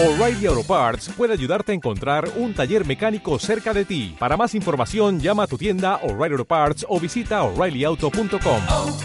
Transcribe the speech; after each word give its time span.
O'Reilly 0.00 0.46
Auto 0.46 0.62
Parts 0.62 1.08
puede 1.16 1.32
ayudarte 1.32 1.72
a 1.72 1.74
encontrar 1.74 2.30
un 2.36 2.54
taller 2.54 2.86
mecánico 2.86 3.36
cerca 3.40 3.74
de 3.74 3.84
ti. 3.84 4.14
Para 4.16 4.36
más 4.36 4.54
información, 4.54 5.18
llama 5.18 5.42
a 5.42 5.46
tu 5.48 5.58
tienda 5.58 5.96
O'Reilly 6.04 6.34
Auto 6.34 6.44
Parts 6.44 6.86
o 6.88 7.00
visita 7.00 7.42
oreillyauto.com. 7.42 8.60
oh, 8.70 8.96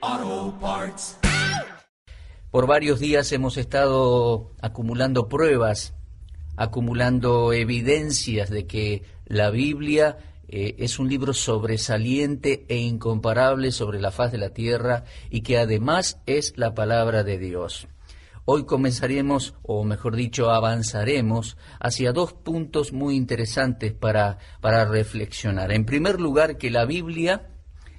oh, 0.00 0.54
Parts. 0.60 1.16
Por 2.50 2.66
varios 2.66 2.98
días 2.98 3.30
hemos 3.30 3.56
estado 3.56 4.50
acumulando 4.60 5.28
pruebas, 5.28 5.94
acumulando 6.56 7.52
evidencias 7.52 8.50
de 8.50 8.66
que 8.66 9.04
la 9.26 9.50
Biblia 9.50 10.16
eh, 10.54 10.76
es 10.78 10.98
un 10.98 11.08
libro 11.08 11.32
sobresaliente 11.32 12.66
e 12.68 12.76
incomparable 12.76 13.72
sobre 13.72 14.02
la 14.02 14.10
faz 14.10 14.30
de 14.32 14.36
la 14.36 14.50
tierra 14.50 15.04
y 15.30 15.40
que 15.40 15.56
además 15.56 16.18
es 16.26 16.52
la 16.56 16.74
palabra 16.74 17.24
de 17.24 17.38
Dios. 17.38 17.88
Hoy 18.44 18.66
comenzaremos, 18.66 19.54
o 19.62 19.82
mejor 19.84 20.14
dicho, 20.14 20.50
avanzaremos 20.50 21.56
hacia 21.80 22.12
dos 22.12 22.34
puntos 22.34 22.92
muy 22.92 23.16
interesantes 23.16 23.94
para, 23.94 24.36
para 24.60 24.84
reflexionar. 24.84 25.72
En 25.72 25.86
primer 25.86 26.20
lugar, 26.20 26.58
que 26.58 26.70
la 26.70 26.84
Biblia 26.84 27.48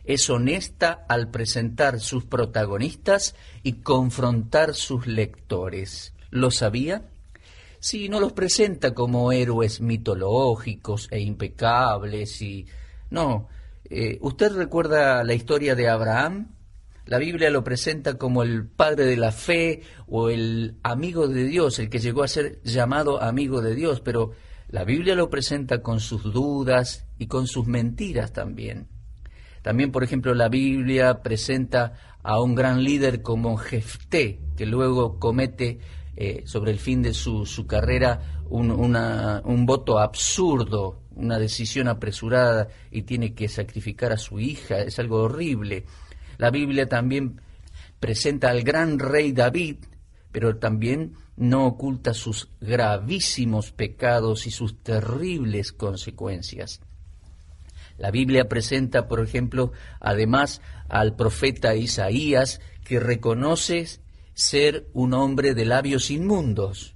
es 0.03 0.29
honesta 0.29 1.05
al 1.09 1.31
presentar 1.31 1.99
sus 1.99 2.23
protagonistas 2.23 3.35
y 3.63 3.81
confrontar 3.81 4.75
sus 4.75 5.07
lectores. 5.07 6.13
¿Lo 6.29 6.51
sabía? 6.51 7.09
Sí, 7.83 8.07
no 8.07 8.21
los 8.21 8.31
presenta 8.31 8.93
como 8.93 9.33
héroes 9.33 9.81
mitológicos 9.81 11.09
e 11.11 11.19
impecables 11.19 12.41
y... 12.41 12.65
No, 13.09 13.49
eh, 13.89 14.17
¿usted 14.21 14.53
recuerda 14.53 15.21
la 15.25 15.33
historia 15.33 15.75
de 15.75 15.89
Abraham? 15.89 16.55
La 17.05 17.17
Biblia 17.17 17.49
lo 17.49 17.61
presenta 17.65 18.17
como 18.17 18.41
el 18.41 18.65
padre 18.67 19.03
de 19.03 19.17
la 19.17 19.33
fe 19.33 19.81
o 20.07 20.29
el 20.29 20.77
amigo 20.81 21.27
de 21.27 21.43
Dios, 21.43 21.77
el 21.77 21.89
que 21.89 21.99
llegó 21.99 22.23
a 22.23 22.29
ser 22.29 22.61
llamado 22.63 23.21
amigo 23.21 23.61
de 23.61 23.75
Dios, 23.75 23.99
pero 23.99 24.31
la 24.69 24.85
Biblia 24.85 25.13
lo 25.13 25.29
presenta 25.29 25.81
con 25.81 25.99
sus 25.99 26.23
dudas 26.23 27.05
y 27.19 27.27
con 27.27 27.47
sus 27.47 27.67
mentiras 27.67 28.31
también. 28.31 28.87
También, 29.61 29.91
por 29.91 30.05
ejemplo, 30.05 30.33
la 30.33 30.47
Biblia 30.47 31.21
presenta 31.21 31.95
a 32.23 32.39
un 32.39 32.55
gran 32.55 32.81
líder 32.81 33.21
como 33.21 33.57
Jefté, 33.57 34.39
que 34.55 34.65
luego 34.65 35.19
comete 35.19 35.79
eh, 36.15 36.43
sobre 36.45 36.71
el 36.71 36.79
fin 36.79 37.01
de 37.01 37.13
su, 37.13 37.45
su 37.45 37.65
carrera 37.65 38.43
un, 38.49 38.71
un 38.71 39.65
voto 39.65 39.99
absurdo, 39.99 41.01
una 41.15 41.39
decisión 41.39 41.87
apresurada 41.87 42.67
y 42.91 43.03
tiene 43.03 43.33
que 43.33 43.47
sacrificar 43.47 44.11
a 44.11 44.17
su 44.17 44.39
hija. 44.39 44.79
Es 44.79 44.99
algo 44.99 45.23
horrible. 45.23 45.85
La 46.37 46.51
Biblia 46.51 46.87
también 46.87 47.41
presenta 47.99 48.49
al 48.49 48.63
gran 48.63 48.99
rey 48.99 49.31
David, 49.31 49.77
pero 50.31 50.57
también 50.57 51.13
no 51.35 51.65
oculta 51.65 52.13
sus 52.13 52.49
gravísimos 52.61 53.71
pecados 53.71 54.45
y 54.45 54.51
sus 54.51 54.83
terribles 54.83 55.71
consecuencias. 55.71 56.81
La 57.97 58.11
Biblia 58.11 58.49
presenta, 58.49 59.07
por 59.07 59.19
ejemplo, 59.19 59.71
además 59.99 60.61
al 60.89 61.15
profeta 61.15 61.75
Isaías, 61.75 62.59
que 62.83 62.99
reconoce 62.99 63.87
ser 64.33 64.89
un 64.93 65.13
hombre 65.13 65.53
de 65.53 65.65
labios 65.65 66.11
inmundos. 66.11 66.95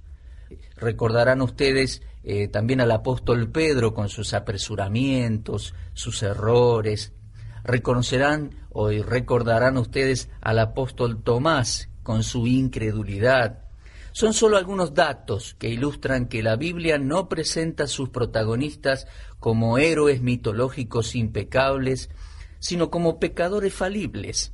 Recordarán 0.76 1.40
ustedes 1.42 2.02
eh, 2.22 2.48
también 2.48 2.80
al 2.80 2.90
apóstol 2.90 3.50
Pedro 3.50 3.94
con 3.94 4.08
sus 4.08 4.34
apresuramientos, 4.34 5.74
sus 5.94 6.22
errores. 6.22 7.12
Reconocerán 7.64 8.50
o 8.70 8.90
recordarán 8.90 9.76
ustedes 9.78 10.28
al 10.40 10.58
apóstol 10.58 11.22
Tomás 11.22 11.88
con 12.02 12.22
su 12.22 12.46
incredulidad. 12.46 13.64
Son 14.12 14.32
solo 14.32 14.56
algunos 14.56 14.94
datos 14.94 15.54
que 15.58 15.68
ilustran 15.68 16.26
que 16.26 16.42
la 16.42 16.56
Biblia 16.56 16.98
no 16.98 17.28
presenta 17.28 17.84
a 17.84 17.88
sus 17.88 18.08
protagonistas 18.08 19.06
como 19.38 19.78
héroes 19.78 20.22
mitológicos 20.22 21.14
impecables, 21.14 22.10
sino 22.58 22.90
como 22.90 23.20
pecadores 23.20 23.74
falibles. 23.74 24.52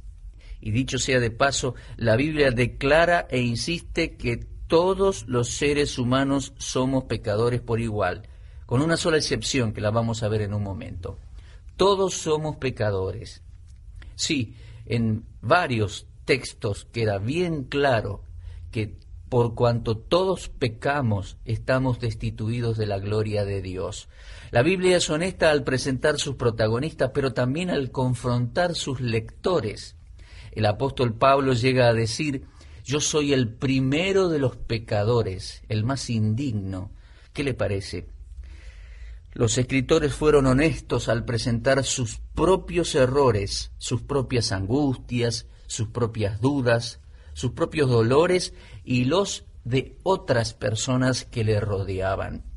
Y 0.64 0.70
dicho 0.70 0.98
sea 0.98 1.20
de 1.20 1.30
paso, 1.30 1.74
la 1.98 2.16
Biblia 2.16 2.50
declara 2.50 3.26
e 3.28 3.38
insiste 3.38 4.16
que 4.16 4.38
todos 4.66 5.28
los 5.28 5.50
seres 5.50 5.98
humanos 5.98 6.54
somos 6.56 7.04
pecadores 7.04 7.60
por 7.60 7.82
igual, 7.82 8.22
con 8.64 8.80
una 8.80 8.96
sola 8.96 9.18
excepción 9.18 9.74
que 9.74 9.82
la 9.82 9.90
vamos 9.90 10.22
a 10.22 10.28
ver 10.28 10.40
en 10.40 10.54
un 10.54 10.62
momento. 10.62 11.18
Todos 11.76 12.14
somos 12.14 12.56
pecadores. 12.56 13.42
Sí, 14.14 14.56
en 14.86 15.26
varios 15.42 16.06
textos 16.24 16.86
queda 16.90 17.18
bien 17.18 17.64
claro 17.64 18.22
que 18.70 18.96
por 19.28 19.54
cuanto 19.54 19.98
todos 19.98 20.48
pecamos, 20.48 21.36
estamos 21.44 22.00
destituidos 22.00 22.78
de 22.78 22.86
la 22.86 22.98
gloria 23.00 23.44
de 23.44 23.60
Dios. 23.60 24.08
La 24.50 24.62
Biblia 24.62 24.96
es 24.96 25.10
honesta 25.10 25.50
al 25.50 25.62
presentar 25.62 26.18
sus 26.18 26.36
protagonistas, 26.36 27.10
pero 27.12 27.34
también 27.34 27.68
al 27.68 27.90
confrontar 27.90 28.74
sus 28.74 29.02
lectores. 29.02 29.96
El 30.54 30.66
apóstol 30.66 31.14
Pablo 31.14 31.52
llega 31.52 31.88
a 31.88 31.94
decir, 31.94 32.44
yo 32.84 33.00
soy 33.00 33.32
el 33.32 33.48
primero 33.48 34.28
de 34.28 34.38
los 34.38 34.56
pecadores, 34.56 35.62
el 35.68 35.84
más 35.84 36.10
indigno. 36.10 36.92
¿Qué 37.32 37.42
le 37.42 37.54
parece? 37.54 38.08
Los 39.32 39.58
escritores 39.58 40.14
fueron 40.14 40.46
honestos 40.46 41.08
al 41.08 41.24
presentar 41.24 41.82
sus 41.82 42.20
propios 42.34 42.94
errores, 42.94 43.72
sus 43.78 44.02
propias 44.02 44.52
angustias, 44.52 45.48
sus 45.66 45.88
propias 45.88 46.40
dudas, 46.40 47.00
sus 47.32 47.50
propios 47.50 47.90
dolores 47.90 48.54
y 48.84 49.06
los 49.06 49.44
de 49.64 49.98
otras 50.04 50.54
personas 50.54 51.24
que 51.24 51.42
le 51.42 51.58
rodeaban. 51.58 52.53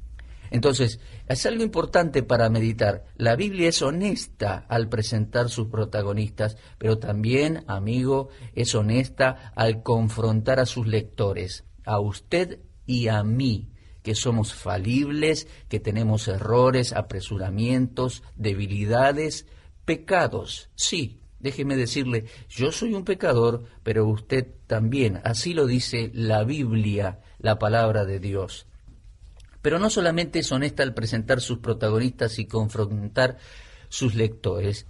Entonces, 0.51 0.99
es 1.27 1.45
algo 1.45 1.63
importante 1.63 2.23
para 2.23 2.49
meditar. 2.49 3.05
La 3.15 3.35
Biblia 3.35 3.69
es 3.69 3.81
honesta 3.81 4.65
al 4.69 4.89
presentar 4.89 5.49
sus 5.49 5.67
protagonistas, 5.67 6.57
pero 6.77 6.97
también, 6.97 7.63
amigo, 7.67 8.29
es 8.53 8.73
honesta 8.75 9.51
al 9.55 9.83
confrontar 9.83 10.59
a 10.59 10.65
sus 10.65 10.87
lectores, 10.87 11.65
a 11.85 11.99
usted 11.99 12.59
y 12.85 13.07
a 13.07 13.23
mí, 13.23 13.69
que 14.01 14.15
somos 14.15 14.53
falibles, 14.53 15.47
que 15.67 15.79
tenemos 15.79 16.27
errores, 16.27 16.93
apresuramientos, 16.93 18.23
debilidades, 18.35 19.45
pecados. 19.83 20.69
Sí, 20.75 21.19
déjeme 21.39 21.75
decirle, 21.75 22.25
yo 22.49 22.71
soy 22.71 22.93
un 22.93 23.03
pecador, 23.03 23.65
pero 23.83 24.05
usted 24.07 24.47
también. 24.67 25.19
Así 25.23 25.53
lo 25.53 25.65
dice 25.65 26.11
la 26.13 26.43
Biblia, 26.43 27.19
la 27.39 27.59
palabra 27.59 28.05
de 28.05 28.19
Dios. 28.19 28.66
Pero 29.61 29.79
no 29.79 29.89
solamente 29.89 30.39
es 30.39 30.51
honesta 30.51 30.83
al 30.83 30.93
presentar 30.93 31.41
sus 31.41 31.59
protagonistas 31.59 32.39
y 32.39 32.45
confrontar 32.45 33.37
sus 33.89 34.15
lectores, 34.15 34.87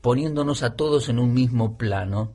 poniéndonos 0.00 0.62
a 0.62 0.74
todos 0.74 1.08
en 1.08 1.18
un 1.18 1.32
mismo 1.32 1.78
plano, 1.78 2.34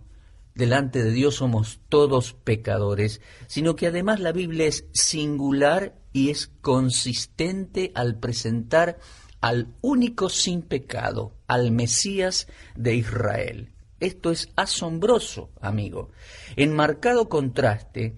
delante 0.56 1.04
de 1.04 1.12
Dios 1.12 1.36
somos 1.36 1.80
todos 1.88 2.34
pecadores, 2.34 3.22
sino 3.48 3.76
que 3.76 3.88
además 3.88 4.20
la 4.20 4.32
Biblia 4.32 4.66
es 4.66 4.86
singular 4.92 5.96
y 6.14 6.32
es 6.32 6.52
consistente 6.62 7.92
al 7.94 8.18
presentar 8.18 8.98
al 9.40 9.68
único 9.82 10.30
sin 10.30 10.64
pecado, 10.64 11.36
al 11.48 11.72
Mesías 11.72 12.48
de 12.76 12.96
Israel. 12.96 13.72
Esto 14.00 14.32
es 14.32 14.50
asombroso, 14.56 15.52
amigo. 15.62 16.12
En 16.56 16.76
marcado 16.76 17.30
contraste 17.30 18.16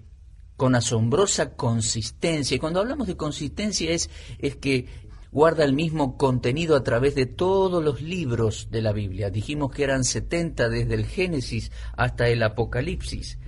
con 0.60 0.74
asombrosa 0.74 1.54
consistencia. 1.54 2.54
Y 2.54 2.58
cuando 2.58 2.80
hablamos 2.80 3.06
de 3.06 3.16
consistencia 3.16 3.92
es, 3.92 4.10
es 4.40 4.56
que 4.56 4.88
guarda 5.32 5.64
el 5.64 5.72
mismo 5.72 6.18
contenido 6.18 6.76
a 6.76 6.82
través 6.82 7.14
de 7.14 7.24
todos 7.24 7.82
los 7.82 8.02
libros 8.02 8.68
de 8.70 8.82
la 8.82 8.92
Biblia. 8.92 9.30
Dijimos 9.30 9.72
que 9.72 9.84
eran 9.84 10.04
70 10.04 10.68
desde 10.68 10.92
el 10.92 11.06
Génesis 11.06 11.72
hasta 11.96 12.28
el 12.28 12.42
Apocalipsis. 12.42 13.38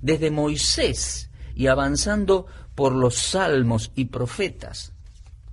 Desde 0.00 0.30
Moisés 0.30 1.28
y 1.54 1.66
avanzando 1.66 2.46
por 2.74 2.94
los 2.94 3.16
salmos 3.16 3.92
y 3.94 4.06
profetas. 4.06 4.94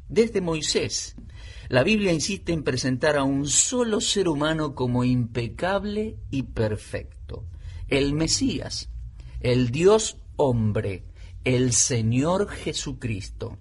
Desde 0.08 0.40
Moisés. 0.40 1.18
La 1.68 1.84
Biblia 1.84 2.14
insiste 2.14 2.54
en 2.54 2.64
presentar 2.64 3.18
a 3.18 3.26
un 3.26 3.46
solo 3.46 4.00
ser 4.00 4.30
humano 4.30 4.74
como 4.74 5.04
impecable 5.04 6.16
y 6.32 6.44
perfecto. 6.44 7.44
El 7.90 8.14
Mesías, 8.14 8.90
el 9.42 9.70
Dios 9.70 10.16
hombre, 10.38 11.09
el 11.56 11.74
Señor 11.74 12.48
Jesucristo. 12.48 13.58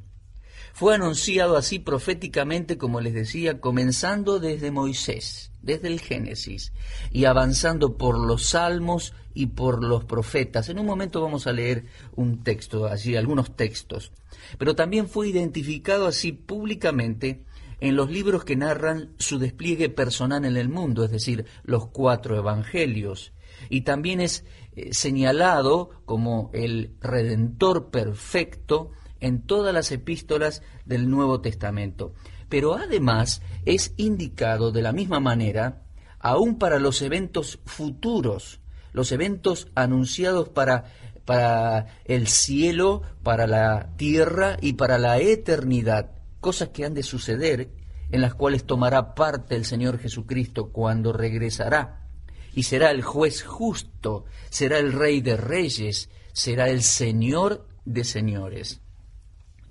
Fue 0.75 0.95
anunciado 0.95 1.57
así 1.57 1.79
proféticamente, 1.79 2.77
como 2.77 3.01
les 3.01 3.15
decía, 3.15 3.63
comenzando 3.63 4.39
desde 4.41 4.71
Moisés, 4.71 5.53
desde 5.63 5.89
el 5.89 5.99
Génesis, 5.99 6.75
y 7.11 7.25
avanzando 7.25 7.97
por 7.97 8.19
los 8.19 8.45
salmos 8.51 9.15
y 9.33 9.47
por 9.47 9.83
los 9.83 10.05
profetas. 10.05 10.69
En 10.69 10.79
un 10.79 10.85
momento 10.85 11.23
vamos 11.23 11.47
a 11.47 11.53
leer 11.53 11.87
un 12.15 12.45
texto, 12.45 12.85
así 12.85 13.17
algunos 13.17 13.57
textos. 13.57 14.13
Pero 14.59 14.77
también 14.77 15.09
fue 15.09 15.31
identificado 15.31 16.07
así 16.07 16.33
públicamente 16.33 17.43
en 17.81 17.97
los 17.97 18.11
libros 18.11 18.45
que 18.45 18.57
narran 18.57 19.15
su 19.19 19.39
despliegue 19.39 19.89
personal 19.89 20.45
en 20.45 20.59
el 20.59 20.69
mundo, 20.69 21.05
es 21.05 21.11
decir, 21.11 21.47
los 21.63 21.87
cuatro 21.87 22.37
evangelios, 22.37 23.33
y 23.71 23.81
también 23.81 24.21
es 24.21 24.45
eh, 24.79 24.93
señalado 24.93 25.91
como 26.05 26.51
el 26.53 26.97
redentor 27.01 27.91
perfecto 27.91 28.93
en 29.19 29.43
todas 29.43 29.75
las 29.75 29.91
epístolas 29.91 30.63
del 30.85 31.11
Nuevo 31.11 31.41
Testamento. 31.41 32.13
Pero 32.49 32.75
además 32.77 33.43
es 33.65 33.93
indicado 33.97 34.71
de 34.71 34.83
la 34.83 34.93
misma 34.93 35.19
manera 35.19 35.83
aún 36.21 36.59
para 36.59 36.79
los 36.79 37.03
eventos 37.03 37.59
futuros, 37.65 38.61
los 38.93 39.11
eventos 39.11 39.69
anunciados 39.75 40.49
para, 40.49 40.85
para 41.25 41.87
el 42.05 42.29
cielo, 42.29 43.03
para 43.25 43.47
la 43.47 43.91
tierra 43.97 44.59
y 44.61 44.75
para 44.75 44.99
la 44.99 45.19
eternidad, 45.19 46.13
cosas 46.41 46.69
que 46.69 46.85
han 46.85 46.95
de 46.95 47.03
suceder 47.03 47.71
en 48.11 48.21
las 48.21 48.35
cuales 48.35 48.65
tomará 48.65 49.15
parte 49.15 49.57
el 49.57 49.65
Señor 49.65 49.99
Jesucristo 49.99 50.71
cuando 50.71 51.13
regresará. 51.13 52.08
Y 52.55 52.65
será 52.65 52.91
el 52.91 53.03
juez 53.03 53.43
justo, 53.43 54.25
será 54.51 54.79
el 54.79 54.93
rey 54.93 55.21
de 55.21 55.37
reyes, 55.37 56.11
será 56.33 56.69
el 56.69 56.83
Señor 56.83 57.67
de 57.85 58.05
señores. 58.05 58.81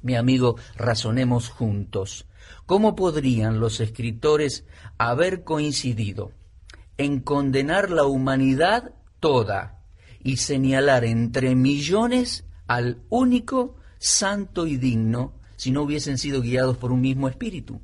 Mi 0.01 0.15
amigo, 0.15 0.57
razonemos 0.75 1.49
juntos. 1.49 2.27
¿Cómo 2.65 2.95
podrían 2.95 3.59
los 3.59 3.79
escritores 3.79 4.65
haber 4.97 5.43
coincidido 5.43 6.31
en 6.97 7.19
condenar 7.19 7.89
la 7.91 8.05
humanidad 8.05 8.93
toda 9.19 9.83
y 10.23 10.37
señalar 10.37 11.05
entre 11.05 11.55
millones 11.55 12.45
al 12.67 13.03
único 13.09 13.75
santo 13.97 14.67
y 14.67 14.77
digno 14.77 15.33
si 15.55 15.71
no 15.71 15.81
hubiesen 15.81 16.17
sido 16.17 16.41
guiados 16.41 16.77
por 16.77 16.91
un 16.91 17.01
mismo 17.01 17.27
espíritu? 17.27 17.81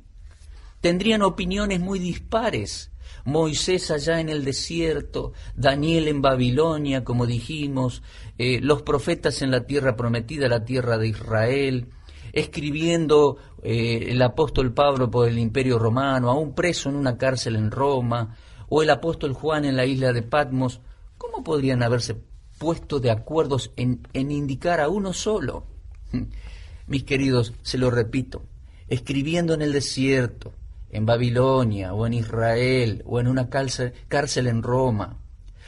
Tendrían 0.84 1.22
opiniones 1.22 1.80
muy 1.80 1.98
dispares. 1.98 2.92
Moisés 3.24 3.90
allá 3.90 4.20
en 4.20 4.28
el 4.28 4.44
desierto, 4.44 5.32
Daniel 5.56 6.08
en 6.08 6.20
Babilonia, 6.20 7.04
como 7.04 7.24
dijimos, 7.24 8.02
eh, 8.36 8.60
los 8.60 8.82
profetas 8.82 9.40
en 9.40 9.50
la 9.50 9.64
tierra 9.64 9.96
prometida, 9.96 10.46
la 10.46 10.66
tierra 10.66 10.98
de 10.98 11.08
Israel, 11.08 11.88
escribiendo 12.34 13.38
eh, 13.62 14.08
el 14.10 14.20
apóstol 14.20 14.74
Pablo 14.74 15.10
por 15.10 15.26
el 15.26 15.38
imperio 15.38 15.78
romano, 15.78 16.28
aún 16.28 16.54
preso 16.54 16.90
en 16.90 16.96
una 16.96 17.16
cárcel 17.16 17.56
en 17.56 17.70
Roma, 17.70 18.36
o 18.68 18.82
el 18.82 18.90
apóstol 18.90 19.32
Juan 19.32 19.64
en 19.64 19.76
la 19.76 19.86
isla 19.86 20.12
de 20.12 20.20
Patmos, 20.20 20.82
¿cómo 21.16 21.42
podrían 21.42 21.82
haberse 21.82 22.14
puesto 22.58 23.00
de 23.00 23.10
acuerdo 23.10 23.56
en, 23.76 24.06
en 24.12 24.30
indicar 24.30 24.82
a 24.82 24.90
uno 24.90 25.14
solo? 25.14 25.64
Mis 26.86 27.04
queridos, 27.04 27.54
se 27.62 27.78
lo 27.78 27.90
repito, 27.90 28.42
escribiendo 28.86 29.54
en 29.54 29.62
el 29.62 29.72
desierto, 29.72 30.52
en 30.94 31.06
Babilonia, 31.06 31.92
o 31.92 32.06
en 32.06 32.14
Israel, 32.14 33.02
o 33.04 33.18
en 33.18 33.26
una 33.26 33.50
cárcel, 33.50 34.46
en 34.46 34.62
Roma, 34.62 35.18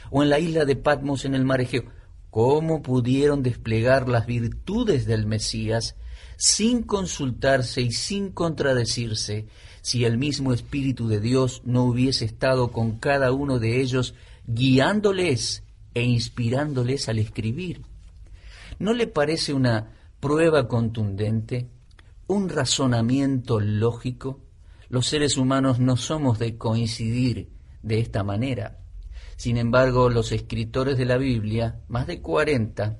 o 0.09 0.23
en 0.23 0.29
la 0.29 0.39
isla 0.39 0.63
de 0.63 0.77
Patmos 0.77 1.25
en 1.25 1.35
el 1.35 1.43
mar 1.43 1.59
Egeo, 1.59 1.83
¿cómo 2.29 2.81
pudieron 2.81 3.43
desplegar 3.43 4.07
las 4.07 4.25
virtudes 4.25 5.05
del 5.05 5.25
Mesías 5.25 5.97
sin 6.37 6.83
consultarse 6.83 7.81
y 7.81 7.91
sin 7.91 8.31
contradecirse, 8.31 9.47
si 9.81 10.05
el 10.05 10.17
mismo 10.17 10.53
Espíritu 10.53 11.09
de 11.09 11.19
Dios 11.19 11.61
no 11.65 11.83
hubiese 11.83 12.23
estado 12.23 12.71
con 12.71 12.97
cada 12.97 13.33
uno 13.33 13.59
de 13.59 13.81
ellos, 13.81 14.15
guiándoles 14.45 15.63
e 15.93 16.03
inspirándoles 16.03 17.09
al 17.09 17.19
escribir. 17.19 17.81
¿No 18.79 18.93
le 18.93 19.07
parece 19.07 19.53
una 19.53 19.91
prueba 20.21 20.69
contundente, 20.69 21.67
un 22.27 22.47
razonamiento 22.47 23.59
lógico? 23.59 24.46
Los 24.89 25.07
seres 25.07 25.37
humanos 25.37 25.79
no 25.79 25.97
somos 25.97 26.39
de 26.39 26.57
coincidir 26.57 27.49
de 27.83 27.99
esta 27.99 28.23
manera. 28.23 28.79
Sin 29.35 29.57
embargo, 29.57 30.09
los 30.09 30.31
escritores 30.31 30.97
de 30.97 31.05
la 31.05 31.17
Biblia, 31.17 31.81
más 31.87 32.07
de 32.07 32.21
cuarenta, 32.21 32.97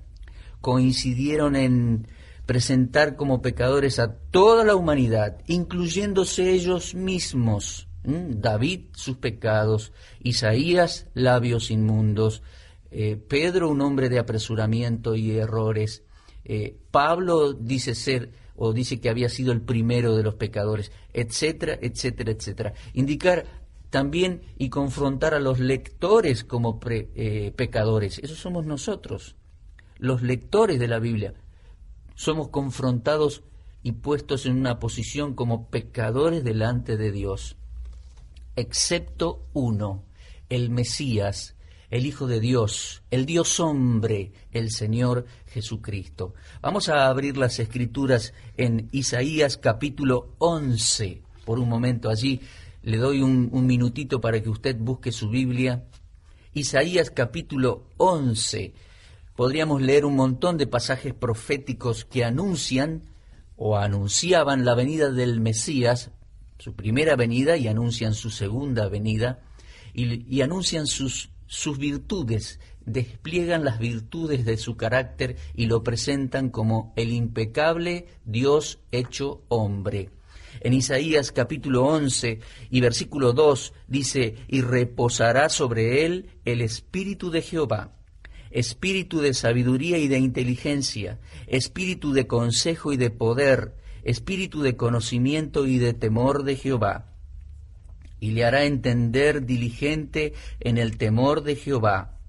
coincidieron 0.62 1.56
en 1.56 2.08
presentar 2.46 3.16
como 3.16 3.42
pecadores 3.42 4.00
a 4.00 4.16
toda 4.16 4.64
la 4.64 4.76
humanidad, 4.76 5.38
incluyéndose 5.48 6.52
ellos 6.52 6.96
mismos. 6.96 7.88
David 8.04 8.86
sus 8.94 9.18
pecados, 9.18 9.92
Isaías 10.22 11.08
labios 11.14 11.72
inmundos, 11.72 12.42
eh, 12.90 13.18
Pedro 13.18 13.70
un 13.70 13.82
hombre 13.82 14.08
de 14.08 14.18
apresuramiento 14.18 15.16
y 15.16 15.32
errores, 15.32 16.04
eh, 16.46 16.78
Pablo 16.90 17.52
dice 17.52 17.96
ser 17.96 18.32
o 18.58 18.74
dice 18.74 19.00
que 19.00 19.10
había 19.10 19.30
sido 19.30 19.54
el 19.54 19.62
primero 19.62 20.16
de 20.16 20.24
los 20.24 20.36
pecadores, 20.36 20.92
etcétera, 21.14 21.80
etcétera, 21.82 22.32
etcétera. 22.32 22.74
Indicar 22.94 23.46
también 23.90 24.42
y 24.58 24.70
confrontar 24.70 25.34
a 25.34 25.40
los 25.40 25.60
lectores 25.60 26.44
como 26.44 26.80
eh, 26.90 27.54
pecadores. 27.56 28.20
Esos 28.20 28.40
somos 28.40 28.66
nosotros, 28.66 29.36
los 29.98 30.22
lectores 30.22 30.80
de 30.80 30.88
la 30.88 31.00
Biblia 31.00 31.34
somos 32.18 32.50
confrontados 32.50 33.44
y 33.84 33.92
puestos 33.92 34.48
en 34.48 34.58
una 34.58 34.80
posición 34.80 35.36
como 35.36 35.70
pecadores 35.70 36.44
delante 36.44 36.98
de 36.98 37.12
Dios, 37.12 37.58
excepto 38.56 39.46
uno, 39.54 40.04
el 40.50 40.72
Mesías, 40.72 41.56
el 41.90 42.06
Hijo 42.06 42.28
de 42.28 42.40
Dios, 42.40 43.04
el 43.12 43.26
Dios 43.26 43.60
hombre, 43.60 44.32
el 44.52 44.72
Señor 44.72 45.26
Jesucristo. 45.48 46.34
Vamos 46.62 46.90
a 46.90 47.08
abrir 47.08 47.38
las 47.38 47.60
escrituras 47.60 48.34
en 48.58 48.90
Isaías 48.92 49.58
capítulo 49.58 50.36
11. 50.40 51.22
Por 51.46 51.60
un 51.60 51.70
momento 51.70 52.10
allí 52.10 52.42
le 52.84 52.98
doy 52.98 53.22
un, 53.22 53.50
minutito 53.66 54.20
para 54.20 54.42
que 54.42 54.50
usted 54.50 54.78
busque 54.78 55.12
su 55.12 55.30
Biblia. 55.30 55.86
Isaías 56.54 57.10
capítulo 57.12 57.88
11 57.98 58.74
podríamos 59.38 59.82
leer 59.82 60.04
un 60.04 60.16
montón 60.16 60.58
de 60.58 60.68
pasajes 60.68 61.14
proféticos 61.14 62.06
que 62.06 62.26
anuncian 62.26 63.04
o 63.56 63.78
anunciaban 63.78 64.66
la 64.66 64.74
venida 64.74 65.12
del 65.12 65.40
Mesías, 65.40 66.12
su 66.58 66.76
primera 66.76 67.16
venida, 67.16 67.56
y 67.56 67.68
anuncian 67.68 68.14
su 68.14 68.30
segunda 68.30 68.90
venida, 68.90 69.40
y, 69.94 70.42
anuncian 70.42 70.88
sus, 70.88 71.30
sus 71.48 71.78
virtudes, 71.78 72.60
despliegan 72.86 73.66
las 73.66 73.80
virtudes 73.80 74.46
de 74.46 74.58
su 74.58 74.78
carácter 74.78 75.36
y 75.56 75.66
lo 75.66 75.84
presentan 75.84 76.50
como 76.50 76.94
el 76.96 77.12
impecable 77.12 78.08
Dios 78.26 78.80
hecho 78.92 79.44
hombre. 79.48 80.12
En 80.62 80.74
Isaías 80.74 81.32
capítulo 81.32 81.86
11 81.86 82.40
y 82.70 82.82
versículo 82.82 83.34
2 83.34 83.74
dice, 83.88 84.36
y 84.48 84.62
reposará 84.62 85.50
sobre 85.50 86.06
él 86.06 86.30
el 86.46 86.62
espíritu 86.62 87.30
de 87.32 87.42
Jehová 87.42 87.94
espíritu 88.50 89.20
de 89.20 89.34
sabiduría 89.34 89.98
y 89.98 90.08
de 90.08 90.18
inteligencia, 90.18 91.20
espíritu 91.48 92.14
de 92.14 92.28
consejo 92.28 92.94
y 92.94 92.98
de 92.98 93.10
poder, 93.10 93.76
espíritu 94.04 94.62
de 94.62 94.76
conocimiento 94.76 95.68
y 95.68 95.78
de 95.78 95.94
temor 95.94 96.44
de 96.44 96.56
Jehová. 96.56 97.17
Y 98.20 98.32
le 98.32 98.46
hará 98.46 98.64
entender 98.66 99.46
diligente 99.46 100.34
en 100.60 100.78
el 100.78 100.98
temor 100.98 101.44
de 101.44 101.56
Jehová. 101.56 102.20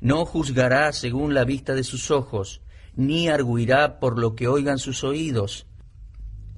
No 0.00 0.24
juzgará 0.24 0.92
según 0.92 1.34
la 1.34 1.44
vista 1.44 1.74
de 1.74 1.84
sus 1.84 2.10
ojos, 2.10 2.62
ni 2.94 3.28
arguirá 3.28 4.00
por 4.00 4.18
lo 4.18 4.34
que 4.34 4.48
oigan 4.48 4.78
sus 4.78 5.04
oídos, 5.04 5.66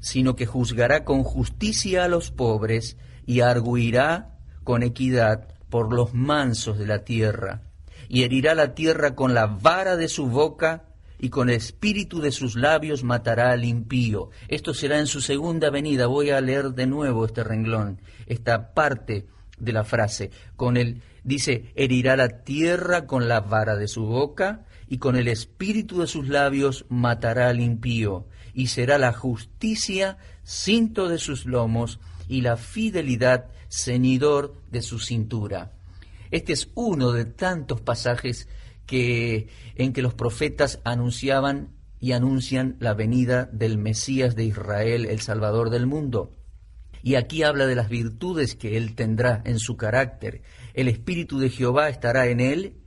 sino 0.01 0.37
que 0.37 0.47
juzgará 0.47 1.05
con 1.05 1.23
justicia 1.25 2.05
a 2.05 2.09
los 2.09 2.31
pobres 2.31 2.97
y 3.27 3.41
arguirá 3.41 4.39
con 4.63 4.83
equidad 4.83 5.49
por 5.69 5.93
los 5.93 6.15
mansos 6.15 6.79
de 6.79 6.87
la 6.87 7.05
tierra 7.05 7.63
y 8.09 8.23
herirá 8.23 8.55
la 8.55 8.75
tierra 8.75 9.15
con 9.15 9.35
la 9.35 9.47
vara 9.47 9.97
de 9.97 10.09
su 10.09 10.27
boca 10.27 10.85
y 11.19 11.31
con 11.31 11.49
el 11.49 11.57
espíritu 11.57 12.21
de 12.21 12.33
sus 12.33 12.57
labios 12.57 13.05
matará 13.05 13.53
al 13.53 13.65
impío. 13.65 14.31
Esto 14.49 14.75
será 14.75 14.99
en 14.99 15.07
su 15.07 15.21
segunda 15.21 15.71
venida. 15.71 16.07
Voy 16.07 16.31
a 16.31 16.41
leer 16.41 16.71
de 16.71 16.87
nuevo 16.87 17.25
este 17.25 17.45
renglón, 17.45 18.01
esta 18.27 18.75
parte 18.75 19.27
de 19.59 19.73
la 19.73 19.85
frase. 19.85 20.31
Con 20.57 20.77
el 20.77 21.03
dice, 21.23 21.73
herirá 21.75 22.17
la 22.17 22.45
tierra 22.45 23.07
con 23.07 23.29
la 23.29 23.41
vara 23.41 23.77
de 23.77 23.89
su 23.89 24.05
boca 24.05 24.67
y 24.89 24.99
con 24.99 25.17
el 25.17 25.29
espíritu 25.29 26.01
de 26.01 26.07
sus 26.07 26.29
labios 26.29 26.85
matará 26.89 27.49
al 27.49 27.61
impío. 27.61 28.27
Y 28.53 28.69
será 28.69 28.99
la 28.99 29.13
justicia 29.13 30.19
cinto 30.43 31.09
de 31.09 31.19
sus 31.19 31.47
lomos 31.47 32.01
y 32.29 32.43
la 32.43 32.57
fidelidad 32.57 33.47
ceñidor 33.69 34.55
de 34.71 34.83
su 34.83 34.99
cintura. 34.99 35.73
Este 36.31 36.53
es 36.53 36.71
uno 36.75 37.13
de 37.13 37.25
tantos 37.25 37.81
pasajes 37.81 38.49
que, 38.87 39.49
en 39.75 39.93
que 39.93 40.03
los 40.03 40.15
profetas 40.15 40.81
anunciaban 40.85 41.75
y 42.01 42.13
anuncian 42.13 42.77
la 42.81 42.95
venida 42.95 43.49
del 43.53 43.79
Mesías 43.79 44.37
de 44.37 44.45
Israel, 44.45 45.07
el 45.07 45.21
Salvador 45.21 45.71
del 45.71 45.87
mundo. 45.87 46.37
Y 47.03 47.17
aquí 47.17 47.43
habla 47.43 47.67
de 47.67 47.75
las 47.75 47.89
virtudes 47.89 48.55
que 48.55 48.77
él 48.77 48.95
tendrá 48.95 49.43
en 49.45 49.59
su 49.59 49.77
carácter. 49.77 50.43
El 50.73 50.89
Espíritu 50.89 51.39
de 51.39 51.51
Jehová 51.51 51.89
estará 51.89 52.29
en 52.29 52.41
él. 52.41 52.79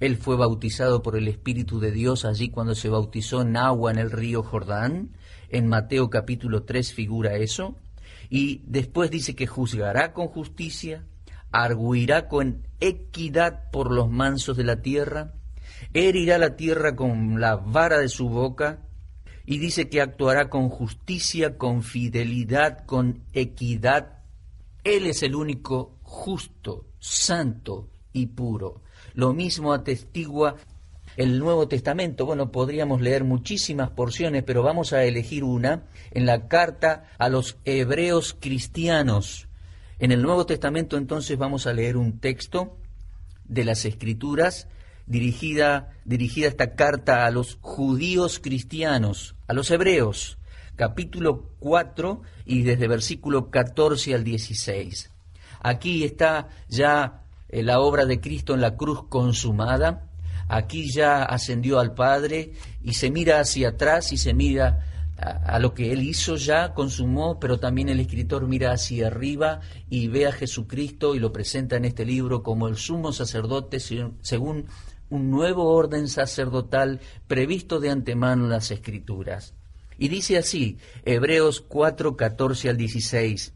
Él 0.00 0.16
fue 0.16 0.36
bautizado 0.36 1.02
por 1.02 1.16
el 1.16 1.28
Espíritu 1.28 1.80
de 1.80 1.90
Dios 1.90 2.24
allí 2.24 2.50
cuando 2.50 2.74
se 2.74 2.90
bautizó 2.90 3.40
en 3.40 3.56
agua 3.56 3.90
en 3.90 3.98
el 3.98 4.10
río 4.10 4.42
Jordán. 4.42 5.16
En 5.48 5.66
Mateo 5.66 6.10
capítulo 6.10 6.64
3 6.64 6.92
figura 6.92 7.36
eso. 7.36 7.76
Y 8.28 8.62
después 8.66 9.10
dice 9.10 9.34
que 9.34 9.46
juzgará 9.46 10.12
con 10.12 10.28
justicia, 10.28 11.06
arguirá 11.54 12.26
con 12.28 12.66
equidad 12.80 13.70
por 13.70 13.92
los 13.92 14.10
mansos 14.10 14.56
de 14.56 14.64
la 14.64 14.82
tierra, 14.82 15.34
herirá 15.92 16.36
la 16.36 16.56
tierra 16.56 16.96
con 16.96 17.40
la 17.40 17.54
vara 17.54 17.98
de 17.98 18.08
su 18.08 18.28
boca, 18.28 18.80
y 19.46 19.58
dice 19.58 19.88
que 19.88 20.00
actuará 20.00 20.50
con 20.50 20.68
justicia, 20.68 21.56
con 21.56 21.82
fidelidad, 21.82 22.84
con 22.86 23.22
equidad. 23.32 24.24
Él 24.82 25.06
es 25.06 25.22
el 25.22 25.36
único 25.36 25.98
justo, 26.02 26.86
santo 26.98 27.88
y 28.12 28.26
puro. 28.26 28.82
Lo 29.14 29.32
mismo 29.32 29.72
atestigua 29.72 30.56
el 31.16 31.38
Nuevo 31.38 31.68
Testamento. 31.68 32.26
Bueno, 32.26 32.50
podríamos 32.50 33.00
leer 33.00 33.22
muchísimas 33.22 33.90
porciones, 33.90 34.42
pero 34.42 34.64
vamos 34.64 34.92
a 34.92 35.04
elegir 35.04 35.44
una 35.44 35.84
en 36.10 36.26
la 36.26 36.48
carta 36.48 37.10
a 37.18 37.28
los 37.28 37.58
hebreos 37.64 38.36
cristianos. 38.38 39.46
En 39.98 40.10
el 40.10 40.22
Nuevo 40.22 40.44
Testamento 40.44 40.96
entonces 40.96 41.38
vamos 41.38 41.66
a 41.66 41.72
leer 41.72 41.96
un 41.96 42.18
texto 42.18 42.76
de 43.44 43.64
las 43.64 43.84
Escrituras 43.84 44.68
dirigida, 45.06 45.92
dirigida 46.04 46.48
esta 46.48 46.74
carta 46.74 47.26
a 47.26 47.30
los 47.30 47.58
judíos 47.60 48.40
cristianos, 48.40 49.36
a 49.46 49.52
los 49.52 49.70
hebreos, 49.70 50.38
capítulo 50.76 51.50
4 51.60 52.22
y 52.44 52.62
desde 52.62 52.88
versículo 52.88 53.50
14 53.50 54.14
al 54.14 54.24
16. 54.24 55.12
Aquí 55.60 56.04
está 56.04 56.48
ya 56.68 57.22
eh, 57.48 57.62
la 57.62 57.80
obra 57.80 58.04
de 58.04 58.20
Cristo 58.20 58.54
en 58.54 58.60
la 58.60 58.76
cruz 58.76 59.04
consumada, 59.08 60.10
aquí 60.48 60.90
ya 60.90 61.22
ascendió 61.22 61.78
al 61.78 61.94
Padre 61.94 62.52
y 62.82 62.94
se 62.94 63.10
mira 63.10 63.40
hacia 63.40 63.70
atrás 63.70 64.12
y 64.12 64.16
se 64.16 64.34
mira 64.34 64.93
a, 65.24 65.58
lo 65.58 65.72
que 65.72 65.92
Él 65.92 66.02
hizo 66.02 66.36
ya, 66.36 66.74
consumó, 66.74 67.40
pero 67.40 67.58
también 67.58 67.88
el 67.88 68.00
escritor 68.00 68.46
mira 68.46 68.72
hacia 68.72 69.06
arriba 69.06 69.60
y 69.88 70.08
ve 70.08 70.26
a 70.26 70.32
Jesucristo 70.32 71.14
y 71.14 71.18
lo 71.18 71.32
presenta 71.32 71.76
en 71.76 71.86
este 71.86 72.04
libro 72.04 72.42
como 72.42 72.68
el 72.68 72.76
sumo 72.76 73.12
sacerdote 73.12 73.80
según 73.80 74.66
un 75.08 75.30
nuevo 75.30 75.72
orden 75.72 76.08
sacerdotal 76.08 77.00
previsto 77.26 77.80
de 77.80 77.90
antemano 77.90 78.44
en 78.44 78.50
las 78.50 78.70
Escrituras. 78.70 79.54
Y 79.96 80.08
dice 80.08 80.36
así, 80.36 80.78
Hebreos 81.04 81.60
4, 81.60 82.16
14 82.16 82.68
al 82.68 82.76
16. 82.76 83.54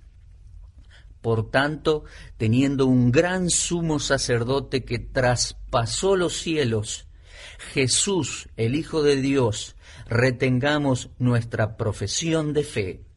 Por 1.21 1.51
tanto, 1.51 2.05
teniendo 2.37 2.87
un 2.87 3.11
gran 3.11 3.51
sumo 3.51 3.99
sacerdote 3.99 4.85
que 4.85 5.01
traspasó 5.01 6.17
los 6.17 6.35
cielos, 6.39 7.09
Jesús, 7.73 8.49
el 8.57 8.77
Hijo 8.77 9.03
de 9.03 9.17
Dios, 9.17 9.75
retengamos 10.09 11.11
nuestra 11.19 11.77
profesión 11.77 12.53
de 12.53 12.65
fe 12.65 13.09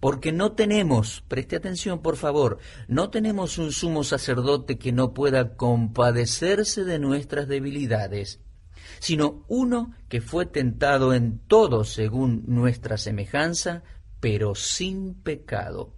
porque 0.00 0.32
no 0.32 0.52
tenemos, 0.52 1.24
preste 1.28 1.56
atención 1.56 2.00
por 2.00 2.16
favor, 2.16 2.58
no 2.88 3.10
tenemos 3.10 3.58
un 3.58 3.72
sumo 3.72 4.04
sacerdote 4.04 4.78
que 4.78 4.92
no 4.92 5.12
pueda 5.14 5.56
compadecerse 5.56 6.84
de 6.84 6.98
nuestras 6.98 7.48
debilidades, 7.48 8.40
sino 9.00 9.44
uno 9.48 9.94
que 10.08 10.20
fue 10.20 10.46
tentado 10.46 11.14
en 11.14 11.38
todo 11.38 11.84
según 11.84 12.44
nuestra 12.46 12.96
semejanza, 12.96 13.82
pero 14.20 14.54
sin 14.54 15.14
pecado. 15.14 15.94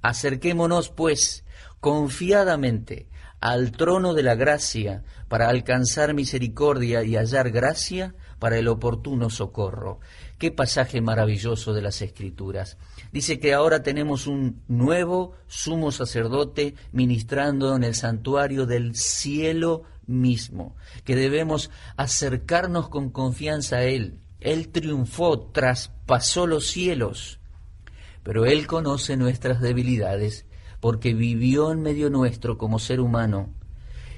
Acerquémonos, 0.00 0.88
pues, 0.88 1.44
confiadamente 1.80 3.08
al 3.40 3.72
trono 3.72 4.14
de 4.14 4.22
la 4.22 4.36
gracia 4.36 5.02
para 5.28 5.48
alcanzar 5.48 6.14
misericordia 6.14 7.02
y 7.02 7.16
hallar 7.16 7.50
gracia 7.50 8.14
para 8.42 8.58
el 8.58 8.66
oportuno 8.66 9.30
socorro. 9.30 10.00
Qué 10.36 10.50
pasaje 10.50 11.00
maravilloso 11.00 11.72
de 11.74 11.80
las 11.80 12.02
Escrituras. 12.02 12.76
Dice 13.12 13.38
que 13.38 13.54
ahora 13.54 13.84
tenemos 13.84 14.26
un 14.26 14.62
nuevo 14.66 15.34
sumo 15.46 15.92
sacerdote 15.92 16.74
ministrando 16.90 17.76
en 17.76 17.84
el 17.84 17.94
santuario 17.94 18.66
del 18.66 18.96
cielo 18.96 19.84
mismo, 20.08 20.74
que 21.04 21.14
debemos 21.14 21.70
acercarnos 21.96 22.88
con 22.88 23.10
confianza 23.10 23.76
a 23.76 23.84
Él. 23.84 24.18
Él 24.40 24.70
triunfó, 24.70 25.38
traspasó 25.38 26.48
los 26.48 26.66
cielos, 26.66 27.38
pero 28.24 28.44
Él 28.44 28.66
conoce 28.66 29.16
nuestras 29.16 29.60
debilidades 29.60 30.46
porque 30.80 31.14
vivió 31.14 31.70
en 31.70 31.80
medio 31.80 32.10
nuestro 32.10 32.58
como 32.58 32.80
ser 32.80 32.98
humano 32.98 33.50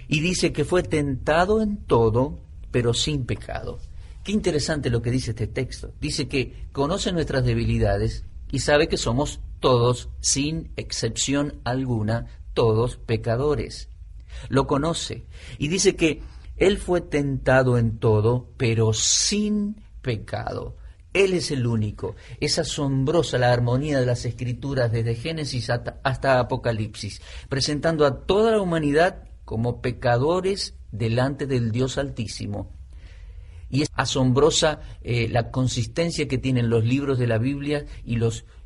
y 0.09 0.21
dice 0.21 0.55
que 0.55 0.65
fue 0.65 0.83
tentado 0.83 1.61
en 1.61 1.77
todo, 1.77 2.39
pero 2.71 2.95
sin 2.95 3.27
pecado. 3.27 3.81
Qué 4.25 4.33
interesante 4.33 4.89
lo 4.89 5.03
que 5.03 5.11
dice 5.11 5.33
este 5.33 5.47
texto. 5.47 5.93
Dice 6.01 6.29
que 6.29 6.67
conoce 6.73 7.13
nuestras 7.13 7.45
debilidades 7.45 8.25
y 8.51 8.61
sabe 8.61 8.89
que 8.89 8.97
somos 8.97 9.41
todos, 9.61 10.09
sin 10.21 10.73
excepción 10.77 11.61
alguna, 11.63 12.27
todos 12.55 12.97
pecadores. 12.97 13.91
Lo 14.49 14.67
conoce 14.67 15.27
y 15.59 15.69
dice 15.69 15.95
que 15.95 16.23
Él 16.57 16.79
fue 16.79 17.03
tentado 17.03 17.77
en 17.77 17.99
todo, 17.99 18.49
pero 18.57 18.95
sin 18.95 19.83
pecado. 20.01 20.79
Él 21.13 21.35
es 21.35 21.51
el 21.51 21.67
único. 21.67 22.17
Es 22.41 22.59
asombrosa 22.59 23.37
la 23.37 23.53
armonía 23.53 24.01
de 24.01 24.07
las 24.07 24.25
escrituras 24.25 24.91
desde 24.91 25.17
Génesis 25.17 25.69
hasta, 25.69 26.41
Apocalipsis, 26.41 27.21
presentando 27.51 28.07
a 28.07 28.25
toda 28.25 28.53
la 28.53 28.63
humanidad 28.63 29.25
como 29.45 29.83
pecadores 29.83 30.77
delante 30.93 31.47
del 31.47 31.73
Dios 31.73 31.99
Altísimo 31.99 32.73
y 33.75 33.83
es 33.83 33.91
asombrosa 33.95 34.81
eh, 35.03 35.29
la 35.29 35.51
consistencia 35.51 36.29
que 36.29 36.39
tienen 36.39 36.71
los 36.71 36.85
libros 36.85 37.19
de 37.19 37.27
la 37.27 37.39
Biblia 37.39 37.85
y 38.05 38.21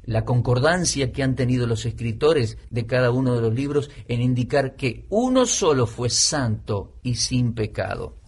la 0.04 0.26
concordancia 0.26 1.12
que 1.12 1.22
han 1.22 1.34
tenido 1.34 1.66
los 1.66 1.86
escritores 1.86 2.58
de 2.68 2.84
cada 2.84 3.10
uno 3.10 3.34
de 3.34 3.40
los 3.40 3.54
libros 3.54 3.90
en 4.06 4.20
indicar 4.20 4.76
que 4.76 5.06
uno 5.08 5.46
solo 5.46 5.86
fue 5.86 6.10
santo 6.10 6.98
y 7.02 7.14
sin 7.14 7.54
pecado. 7.54 8.18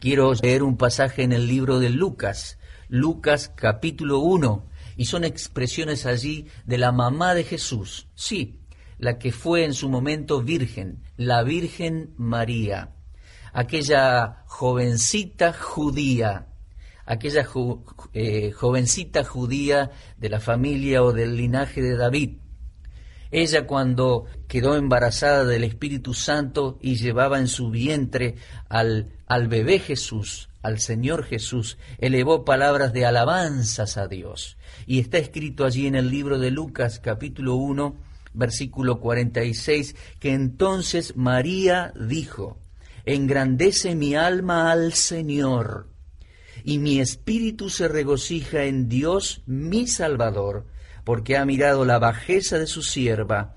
Quiero 0.00 0.32
leer 0.32 0.62
un 0.62 0.78
pasaje 0.78 1.22
en 1.22 1.32
el 1.32 1.46
libro 1.46 1.80
de 1.80 1.90
Lucas, 1.90 2.58
Lucas 2.88 3.52
capítulo 3.54 4.20
1, 4.20 4.64
y 4.96 5.04
son 5.04 5.22
expresiones 5.22 6.06
allí 6.06 6.46
de 6.64 6.78
la 6.78 6.92
mamá 6.92 7.34
de 7.34 7.44
Jesús, 7.44 8.08
sí, 8.14 8.60
la 8.96 9.18
que 9.18 9.32
fue 9.32 9.66
en 9.66 9.74
su 9.74 9.90
momento 9.90 10.40
virgen, 10.40 11.02
la 11.18 11.42
Virgen 11.42 12.14
María 12.16 12.95
aquella 13.56 14.42
jovencita 14.44 15.54
judía, 15.54 16.48
aquella 17.06 17.48
eh, 18.12 18.52
jovencita 18.52 19.24
judía 19.24 19.92
de 20.18 20.28
la 20.28 20.40
familia 20.40 21.02
o 21.02 21.14
del 21.14 21.38
linaje 21.38 21.80
de 21.80 21.96
David. 21.96 22.36
Ella 23.30 23.66
cuando 23.66 24.26
quedó 24.46 24.76
embarazada 24.76 25.46
del 25.46 25.64
Espíritu 25.64 26.12
Santo 26.12 26.76
y 26.82 26.96
llevaba 26.96 27.38
en 27.38 27.48
su 27.48 27.70
vientre 27.70 28.34
al, 28.68 29.10
al 29.26 29.48
bebé 29.48 29.78
Jesús, 29.78 30.50
al 30.60 30.78
Señor 30.78 31.24
Jesús, 31.24 31.78
elevó 31.96 32.44
palabras 32.44 32.92
de 32.92 33.06
alabanzas 33.06 33.96
a 33.96 34.06
Dios. 34.06 34.58
Y 34.86 35.00
está 35.00 35.16
escrito 35.16 35.64
allí 35.64 35.86
en 35.86 35.94
el 35.94 36.10
libro 36.10 36.38
de 36.38 36.50
Lucas 36.50 37.00
capítulo 37.00 37.54
1, 37.54 37.96
versículo 38.34 39.00
46, 39.00 39.96
que 40.20 40.34
entonces 40.34 41.16
María 41.16 41.94
dijo, 41.98 42.58
engrandece 43.06 43.94
mi 43.94 44.16
alma 44.16 44.70
al 44.70 44.92
Señor, 44.92 45.88
y 46.64 46.78
mi 46.78 47.00
espíritu 47.00 47.70
se 47.70 47.86
regocija 47.86 48.64
en 48.64 48.88
Dios 48.88 49.42
mi 49.46 49.86
Salvador, 49.86 50.66
porque 51.04 51.36
ha 51.36 51.44
mirado 51.44 51.84
la 51.84 52.00
bajeza 52.00 52.58
de 52.58 52.66
su 52.66 52.82
sierva. 52.82 53.54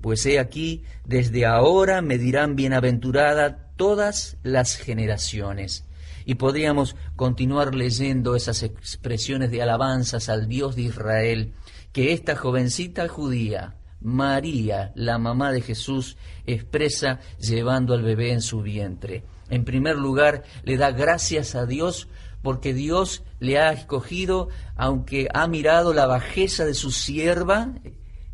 Pues 0.00 0.24
he 0.26 0.38
aquí, 0.38 0.84
desde 1.04 1.44
ahora 1.46 2.00
me 2.00 2.16
dirán 2.16 2.54
bienaventurada 2.54 3.72
todas 3.76 4.36
las 4.44 4.76
generaciones. 4.76 5.84
Y 6.24 6.36
podríamos 6.36 6.94
continuar 7.16 7.74
leyendo 7.74 8.36
esas 8.36 8.62
expresiones 8.62 9.50
de 9.50 9.62
alabanzas 9.62 10.28
al 10.28 10.46
Dios 10.46 10.76
de 10.76 10.82
Israel, 10.82 11.54
que 11.92 12.12
esta 12.12 12.36
jovencita 12.36 13.08
judía, 13.08 13.74
María, 14.02 14.92
la 14.94 15.18
mamá 15.18 15.52
de 15.52 15.60
Jesús, 15.60 16.16
expresa 16.46 17.20
llevando 17.38 17.94
al 17.94 18.02
bebé 18.02 18.32
en 18.32 18.42
su 18.42 18.62
vientre. 18.62 19.24
En 19.48 19.64
primer 19.64 19.96
lugar, 19.96 20.44
le 20.64 20.76
da 20.76 20.90
gracias 20.90 21.54
a 21.54 21.66
Dios 21.66 22.08
porque 22.42 22.74
Dios 22.74 23.22
le 23.38 23.58
ha 23.58 23.72
escogido, 23.72 24.48
aunque 24.76 25.28
ha 25.32 25.46
mirado 25.46 25.92
la 25.94 26.06
bajeza 26.06 26.64
de 26.64 26.74
su 26.74 26.90
sierva, 26.90 27.74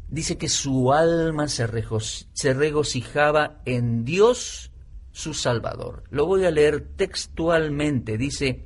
dice 0.09 0.39
que 0.39 0.49
su 0.49 0.93
alma 0.93 1.49
se, 1.49 1.67
regocijaba 1.67 3.61
en 3.67 4.05
Dios 4.05 4.71
su 5.13 5.35
Salvador. 5.35 6.05
Lo 6.11 6.27
voy 6.27 6.45
a 6.45 6.51
leer 6.51 6.89
textualmente, 6.97 8.17
dice 8.17 8.65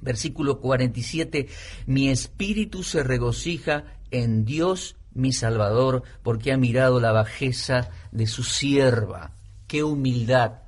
versículo 0.00 0.60
47, 0.60 1.48
mi 1.86 2.10
espíritu 2.10 2.82
se 2.82 3.02
regocija 3.02 3.84
en 4.10 4.44
Dios 4.44 4.96
mi 5.14 5.32
Salvador, 5.32 6.02
porque 6.22 6.52
ha 6.52 6.56
mirado 6.56 7.00
la 7.00 7.12
bajeza 7.12 7.90
de 8.12 8.26
su 8.26 8.44
sierva. 8.44 9.32
¡Qué 9.66 9.82
humildad! 9.82 10.62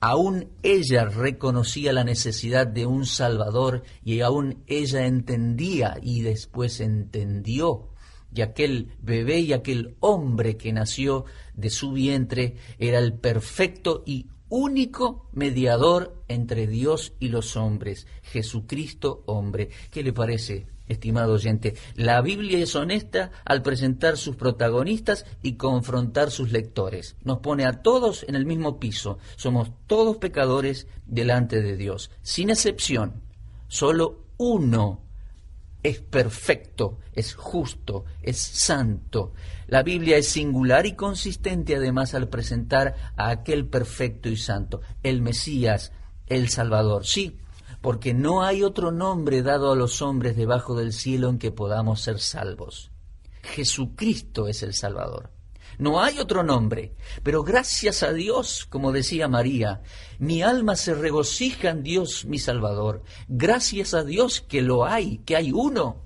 Aún 0.00 0.50
ella 0.62 1.06
reconocía 1.06 1.92
la 1.92 2.04
necesidad 2.04 2.66
de 2.66 2.86
un 2.86 3.06
Salvador 3.06 3.82
y 4.04 4.20
aún 4.20 4.62
ella 4.66 5.06
entendía 5.06 5.98
y 6.02 6.22
después 6.22 6.80
entendió 6.80 7.90
y 8.36 8.42
aquel 8.42 8.92
bebé 9.00 9.40
y 9.40 9.52
aquel 9.52 9.96
hombre 10.00 10.56
que 10.56 10.72
nació 10.72 11.24
de 11.54 11.70
su 11.70 11.92
vientre 11.92 12.56
era 12.78 12.98
el 12.98 13.14
perfecto 13.14 14.02
y 14.04 14.26
único 14.48 15.28
mediador 15.32 16.22
entre 16.28 16.66
Dios 16.66 17.14
y 17.18 17.28
los 17.28 17.56
hombres, 17.56 18.06
Jesucristo 18.22 19.22
hombre. 19.26 19.70
¿Qué 19.90 20.02
le 20.02 20.12
parece, 20.12 20.66
estimado 20.88 21.34
oyente? 21.34 21.74
La 21.94 22.20
Biblia 22.20 22.58
es 22.58 22.74
honesta 22.74 23.30
al 23.44 23.62
presentar 23.62 24.16
sus 24.16 24.36
protagonistas 24.36 25.26
y 25.42 25.54
confrontar 25.54 26.30
sus 26.30 26.52
lectores. 26.52 27.16
Nos 27.22 27.38
pone 27.38 27.64
a 27.64 27.82
todos 27.82 28.24
en 28.28 28.34
el 28.34 28.46
mismo 28.46 28.78
piso. 28.78 29.18
Somos 29.36 29.70
todos 29.86 30.18
pecadores 30.18 30.86
delante 31.06 31.62
de 31.62 31.76
Dios, 31.76 32.10
sin 32.22 32.50
excepción. 32.50 33.22
Solo 33.68 34.26
uno 34.36 35.06
es 35.82 36.00
perfecto, 36.00 36.98
es 37.12 37.34
justo, 37.34 38.04
es 38.20 38.38
santo. 38.38 39.32
La 39.68 39.82
Biblia 39.82 40.16
es 40.16 40.28
singular 40.28 40.84
y 40.84 40.94
consistente 40.94 41.76
además 41.76 42.14
al 42.14 42.28
presentar 42.28 42.96
a 43.16 43.30
aquel 43.30 43.66
perfecto 43.66 44.28
y 44.28 44.36
santo, 44.36 44.80
el 45.02 45.22
Mesías, 45.22 45.92
el 46.26 46.48
Salvador. 46.48 47.06
Sí, 47.06 47.38
porque 47.86 48.14
no 48.14 48.42
hay 48.42 48.64
otro 48.64 48.90
nombre 48.90 49.42
dado 49.42 49.70
a 49.70 49.76
los 49.76 50.02
hombres 50.02 50.36
debajo 50.36 50.74
del 50.74 50.92
cielo 50.92 51.28
en 51.28 51.38
que 51.38 51.52
podamos 51.52 52.00
ser 52.00 52.18
salvos. 52.18 52.90
Jesucristo 53.44 54.48
es 54.48 54.64
el 54.64 54.74
Salvador. 54.74 55.30
No 55.78 56.02
hay 56.02 56.18
otro 56.18 56.42
nombre. 56.42 56.96
Pero 57.22 57.44
gracias 57.44 58.02
a 58.02 58.12
Dios, 58.12 58.66
como 58.68 58.90
decía 58.90 59.28
María, 59.28 59.82
mi 60.18 60.42
alma 60.42 60.74
se 60.74 60.94
regocija 60.94 61.70
en 61.70 61.84
Dios 61.84 62.24
mi 62.24 62.40
Salvador. 62.40 63.04
Gracias 63.28 63.94
a 63.94 64.02
Dios 64.02 64.40
que 64.40 64.62
lo 64.62 64.84
hay, 64.84 65.18
que 65.18 65.36
hay 65.36 65.52
uno. 65.52 66.02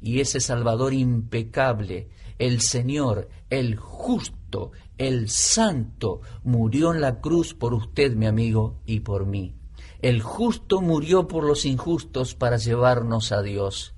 Y 0.00 0.18
ese 0.18 0.40
Salvador 0.40 0.92
impecable, 0.92 2.08
el 2.40 2.60
Señor, 2.60 3.28
el 3.48 3.76
justo, 3.76 4.72
el 4.98 5.28
santo, 5.28 6.20
murió 6.42 6.92
en 6.92 7.00
la 7.00 7.20
cruz 7.20 7.54
por 7.54 7.74
usted, 7.74 8.16
mi 8.16 8.26
amigo, 8.26 8.80
y 8.86 8.98
por 8.98 9.24
mí. 9.24 9.61
El 10.02 10.20
justo 10.20 10.80
murió 10.80 11.28
por 11.28 11.44
los 11.44 11.64
injustos 11.64 12.34
para 12.34 12.56
llevarnos 12.56 13.30
a 13.30 13.40
Dios. 13.40 13.94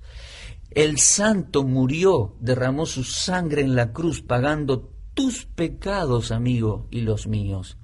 El 0.69 0.99
santo 0.99 1.63
murió, 1.63 2.35
derramó 2.39 2.85
su 2.85 3.03
sangre 3.03 3.61
en 3.63 3.75
la 3.75 3.91
cruz, 3.91 4.21
pagando 4.21 4.91
tus 5.15 5.45
pecados, 5.45 6.31
amigo, 6.31 6.87
y 6.91 7.01
los 7.01 7.25
míos. 7.25 7.77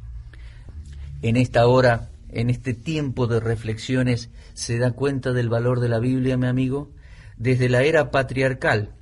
En 1.23 1.35
esta 1.35 1.65
hora, 1.65 2.11
en 2.29 2.51
este 2.51 2.75
tiempo 2.75 3.25
de 3.25 3.39
reflexiones, 3.39 4.29
se 4.53 4.77
da 4.77 4.91
cuenta 4.91 5.31
del 5.33 5.49
valor 5.49 5.79
de 5.79 5.89
la 5.89 5.99
Biblia, 5.99 6.37
mi 6.37 6.47
amigo, 6.47 6.91
desde 7.37 7.69
la 7.69 7.81
era 7.81 8.11
patriarcal, 8.11 8.93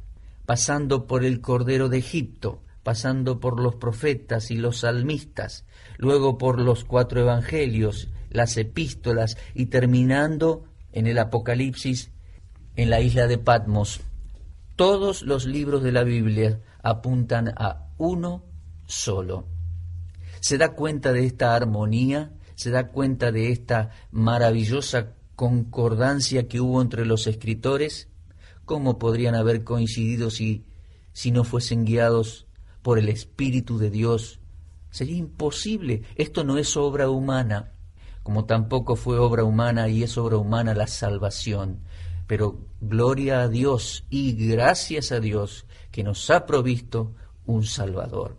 pasando 0.45 1.07
por 1.07 1.25
el 1.25 1.41
Cordero 1.41 1.89
de 1.89 1.97
Egipto, 1.97 2.61
pasando 2.83 3.39
por 3.41 3.59
los 3.59 3.75
profetas 3.75 4.49
y 4.49 4.55
los 4.55 4.79
salmistas, 4.79 5.65
luego 5.97 6.37
por 6.37 6.59
los 6.59 6.85
cuatro 6.85 7.19
evangelios, 7.21 8.07
las 8.29 8.57
epístolas 8.57 9.37
y 9.53 9.67
terminando 9.67 10.63
en 10.91 11.07
el 11.07 11.17
Apocalipsis 11.19 12.11
en 12.75 12.89
la 12.89 13.01
isla 13.01 13.27
de 13.27 13.37
Patmos. 13.37 14.01
Todos 14.75 15.23
los 15.23 15.45
libros 15.45 15.83
de 15.83 15.91
la 15.91 16.03
Biblia 16.03 16.61
apuntan 16.81 17.49
a 17.57 17.89
uno 17.97 18.45
solo. 18.85 19.47
¿Se 20.39 20.57
da 20.57 20.73
cuenta 20.73 21.11
de 21.11 21.25
esta 21.25 21.55
armonía? 21.55 22.31
¿Se 22.55 22.71
da 22.71 22.87
cuenta 22.87 23.31
de 23.31 23.51
esta 23.51 23.91
maravillosa 24.11 25.15
concordancia 25.35 26.47
que 26.47 26.61
hubo 26.61 26.81
entre 26.81 27.05
los 27.05 27.27
escritores? 27.27 28.09
¿Cómo 28.65 28.97
podrían 28.99 29.35
haber 29.35 29.63
coincidido 29.63 30.29
si, 30.29 30.65
si 31.11 31.31
no 31.31 31.43
fuesen 31.43 31.85
guiados 31.85 32.47
por 32.81 32.99
el 32.99 33.09
Espíritu 33.09 33.77
de 33.77 33.89
Dios? 33.89 34.39
Sería 34.89 35.17
imposible. 35.17 36.03
Esto 36.15 36.43
no 36.43 36.57
es 36.57 36.77
obra 36.77 37.09
humana, 37.09 37.73
como 38.29 38.45
tampoco 38.45 38.95
fue 38.95 39.17
obra 39.17 39.43
humana 39.43 39.89
y 39.89 40.03
es 40.03 40.15
obra 40.15 40.37
humana 40.37 40.75
la 40.75 40.85
salvación. 40.85 41.79
Pero 42.27 42.59
gloria 42.79 43.41
a 43.41 43.47
Dios 43.47 44.05
y 44.11 44.33
gracias 44.33 45.11
a 45.11 45.19
Dios 45.19 45.65
que 45.89 46.03
nos 46.03 46.29
ha 46.29 46.45
provisto 46.45 47.15
un 47.47 47.63
Salvador, 47.63 48.37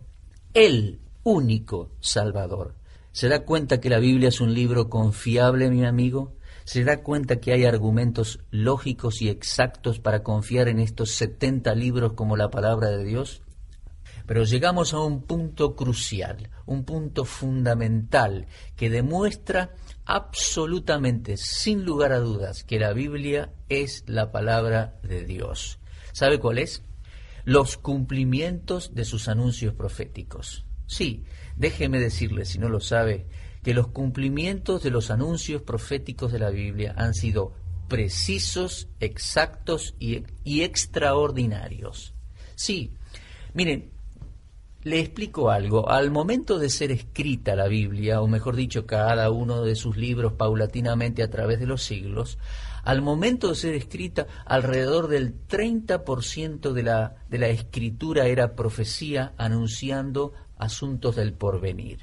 el 0.53 1.01
único 1.23 1.91
Salvador. 1.99 2.73
¿Se 3.11 3.27
da 3.27 3.43
cuenta 3.43 3.81
que 3.81 3.89
la 3.89 3.99
Biblia 3.99 4.29
es 4.29 4.39
un 4.39 4.53
libro 4.53 4.89
confiable, 4.89 5.69
mi 5.69 5.83
amigo? 5.83 6.37
¿Se 6.63 6.85
da 6.85 7.03
cuenta 7.03 7.41
que 7.41 7.51
hay 7.51 7.65
argumentos 7.65 8.39
lógicos 8.49 9.21
y 9.21 9.27
exactos 9.27 9.99
para 9.99 10.23
confiar 10.23 10.69
en 10.69 10.79
estos 10.79 11.11
70 11.11 11.75
libros 11.75 12.13
como 12.13 12.37
la 12.37 12.49
palabra 12.49 12.91
de 12.91 13.03
Dios? 13.03 13.41
Pero 14.25 14.43
llegamos 14.43 14.93
a 14.93 14.99
un 14.99 15.23
punto 15.23 15.75
crucial, 15.75 16.49
un 16.65 16.85
punto 16.85 17.25
fundamental 17.25 18.47
que 18.75 18.89
demuestra 18.89 19.73
absolutamente, 20.05 21.37
sin 21.37 21.85
lugar 21.85 22.11
a 22.11 22.19
dudas, 22.19 22.63
que 22.63 22.79
la 22.79 22.93
Biblia 22.93 23.53
es 23.69 24.03
la 24.07 24.31
palabra 24.31 24.99
de 25.03 25.25
Dios. 25.25 25.79
¿Sabe 26.13 26.39
cuál 26.39 26.57
es? 26.57 26.83
los 27.43 27.77
cumplimientos 27.77 28.93
de 28.93 29.05
sus 29.05 29.27
anuncios 29.27 29.73
proféticos. 29.73 30.65
Sí, 30.85 31.23
déjeme 31.55 31.99
decirle, 31.99 32.45
si 32.45 32.59
no 32.59 32.69
lo 32.69 32.79
sabe, 32.79 33.27
que 33.63 33.73
los 33.73 33.87
cumplimientos 33.87 34.83
de 34.83 34.91
los 34.91 35.11
anuncios 35.11 35.61
proféticos 35.61 36.31
de 36.31 36.39
la 36.39 36.49
Biblia 36.49 36.93
han 36.97 37.13
sido 37.13 37.53
precisos, 37.87 38.87
exactos 38.99 39.95
y, 39.99 40.23
extraordinarios. 40.61 42.13
Sí, 42.55 42.93
miren, 43.53 43.91
le 44.83 44.99
explico 44.99 45.51
algo. 45.51 45.89
Al 45.89 46.11
momento 46.11 46.57
de 46.57 46.69
ser 46.69 46.91
escrita 46.91 47.55
la 47.55 47.67
Biblia, 47.67 48.21
o 48.21 48.27
mejor 48.27 48.55
dicho, 48.55 48.85
cada 48.85 49.29
uno 49.29 49.63
de 49.63 49.75
sus 49.75 49.97
libros 49.97 50.33
paulatinamente 50.33 51.23
a 51.23 51.29
través 51.29 51.59
de 51.59 51.67
los 51.67 51.83
siglos, 51.83 52.37
al 52.83 53.01
momento 53.01 53.49
de 53.49 53.55
ser 53.55 53.75
escrita, 53.75 54.25
alrededor 54.45 55.07
del 55.07 55.35
30% 55.47 56.71
de 56.73 56.83
la, 56.83 57.15
de 57.29 57.37
la 57.37 57.47
escritura 57.47 58.25
era 58.25 58.55
profecía 58.55 59.33
anunciando 59.37 60.33
asuntos 60.57 61.15
del 61.15 61.33
porvenir. 61.33 61.99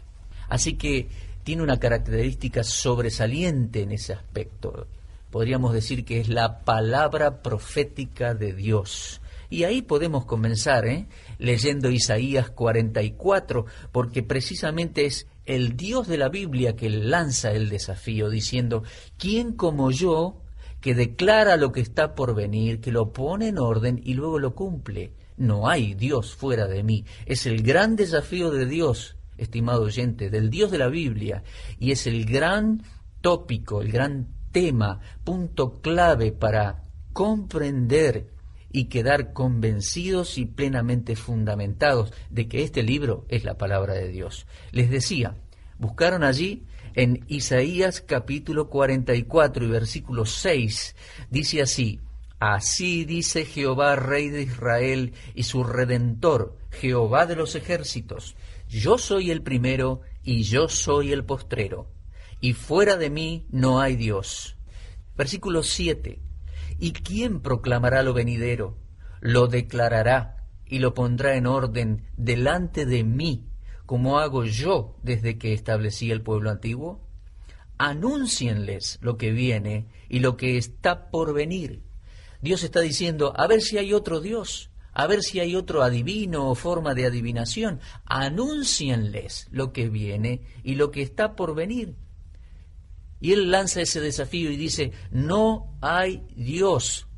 Así 0.49 0.75
que 0.75 1.09
tiene 1.43 1.63
una 1.63 1.81
característica 1.81 2.63
sobresaliente 2.63 3.83
en 3.83 3.93
ese 3.93 4.13
aspecto. 4.13 4.87
Podríamos 5.31 5.73
decir 5.73 6.05
que 6.05 6.21
es 6.21 6.29
la 6.29 6.61
palabra 6.61 7.43
profética 7.43 8.35
de 8.35 8.53
Dios. 8.53 9.21
Y 9.51 9.65
ahí 9.65 9.83
podemos 9.83 10.25
comenzar, 10.27 10.87
¿eh? 10.87 11.07
Leyendo 11.39 11.91
Isaías 11.91 12.51
44, 12.51 13.67
porque 13.93 14.23
precisamente 14.23 15.07
es 15.07 15.27
el 15.47 15.77
Dios 15.77 16.09
de 16.09 16.19
la 16.19 16.29
Biblia 16.29 16.77
que 16.77 16.91
lanza 16.91 17.53
el 17.53 17.69
desafío, 17.69 18.29
diciendo, 18.29 18.83
¿quién 19.17 19.53
como 19.53 19.91
yo 19.91 20.43
que 20.81 20.95
declara 20.95 21.57
lo 21.57 21.73
que 21.73 21.81
está 21.81 22.15
por 22.15 22.35
venir, 22.35 22.81
que 22.81 22.93
lo 22.93 23.13
pone 23.13 23.49
en 23.49 23.59
orden 23.59 24.01
y 24.05 24.15
luego 24.15 24.39
lo 24.39 24.55
cumple. 24.55 25.13
No 25.37 25.69
hay 25.69 25.95
Dios 25.95 26.35
fuera 26.35 26.67
de 26.67 26.83
mí. 26.83 27.05
Es 27.27 27.47
el 27.47 27.63
gran 27.63 27.97
desafío 27.97 28.51
de 28.51 28.67
Dios, 28.67 29.17
estimado 29.37 29.83
oyente, 29.83 30.31
del 30.31 30.51
Dios 30.51 30.71
de 30.71 30.79
la 30.79 30.89
Biblia, 30.89 31.43
y 31.79 31.93
es 31.93 32.07
el 32.07 32.25
gran 32.25 32.83
tópico, 33.21 33.83
el 33.83 33.91
gran 33.93 34.29
tema, 34.53 35.01
punto 35.25 35.81
clave 35.81 36.33
para 36.33 36.83
comprender 37.13 38.38
y 38.71 38.87
quedar 38.87 39.33
convencidos 39.33 40.39
y 40.39 40.47
plenamente 40.47 41.17
fundamentados 41.17 42.13
de 42.31 42.49
que 42.49 42.63
este 42.63 42.83
libro 42.83 43.25
es 43.29 43.45
la 43.45 43.57
palabra 43.57 43.95
de 43.95 44.09
Dios. 44.09 44.47
Les 44.73 44.91
decía, 44.91 45.37
buscaron 45.79 46.23
allí 46.23 46.65
en 46.95 47.25
Isaías 47.29 48.01
capítulo 48.01 48.69
44 48.69 49.65
y 49.65 49.69
versículo 49.69 50.27
6, 50.27 50.97
dice 51.31 51.63
así, 51.63 52.01
Así 52.41 53.05
dice 53.05 53.45
Jehová, 53.45 53.97
Rey 53.97 54.29
de 54.29 54.43
Israel 54.43 55.13
y 55.35 55.43
su 55.43 55.65
Redentor, 55.65 56.57
Jehová 56.71 57.27
de 57.27 57.35
los 57.35 57.57
ejércitos, 57.57 58.37
yo 58.69 58.99
soy 58.99 59.31
el 59.31 59.43
primero 59.43 60.03
y 60.23 60.43
yo 60.43 60.69
soy 60.69 61.13
el 61.13 61.25
postrero, 61.25 61.91
y 62.41 62.53
fuera 62.53 62.97
de 62.97 63.11
mí 63.11 63.47
no 63.51 63.81
hay 63.81 63.97
Dios. 63.97 64.57
Versículo 65.17 65.65
7, 65.65 66.21
¿y 66.79 66.93
quién 66.93 67.41
proclamará 67.41 68.03
lo 68.03 68.15
venidero? 68.15 68.79
Lo 69.21 69.47
declarará 69.47 70.47
y 70.65 70.79
lo 70.79 70.95
pondrá 70.95 71.37
en 71.37 71.47
orden 71.47 72.05
delante 72.17 72.87
de 72.87 73.05
mí 73.05 73.49
como 73.89 74.19
hago 74.19 74.45
yo 74.45 74.99
desde 75.03 75.39
que 75.39 75.55
establecí 75.55 76.11
el 76.11 76.21
pueblo 76.21 76.51
antiguo? 76.51 77.09
Anúncienles 77.79 78.99
lo 79.01 79.17
que 79.17 79.33
viene 79.33 79.89
y 80.11 80.19
lo 80.19 80.37
que 80.37 80.59
está 80.59 81.09
por 81.09 81.33
venir. 81.33 81.85
Dios 82.43 82.65
está 82.65 82.81
diciendo, 82.81 83.33
a 83.35 83.47
ver 83.47 83.63
si 83.63 83.79
hay 83.79 83.95
otro 83.95 84.21
Dios, 84.21 84.71
a 84.93 85.07
ver 85.07 85.23
si 85.23 85.41
hay 85.41 85.57
otro 85.57 85.83
adivino 85.83 86.51
o 86.51 86.55
forma 86.55 86.93
de 86.93 87.07
adivinación. 87.07 87.81
Anúncienles 88.05 89.49
lo 89.51 89.73
que 89.73 89.89
viene 89.89 90.43
y 90.63 90.75
lo 90.75 90.91
que 90.91 91.01
está 91.01 91.35
por 91.35 91.55
venir. 91.55 91.97
Y 93.21 93.33
él 93.33 93.51
lanza 93.51 93.81
ese 93.81 94.01
desafío 94.01 94.51
y 94.51 94.57
dice, 94.57 94.93
no 95.11 95.77
hay 95.81 96.23
Dios. 96.37 97.09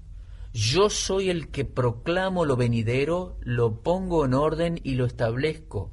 Yo 0.52 0.90
soy 0.90 1.30
el 1.30 1.48
que 1.48 1.64
proclamo 1.64 2.44
lo 2.44 2.56
venidero, 2.56 3.36
lo 3.40 3.82
pongo 3.82 4.24
en 4.24 4.34
orden 4.34 4.80
y 4.82 4.94
lo 4.94 5.04
establezco. 5.04 5.92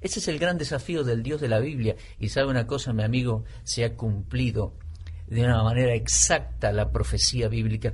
Ese 0.00 0.20
es 0.20 0.28
el 0.28 0.38
gran 0.38 0.56
desafío 0.56 1.04
del 1.04 1.22
Dios 1.22 1.40
de 1.40 1.48
la 1.48 1.58
Biblia. 1.58 1.96
Y 2.18 2.30
sabe 2.30 2.48
una 2.48 2.66
cosa, 2.66 2.92
mi 2.92 3.02
amigo, 3.02 3.44
se 3.64 3.84
ha 3.84 3.96
cumplido 3.96 4.74
de 5.26 5.44
una 5.44 5.62
manera 5.62 5.94
exacta 5.94 6.72
la 6.72 6.90
profecía 6.90 7.48
bíblica. 7.48 7.92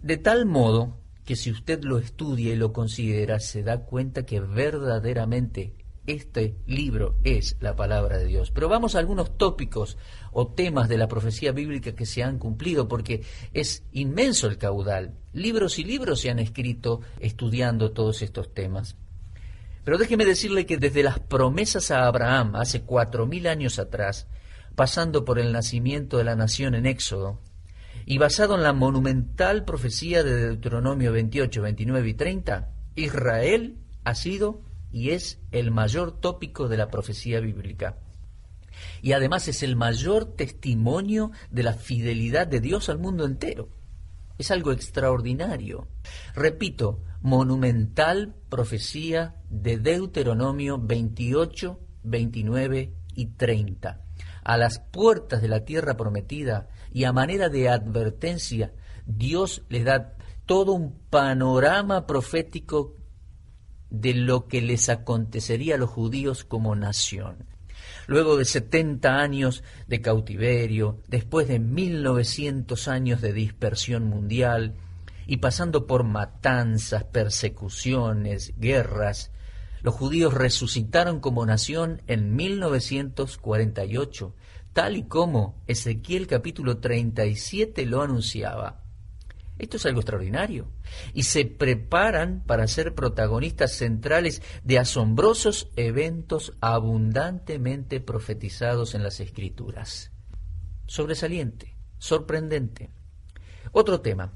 De 0.00 0.16
tal 0.16 0.46
modo 0.46 0.96
que 1.24 1.36
si 1.36 1.50
usted 1.50 1.82
lo 1.84 1.98
estudia 1.98 2.54
y 2.54 2.56
lo 2.56 2.72
considera, 2.72 3.38
se 3.40 3.62
da 3.62 3.84
cuenta 3.84 4.24
que 4.24 4.40
verdaderamente 4.40 5.74
este 6.06 6.56
libro 6.66 7.16
es 7.22 7.56
la 7.60 7.76
palabra 7.76 8.16
de 8.16 8.24
Dios. 8.24 8.50
Pero 8.50 8.68
vamos 8.70 8.94
a 8.94 8.98
algunos 8.98 9.36
tópicos 9.36 9.98
o 10.40 10.46
temas 10.46 10.88
de 10.88 10.98
la 10.98 11.08
profecía 11.08 11.50
bíblica 11.50 11.96
que 11.96 12.06
se 12.06 12.22
han 12.22 12.38
cumplido, 12.38 12.86
porque 12.86 13.24
es 13.52 13.82
inmenso 13.90 14.46
el 14.46 14.56
caudal. 14.56 15.14
Libros 15.32 15.80
y 15.80 15.84
libros 15.84 16.20
se 16.20 16.30
han 16.30 16.38
escrito 16.38 17.00
estudiando 17.18 17.90
todos 17.90 18.22
estos 18.22 18.54
temas. 18.54 18.94
Pero 19.82 19.98
déjeme 19.98 20.24
decirle 20.24 20.64
que 20.64 20.76
desde 20.76 21.02
las 21.02 21.18
promesas 21.18 21.90
a 21.90 22.06
Abraham 22.06 22.54
hace 22.54 22.82
cuatro 22.82 23.26
mil 23.26 23.48
años 23.48 23.80
atrás, 23.80 24.28
pasando 24.76 25.24
por 25.24 25.40
el 25.40 25.50
nacimiento 25.50 26.18
de 26.18 26.24
la 26.24 26.36
nación 26.36 26.76
en 26.76 26.86
Éxodo, 26.86 27.40
y 28.06 28.18
basado 28.18 28.54
en 28.54 28.62
la 28.62 28.72
monumental 28.72 29.64
profecía 29.64 30.22
de 30.22 30.36
Deuteronomio 30.36 31.10
28, 31.10 31.62
29 31.62 32.08
y 32.08 32.14
30, 32.14 32.70
Israel 32.94 33.78
ha 34.04 34.14
sido 34.14 34.62
y 34.92 35.10
es 35.10 35.40
el 35.50 35.72
mayor 35.72 36.20
tópico 36.20 36.68
de 36.68 36.76
la 36.76 36.90
profecía 36.90 37.40
bíblica. 37.40 37.96
Y 39.02 39.12
además 39.12 39.48
es 39.48 39.62
el 39.62 39.76
mayor 39.76 40.24
testimonio 40.36 41.30
de 41.50 41.62
la 41.62 41.74
fidelidad 41.74 42.46
de 42.46 42.60
Dios 42.60 42.88
al 42.88 42.98
mundo 42.98 43.24
entero. 43.24 43.68
Es 44.38 44.50
algo 44.50 44.72
extraordinario. 44.72 45.88
Repito, 46.34 47.02
monumental 47.20 48.34
profecía 48.48 49.34
de 49.50 49.78
Deuteronomio 49.78 50.78
28, 50.78 51.80
29 52.04 52.92
y 53.14 53.26
30. 53.26 54.04
A 54.44 54.56
las 54.56 54.78
puertas 54.78 55.42
de 55.42 55.48
la 55.48 55.64
tierra 55.64 55.96
prometida, 55.96 56.68
y 56.92 57.04
a 57.04 57.12
manera 57.12 57.48
de 57.48 57.68
advertencia, 57.68 58.72
Dios 59.06 59.62
les 59.68 59.84
da 59.84 60.14
todo 60.46 60.72
un 60.72 60.98
panorama 61.10 62.06
profético 62.06 62.94
de 63.90 64.14
lo 64.14 64.46
que 64.46 64.62
les 64.62 64.88
acontecería 64.88 65.74
a 65.74 65.78
los 65.78 65.90
judíos 65.90 66.44
como 66.44 66.74
nación. 66.74 67.46
Luego 68.08 68.36
de 68.36 68.44
70 68.44 69.20
años 69.20 69.62
de 69.86 70.00
cautiverio, 70.00 70.98
después 71.06 71.46
de 71.46 71.60
1900 71.60 72.88
años 72.88 73.20
de 73.20 73.32
dispersión 73.32 74.08
mundial, 74.08 74.74
y 75.26 75.36
pasando 75.36 75.86
por 75.86 76.02
matanzas, 76.02 77.04
persecuciones, 77.04 78.54
guerras, 78.58 79.30
los 79.82 79.94
judíos 79.94 80.34
resucitaron 80.34 81.20
como 81.20 81.46
nación 81.46 82.02
en 82.08 82.34
1948 82.34 84.34
tal 84.72 84.96
y 84.96 85.02
como 85.02 85.62
Ezequiel 85.66 86.26
capítulo 86.26 86.78
37 86.78 87.84
lo 87.84 88.00
anunciaba. 88.00 88.87
Esto 89.58 89.76
es 89.76 89.86
algo 89.86 90.00
extraordinario. 90.00 90.70
Y 91.14 91.24
se 91.24 91.44
preparan 91.44 92.44
para 92.46 92.66
ser 92.68 92.94
protagonistas 92.94 93.72
centrales 93.72 94.42
de 94.62 94.78
asombrosos 94.78 95.70
eventos 95.76 96.54
abundantemente 96.60 98.00
profetizados 98.00 98.94
en 98.94 99.02
las 99.02 99.20
Escrituras. 99.20 100.12
Sobresaliente, 100.86 101.76
sorprendente. 101.98 102.90
Otro 103.72 104.00
tema. 104.00 104.32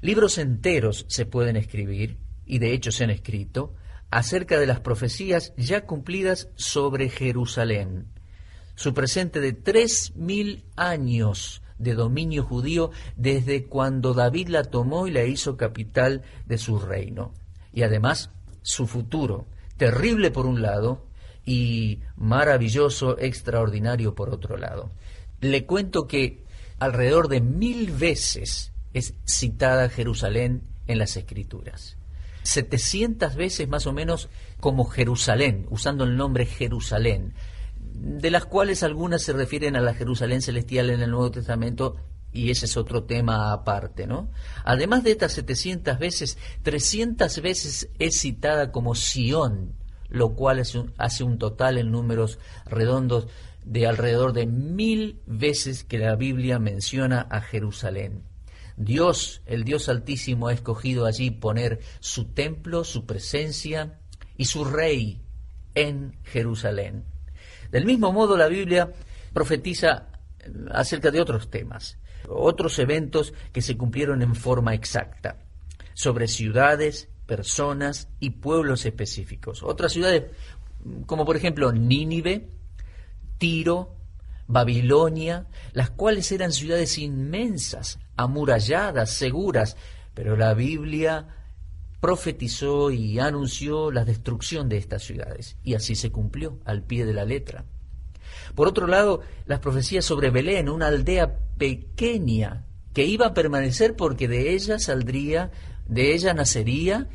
Libros 0.00 0.38
enteros 0.38 1.06
se 1.08 1.26
pueden 1.26 1.56
escribir, 1.56 2.18
y 2.46 2.58
de 2.58 2.72
hecho 2.72 2.90
se 2.90 3.04
han 3.04 3.10
escrito, 3.10 3.74
acerca 4.10 4.58
de 4.58 4.66
las 4.66 4.80
profecías 4.80 5.52
ya 5.56 5.84
cumplidas 5.84 6.48
sobre 6.54 7.10
Jerusalén, 7.10 8.06
su 8.74 8.94
presente 8.94 9.40
de 9.40 9.52
tres 9.52 10.14
mil 10.16 10.64
años 10.76 11.62
de 11.78 11.94
dominio 11.94 12.44
judío 12.44 12.90
desde 13.16 13.64
cuando 13.64 14.14
David 14.14 14.48
la 14.48 14.64
tomó 14.64 15.06
y 15.06 15.10
la 15.10 15.24
hizo 15.24 15.56
capital 15.56 16.22
de 16.46 16.58
su 16.58 16.78
reino. 16.78 17.32
Y 17.72 17.82
además 17.82 18.30
su 18.62 18.86
futuro, 18.86 19.46
terrible 19.76 20.30
por 20.30 20.46
un 20.46 20.62
lado 20.62 21.06
y 21.44 22.00
maravilloso, 22.16 23.18
extraordinario 23.18 24.14
por 24.14 24.30
otro 24.30 24.56
lado. 24.56 24.90
Le 25.40 25.64
cuento 25.64 26.06
que 26.06 26.44
alrededor 26.78 27.28
de 27.28 27.40
mil 27.40 27.90
veces 27.92 28.72
es 28.92 29.14
citada 29.26 29.88
Jerusalén 29.88 30.62
en 30.86 30.98
las 30.98 31.16
Escrituras. 31.16 31.96
700 32.42 33.34
veces 33.36 33.68
más 33.68 33.86
o 33.86 33.92
menos 33.92 34.28
como 34.60 34.86
Jerusalén, 34.86 35.66
usando 35.70 36.04
el 36.04 36.16
nombre 36.16 36.46
Jerusalén 36.46 37.34
de 37.94 38.30
las 38.30 38.46
cuales 38.46 38.82
algunas 38.82 39.22
se 39.22 39.32
refieren 39.32 39.76
a 39.76 39.80
la 39.80 39.94
Jerusalén 39.94 40.42
celestial 40.42 40.90
en 40.90 41.00
el 41.00 41.10
Nuevo 41.10 41.30
Testamento 41.30 41.96
y 42.32 42.50
ese 42.50 42.66
es 42.66 42.76
otro 42.76 43.04
tema 43.04 43.52
aparte, 43.52 44.06
¿no? 44.06 44.30
Además 44.64 45.02
de 45.02 45.12
estas 45.12 45.32
700 45.32 45.98
veces, 45.98 46.38
300 46.62 47.40
veces 47.40 47.88
es 47.98 48.20
citada 48.20 48.70
como 48.70 48.94
Sión, 48.94 49.74
lo 50.08 50.34
cual 50.34 50.62
hace 50.98 51.24
un 51.24 51.38
total 51.38 51.78
en 51.78 51.90
números 51.90 52.38
redondos 52.66 53.28
de 53.64 53.86
alrededor 53.86 54.32
de 54.32 54.46
mil 54.46 55.20
veces 55.26 55.84
que 55.84 55.98
la 55.98 56.16
Biblia 56.16 56.58
menciona 56.58 57.20
a 57.30 57.40
Jerusalén. 57.40 58.22
Dios, 58.76 59.42
el 59.46 59.64
Dios 59.64 59.88
Altísimo, 59.88 60.48
ha 60.48 60.52
escogido 60.52 61.04
allí 61.04 61.30
poner 61.30 61.80
su 62.00 62.26
templo, 62.26 62.84
su 62.84 63.06
presencia 63.06 63.98
y 64.36 64.44
su 64.44 64.64
rey 64.64 65.20
en 65.74 66.16
Jerusalén. 66.22 67.04
Del 67.70 67.84
mismo 67.84 68.12
modo, 68.12 68.36
la 68.36 68.48
Biblia 68.48 68.92
profetiza 69.32 70.08
acerca 70.70 71.10
de 71.10 71.20
otros 71.20 71.50
temas, 71.50 71.98
otros 72.28 72.78
eventos 72.78 73.34
que 73.52 73.62
se 73.62 73.76
cumplieron 73.76 74.22
en 74.22 74.34
forma 74.34 74.74
exacta, 74.74 75.36
sobre 75.94 76.28
ciudades, 76.28 77.08
personas 77.26 78.08
y 78.20 78.30
pueblos 78.30 78.86
específicos. 78.86 79.62
Otras 79.62 79.92
ciudades, 79.92 80.24
como 81.06 81.24
por 81.24 81.36
ejemplo 81.36 81.72
Nínive, 81.72 82.48
Tiro, 83.36 83.96
Babilonia, 84.46 85.46
las 85.72 85.90
cuales 85.90 86.32
eran 86.32 86.52
ciudades 86.52 86.96
inmensas, 86.98 87.98
amuralladas, 88.16 89.10
seguras, 89.10 89.76
pero 90.14 90.36
la 90.36 90.54
Biblia 90.54 91.37
profetizó 92.00 92.90
y 92.90 93.18
anunció 93.18 93.90
la 93.90 94.04
destrucción 94.04 94.68
de 94.68 94.78
estas 94.78 95.02
ciudades, 95.02 95.56
y 95.64 95.74
así 95.74 95.94
se 95.94 96.12
cumplió 96.12 96.58
al 96.64 96.82
pie 96.82 97.04
de 97.04 97.14
la 97.14 97.24
letra. 97.24 97.64
Por 98.54 98.68
otro 98.68 98.86
lado, 98.86 99.22
las 99.46 99.60
profecías 99.60 100.04
sobre 100.04 100.30
Belén, 100.30 100.68
una 100.68 100.88
aldea 100.88 101.38
pequeña 101.56 102.64
que 102.92 103.04
iba 103.04 103.26
a 103.26 103.34
permanecer 103.34 103.96
porque 103.96 104.28
de 104.28 104.52
ella 104.54 104.78
saldría, 104.78 105.50
de 105.86 106.14
ella 106.14 106.34
nacería 106.34 107.08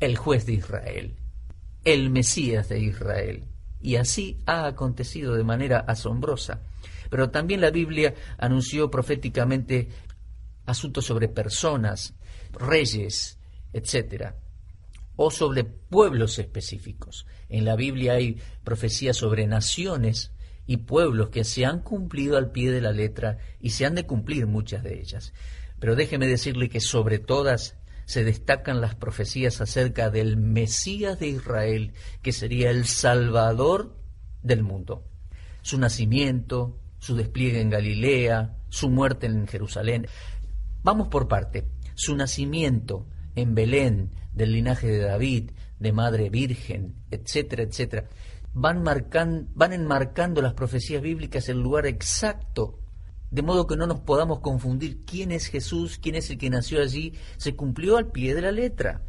el 0.00 0.16
juez 0.16 0.46
de 0.46 0.54
Israel, 0.54 1.14
el 1.84 2.10
Mesías 2.10 2.68
de 2.68 2.80
Israel. 2.80 3.44
Y 3.80 3.96
así 3.96 4.38
ha 4.46 4.66
acontecido 4.66 5.34
de 5.34 5.44
manera 5.44 5.78
asombrosa. 5.80 6.60
Pero 7.10 7.30
también 7.30 7.60
la 7.60 7.70
Biblia 7.70 8.14
anunció 8.38 8.90
proféticamente 8.90 9.88
asuntos 10.64 11.04
sobre 11.04 11.28
personas, 11.28 12.14
reyes, 12.52 13.38
etcétera, 13.76 14.36
o 15.16 15.30
sobre 15.30 15.64
pueblos 15.64 16.38
específicos. 16.38 17.26
En 17.48 17.64
la 17.64 17.76
Biblia 17.76 18.14
hay 18.14 18.40
profecías 18.64 19.16
sobre 19.16 19.46
naciones 19.46 20.32
y 20.66 20.78
pueblos 20.78 21.28
que 21.28 21.44
se 21.44 21.64
han 21.64 21.80
cumplido 21.80 22.36
al 22.36 22.50
pie 22.50 22.70
de 22.70 22.80
la 22.80 22.92
letra 22.92 23.38
y 23.60 23.70
se 23.70 23.84
han 23.84 23.94
de 23.94 24.06
cumplir 24.06 24.46
muchas 24.46 24.82
de 24.82 24.98
ellas. 24.98 25.32
Pero 25.78 25.94
déjeme 25.94 26.26
decirle 26.26 26.68
que 26.68 26.80
sobre 26.80 27.18
todas 27.18 27.76
se 28.06 28.24
destacan 28.24 28.80
las 28.80 28.94
profecías 28.94 29.60
acerca 29.60 30.10
del 30.10 30.36
Mesías 30.36 31.18
de 31.18 31.28
Israel, 31.28 31.92
que 32.22 32.32
sería 32.32 32.70
el 32.70 32.86
Salvador 32.86 33.96
del 34.42 34.62
mundo. 34.62 35.04
Su 35.60 35.78
nacimiento, 35.78 36.80
su 36.98 37.14
despliegue 37.14 37.60
en 37.60 37.70
Galilea, 37.70 38.56
su 38.70 38.88
muerte 38.88 39.26
en 39.26 39.46
Jerusalén. 39.46 40.06
Vamos 40.82 41.08
por 41.08 41.28
parte. 41.28 41.66
Su 41.94 42.14
nacimiento, 42.14 43.06
en 43.36 43.54
Belén, 43.54 44.10
del 44.32 44.52
linaje 44.52 44.88
de 44.88 44.98
David, 44.98 45.52
de 45.78 45.92
Madre 45.92 46.30
Virgen, 46.30 46.96
etcétera, 47.10 47.62
etcétera, 47.62 48.08
van, 48.54 48.82
marcan, 48.82 49.48
van 49.54 49.72
enmarcando 49.72 50.42
las 50.42 50.54
profecías 50.54 51.02
bíblicas 51.02 51.48
el 51.48 51.60
lugar 51.60 51.86
exacto, 51.86 52.80
de 53.30 53.42
modo 53.42 53.66
que 53.66 53.76
no 53.76 53.86
nos 53.86 54.00
podamos 54.00 54.40
confundir 54.40 55.04
quién 55.04 55.30
es 55.32 55.46
Jesús, 55.46 55.98
quién 56.02 56.14
es 56.14 56.30
el 56.30 56.38
que 56.38 56.50
nació 56.50 56.80
allí, 56.80 57.12
se 57.36 57.54
cumplió 57.54 57.98
al 57.98 58.10
pie 58.10 58.34
de 58.34 58.40
la 58.40 58.52
letra. 58.52 59.02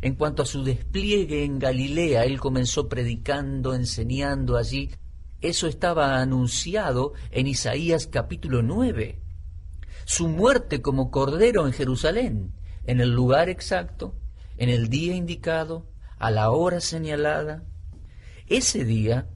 En 0.00 0.14
cuanto 0.14 0.42
a 0.42 0.46
su 0.46 0.62
despliegue 0.62 1.44
en 1.44 1.58
Galilea, 1.58 2.24
él 2.24 2.38
comenzó 2.38 2.88
predicando, 2.88 3.74
enseñando 3.74 4.56
allí. 4.56 4.90
Eso 5.40 5.66
estaba 5.66 6.20
anunciado 6.20 7.12
en 7.30 7.48
Isaías 7.48 8.06
capítulo 8.06 8.62
9. 8.62 9.20
su 10.04 10.28
muerte 10.28 10.80
como 10.80 11.10
cordero 11.10 11.66
en 11.66 11.74
Jerusalén, 11.74 12.54
en 12.88 13.02
el 13.02 13.10
lugar 13.10 13.50
exacto, 13.50 14.14
en 14.56 14.70
el 14.70 14.88
día 14.88 15.14
indicado, 15.14 15.86
a 16.18 16.30
la 16.30 16.50
hora 16.50 16.80
señalada. 16.80 17.62
Ese 18.46 18.86
día, 18.86 19.28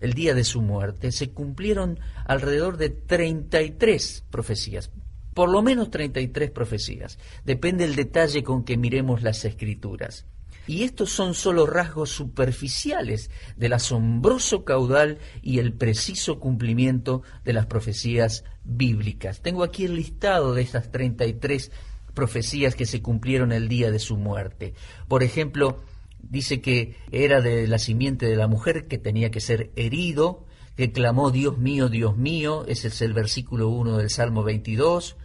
el 0.00 0.12
día 0.14 0.34
de 0.34 0.42
su 0.42 0.60
muerte, 0.60 1.12
se 1.12 1.30
cumplieron 1.30 2.00
alrededor 2.24 2.78
de 2.78 2.90
33 2.90 4.24
profecías, 4.28 4.90
por 5.34 5.48
lo 5.48 5.62
menos 5.62 5.92
33 5.92 6.50
profecías. 6.50 7.20
Depende 7.44 7.84
el 7.84 7.94
detalle 7.94 8.42
con 8.42 8.64
que 8.64 8.76
miremos 8.76 9.22
las 9.22 9.44
escrituras. 9.44 10.26
Y 10.66 10.82
estos 10.82 11.12
son 11.12 11.34
solo 11.34 11.64
rasgos 11.64 12.10
superficiales 12.10 13.30
del 13.56 13.74
asombroso 13.74 14.64
caudal 14.64 15.18
y 15.42 15.60
el 15.60 15.72
preciso 15.74 16.40
cumplimiento 16.40 17.22
de 17.44 17.52
las 17.52 17.66
profecías 17.66 18.42
bíblicas. 18.64 19.42
Tengo 19.42 19.62
aquí 19.62 19.84
el 19.84 19.94
listado 19.94 20.54
de 20.54 20.62
estas 20.62 20.90
33 20.90 21.70
profecías 22.16 22.74
que 22.74 22.86
se 22.86 23.02
cumplieron 23.02 23.52
el 23.52 23.68
día 23.68 23.92
de 23.92 24.00
su 24.00 24.16
muerte. 24.16 24.74
Por 25.06 25.22
ejemplo, 25.22 25.84
dice 26.18 26.60
que 26.60 26.96
era 27.12 27.40
de 27.40 27.68
la 27.68 27.78
simiente 27.78 28.26
de 28.26 28.34
la 28.34 28.48
mujer 28.48 28.88
que 28.88 28.98
tenía 28.98 29.30
que 29.30 29.40
ser 29.40 29.70
herido, 29.76 30.46
que 30.76 30.90
clamó 30.90 31.30
Dios 31.30 31.58
mío, 31.58 31.88
Dios 31.88 32.16
mío, 32.16 32.64
ese 32.66 32.88
es 32.88 33.02
el 33.02 33.12
versículo 33.12 33.68
1 33.68 33.98
del 33.98 34.10
Salmo 34.10 34.42
22, 34.42 35.16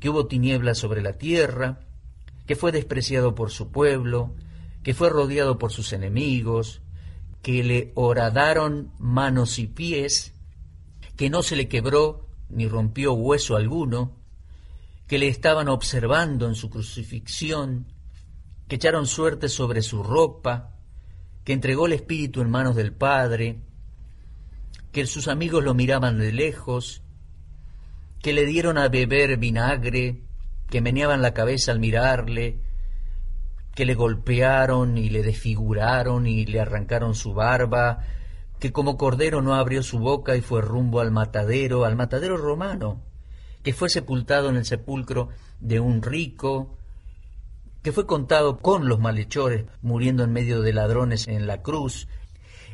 que 0.00 0.08
hubo 0.08 0.26
tinieblas 0.26 0.78
sobre 0.78 1.02
la 1.02 1.18
tierra, 1.18 1.80
que 2.46 2.56
fue 2.56 2.72
despreciado 2.72 3.34
por 3.34 3.50
su 3.50 3.70
pueblo, 3.70 4.34
que 4.82 4.94
fue 4.94 5.10
rodeado 5.10 5.58
por 5.58 5.70
sus 5.70 5.92
enemigos, 5.92 6.80
que 7.42 7.62
le 7.62 7.92
horadaron 7.94 8.90
manos 8.98 9.58
y 9.58 9.66
pies, 9.66 10.32
que 11.16 11.30
no 11.30 11.42
se 11.42 11.56
le 11.56 11.68
quebró 11.68 12.26
ni 12.48 12.66
rompió 12.66 13.12
hueso 13.12 13.54
alguno, 13.56 14.16
que 15.08 15.18
le 15.18 15.26
estaban 15.28 15.68
observando 15.68 16.46
en 16.46 16.54
su 16.54 16.68
crucifixión, 16.68 17.86
que 18.68 18.76
echaron 18.76 19.06
suerte 19.06 19.48
sobre 19.48 19.80
su 19.80 20.02
ropa, 20.02 20.74
que 21.44 21.54
entregó 21.54 21.86
el 21.86 21.94
Espíritu 21.94 22.42
en 22.42 22.50
manos 22.50 22.76
del 22.76 22.92
Padre, 22.92 23.62
que 24.92 25.06
sus 25.06 25.26
amigos 25.26 25.64
lo 25.64 25.72
miraban 25.72 26.18
de 26.18 26.30
lejos, 26.30 27.02
que 28.20 28.34
le 28.34 28.44
dieron 28.44 28.76
a 28.76 28.88
beber 28.88 29.38
vinagre, 29.38 30.24
que 30.68 30.82
meneaban 30.82 31.22
la 31.22 31.32
cabeza 31.32 31.72
al 31.72 31.80
mirarle, 31.80 32.60
que 33.74 33.86
le 33.86 33.94
golpearon 33.94 34.98
y 34.98 35.08
le 35.08 35.22
desfiguraron 35.22 36.26
y 36.26 36.44
le 36.44 36.60
arrancaron 36.60 37.14
su 37.14 37.32
barba, 37.32 38.04
que 38.58 38.72
como 38.72 38.98
cordero 38.98 39.40
no 39.40 39.54
abrió 39.54 39.82
su 39.82 40.00
boca 40.00 40.36
y 40.36 40.42
fue 40.42 40.60
rumbo 40.60 41.00
al 41.00 41.12
matadero, 41.12 41.86
al 41.86 41.96
matadero 41.96 42.36
romano, 42.36 43.07
que 43.68 43.74
fue 43.74 43.90
sepultado 43.90 44.48
en 44.48 44.56
el 44.56 44.64
sepulcro 44.64 45.28
de 45.60 45.78
un 45.78 46.00
rico, 46.00 46.78
que 47.82 47.92
fue 47.92 48.06
contado 48.06 48.60
con 48.60 48.88
los 48.88 48.98
malhechores, 48.98 49.66
muriendo 49.82 50.24
en 50.24 50.32
medio 50.32 50.62
de 50.62 50.72
ladrones 50.72 51.28
en 51.28 51.46
la 51.46 51.60
cruz. 51.60 52.08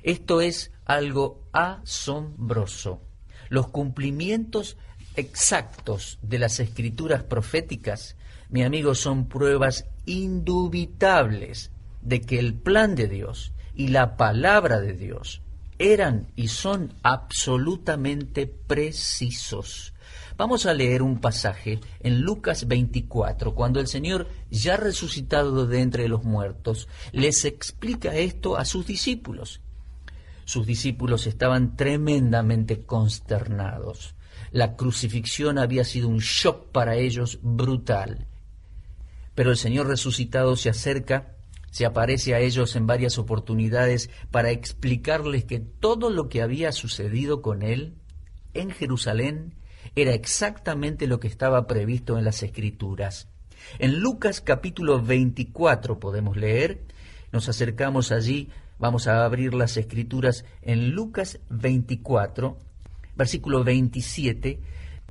Esto 0.05 0.41
es 0.41 0.71
algo 0.85 1.43
asombroso. 1.51 3.01
Los 3.49 3.67
cumplimientos 3.71 4.77
exactos 5.17 6.21
de 6.23 6.39
las 6.39 6.61
escrituras 6.61 7.25
proféticas 7.25 8.15
mi 8.49 8.63
amigo, 8.63 8.95
son 8.95 9.27
pruebas 9.27 9.87
indubitables 10.07 11.73
de 12.03 12.21
que 12.21 12.39
el 12.39 12.55
plan 12.55 12.95
de 12.95 13.09
Dios 13.09 13.53
y 13.75 13.89
la 13.89 14.17
palabra 14.17 14.79
de 14.79 14.93
Dios 14.93 15.43
eran 15.81 16.29
y 16.37 16.47
son 16.47 16.95
absolutamente 17.03 18.47
precisos. 18.47 19.94
Vamos 20.37 20.67
a 20.67 20.75
leer 20.75 21.03
un 21.03 21.21
pasaje 21.21 21.79
en 22.01 22.23
Lucas 22.23 22.67
24, 22.67 23.55
cuando 23.55 23.79
el 23.79 23.87
Señor, 23.87 24.27
ya 24.51 24.77
resucitado 24.77 25.65
de 25.69 25.81
entre 25.81 26.09
los 26.09 26.25
muertos, 26.25 26.89
les 27.13 27.45
explica 27.45 28.17
esto 28.17 28.57
a 28.57 28.65
sus 28.65 28.85
discípulos. 28.85 29.61
Sus 30.45 30.67
discípulos 30.67 31.29
estaban 31.29 31.77
tremendamente 31.77 32.83
consternados. 32.83 34.17
La 34.51 34.75
crucifixión 34.75 35.57
había 35.57 35.85
sido 35.85 36.09
un 36.09 36.19
shock 36.19 36.67
para 36.73 36.97
ellos 36.97 37.39
brutal. 37.41 38.27
Pero 39.37 39.53
el 39.53 39.57
Señor 39.57 39.87
resucitado 39.87 40.57
se 40.57 40.69
acerca, 40.69 41.37
se 41.71 41.87
aparece 41.87 42.35
a 42.35 42.41
ellos 42.41 42.75
en 42.75 42.89
varias 42.89 43.19
oportunidades 43.19 44.11
para 44.33 44.51
explicarles 44.51 45.45
que 45.45 45.61
todo 45.61 46.11
lo 46.11 46.29
que 46.29 46.43
había 46.43 46.73
sucedido 46.73 47.41
con 47.41 47.63
Él 47.63 47.95
en 48.53 48.73
Jerusalén 48.73 49.55
era 49.97 50.13
exactamente 50.13 51.07
lo 51.07 51.21
que 51.21 51.29
estaba 51.29 51.67
previsto 51.67 52.19
en 52.19 52.25
las 52.25 52.43
Escrituras. 52.43 53.29
En 53.79 54.01
Lucas 54.01 54.41
capítulo 54.41 55.01
24 55.01 56.01
podemos 56.01 56.37
leer, 56.37 56.83
nos 57.33 57.49
acercamos 57.49 58.13
allí, 58.13 58.51
vamos 58.79 59.07
a 59.07 59.25
abrir 59.25 59.55
las 59.55 59.77
Escrituras 59.77 60.45
en 60.63 60.91
Lucas 60.91 61.39
24, 61.49 62.59
versículo 63.17 63.63
27, 63.63 64.61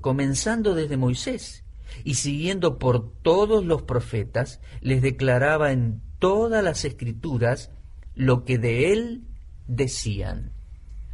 comenzando 0.02 0.76
desde 0.76 0.98
Moisés 0.98 1.63
y 2.04 2.15
siguiendo 2.15 2.78
por 2.78 3.10
todos 3.22 3.65
los 3.65 3.84
profetas, 3.84 4.60
les 4.82 5.02
declaraba 5.02 5.72
en 5.72 6.02
todas 6.19 6.63
las 6.63 6.86
escrituras 6.86 7.72
lo 8.15 8.46
que 8.46 8.58
de 8.58 8.91
él 8.91 9.24
decían. 9.67 10.52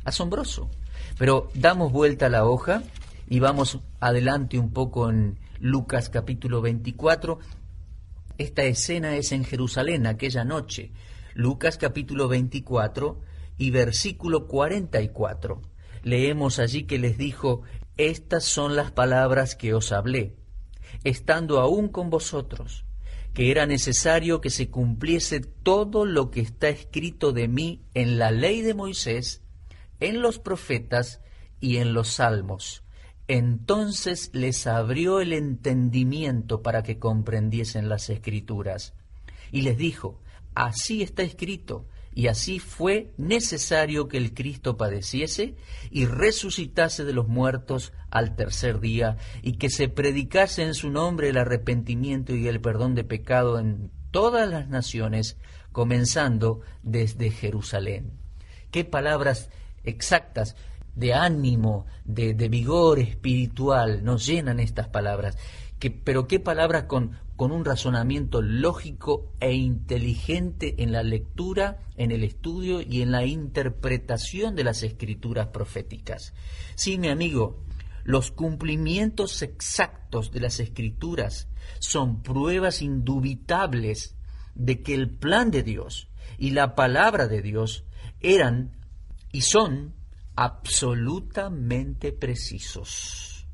Asombroso. 0.06 0.70
Pero 1.18 1.50
damos 1.54 1.92
vuelta 1.92 2.28
a 2.28 2.30
la 2.30 2.46
hoja 2.46 2.84
y 3.30 3.39
vamos 3.39 3.80
adelante 4.00 4.58
un 4.58 4.74
poco 4.74 5.10
en 5.10 5.38
Lucas 5.60 6.10
capítulo 6.10 6.62
24. 6.62 7.39
Esta 8.39 8.63
escena 8.63 9.15
es 9.15 9.32
en 9.32 9.46
Jerusalén 9.46 10.08
aquella 10.08 10.44
noche. 10.44 10.92
Lucas 11.36 11.78
capítulo 11.78 12.28
24 12.28 13.22
y 13.58 13.70
versículo 13.70 14.48
44. 14.48 15.62
Leemos 16.02 16.58
allí 16.58 16.84
que 16.84 16.98
les 16.98 17.18
dijo, 17.18 17.62
estas 17.98 18.46
son 18.46 18.76
las 18.76 18.92
palabras 18.92 19.56
que 19.56 19.74
os 19.76 19.92
hablé 19.92 20.36
estando 21.04 21.60
aún 21.60 21.88
con 21.89 22.10
vosotros, 22.10 22.86
que 23.34 23.52
era 23.52 23.65
necesario 23.65 24.42
que 24.42 24.50
se 24.50 24.70
cumpliese 24.70 25.39
todo 25.39 26.06
lo 26.06 26.32
que 26.32 26.42
está 26.42 26.70
escrito 26.70 27.32
de 27.32 27.48
mí 27.48 27.86
en 27.94 28.18
la 28.18 28.32
ley 28.32 28.62
de 28.62 28.74
Moisés, 28.74 29.44
en 30.00 30.22
los 30.22 30.39
profetas 30.39 31.22
y 31.60 31.78
en 31.78 31.94
los 31.94 32.10
salmos. 32.10 32.84
Entonces 33.30 34.32
les 34.34 34.65
abrió 34.65 35.22
el 35.22 35.34
entendimiento 35.34 36.63
para 36.63 36.82
que 36.82 36.98
comprendiesen 36.98 37.88
las 37.88 38.10
escrituras. 38.10 38.96
Y 39.52 39.62
les 39.62 39.78
dijo, 39.78 40.20
así 40.56 41.04
está 41.04 41.22
escrito, 41.22 41.86
y 42.15 42.26
así 42.26 42.58
fue 42.58 43.13
necesario 43.18 44.08
que 44.08 44.18
el 44.18 44.34
Cristo 44.34 44.78
padeciese 44.78 45.56
y 45.92 46.08
resucitase 46.08 47.06
de 47.06 47.13
los 47.13 47.28
muertos 47.28 47.94
al 48.10 48.36
tercer 48.36 48.80
día, 48.80 49.18
y 49.44 49.58
que 49.58 49.70
se 49.70 49.89
predicase 49.89 50.63
en 50.63 50.74
su 50.74 50.89
nombre 50.89 51.30
el 51.30 51.38
arrepentimiento 51.38 52.36
y 52.36 52.48
el 52.48 52.60
perdón 52.62 52.96
de 52.96 53.04
pecado 53.04 53.60
en 53.60 53.92
todas 54.10 54.50
las 54.50 54.70
naciones, 54.70 55.38
comenzando 55.72 56.62
desde 56.82 57.30
Jerusalén. 57.30 58.12
Qué 58.72 58.86
palabras 58.86 59.52
exactas 59.84 60.56
de 61.00 61.14
ánimo, 61.14 61.86
de, 62.06 62.34
de 62.34 62.50
vigor 62.50 63.00
espiritual 63.00 64.04
nos 64.04 64.26
llenan 64.26 64.60
estas 64.60 64.88
palabras 64.90 65.38
pero 66.04 66.28
qué 66.28 66.40
palabras 66.40 66.84
con, 66.84 67.18
con 67.38 67.52
un 67.52 67.64
razonamiento 67.64 68.42
lógico 68.42 69.34
e 69.40 69.54
inteligente 69.54 70.76
en 70.84 70.92
la 70.92 71.04
lectura, 71.04 71.80
en 71.96 72.12
el 72.12 72.24
estudio 72.24 72.82
y 72.82 73.02
en 73.02 73.12
la 73.12 73.26
interpretación 73.26 74.56
de 74.56 74.66
las 74.66 74.84
escrituras 74.84 75.48
proféticas. 75.48 76.34
Sí, 76.76 76.98
mi 76.98 77.08
amigo, 77.08 77.64
los 78.04 78.32
cumplimientos 78.32 79.42
exactos 79.42 80.32
de 80.32 80.42
las 80.42 80.60
escrituras 80.60 81.48
son 81.80 82.22
pruebas 82.24 82.82
indubitables 82.82 84.18
de 84.56 84.82
que 84.82 84.94
el 84.94 85.10
plan 85.10 85.50
de 85.50 85.64
Dios 85.64 86.10
y 86.38 86.52
la 86.52 86.76
palabra 86.76 87.28
de 87.28 87.42
Dios 87.42 87.86
eran 88.20 88.76
y 89.32 89.42
son 89.42 89.94
absolutamente 90.41 92.13
precisos. 92.13 93.45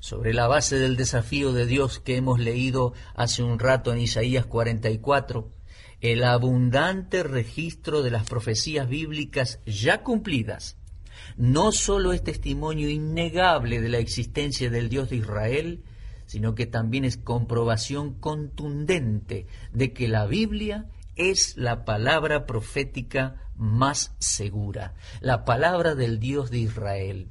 Sobre 0.00 0.32
la 0.32 0.46
base 0.46 0.78
del 0.78 0.96
desafío 0.96 1.52
de 1.52 1.66
Dios 1.66 1.98
que 1.98 2.16
hemos 2.16 2.40
leído 2.40 2.94
hace 3.14 3.42
un 3.42 3.58
rato 3.58 3.92
en 3.92 4.00
Isaías 4.00 4.46
44, 4.46 5.52
el 6.00 6.24
abundante 6.24 7.22
registro 7.22 8.02
de 8.02 8.10
las 8.10 8.26
profecías 8.26 8.88
bíblicas 8.88 9.60
ya 9.66 10.02
cumplidas, 10.02 10.78
no 11.36 11.72
solo 11.72 12.14
es 12.14 12.24
testimonio 12.24 12.88
innegable 12.88 13.82
de 13.82 13.90
la 13.90 13.98
existencia 13.98 14.70
del 14.70 14.88
Dios 14.88 15.10
de 15.10 15.16
Israel, 15.16 15.84
sino 16.24 16.54
que 16.54 16.64
también 16.64 17.04
es 17.04 17.18
comprobación 17.18 18.14
contundente 18.14 19.46
de 19.74 19.92
que 19.92 20.08
la 20.08 20.24
Biblia 20.24 20.86
es 21.16 21.58
la 21.58 21.84
palabra 21.84 22.46
profética 22.46 23.51
más 23.62 24.14
segura, 24.18 24.94
la 25.20 25.44
palabra 25.44 25.94
del 25.94 26.18
Dios 26.18 26.50
de 26.50 26.58
Israel. 26.58 27.28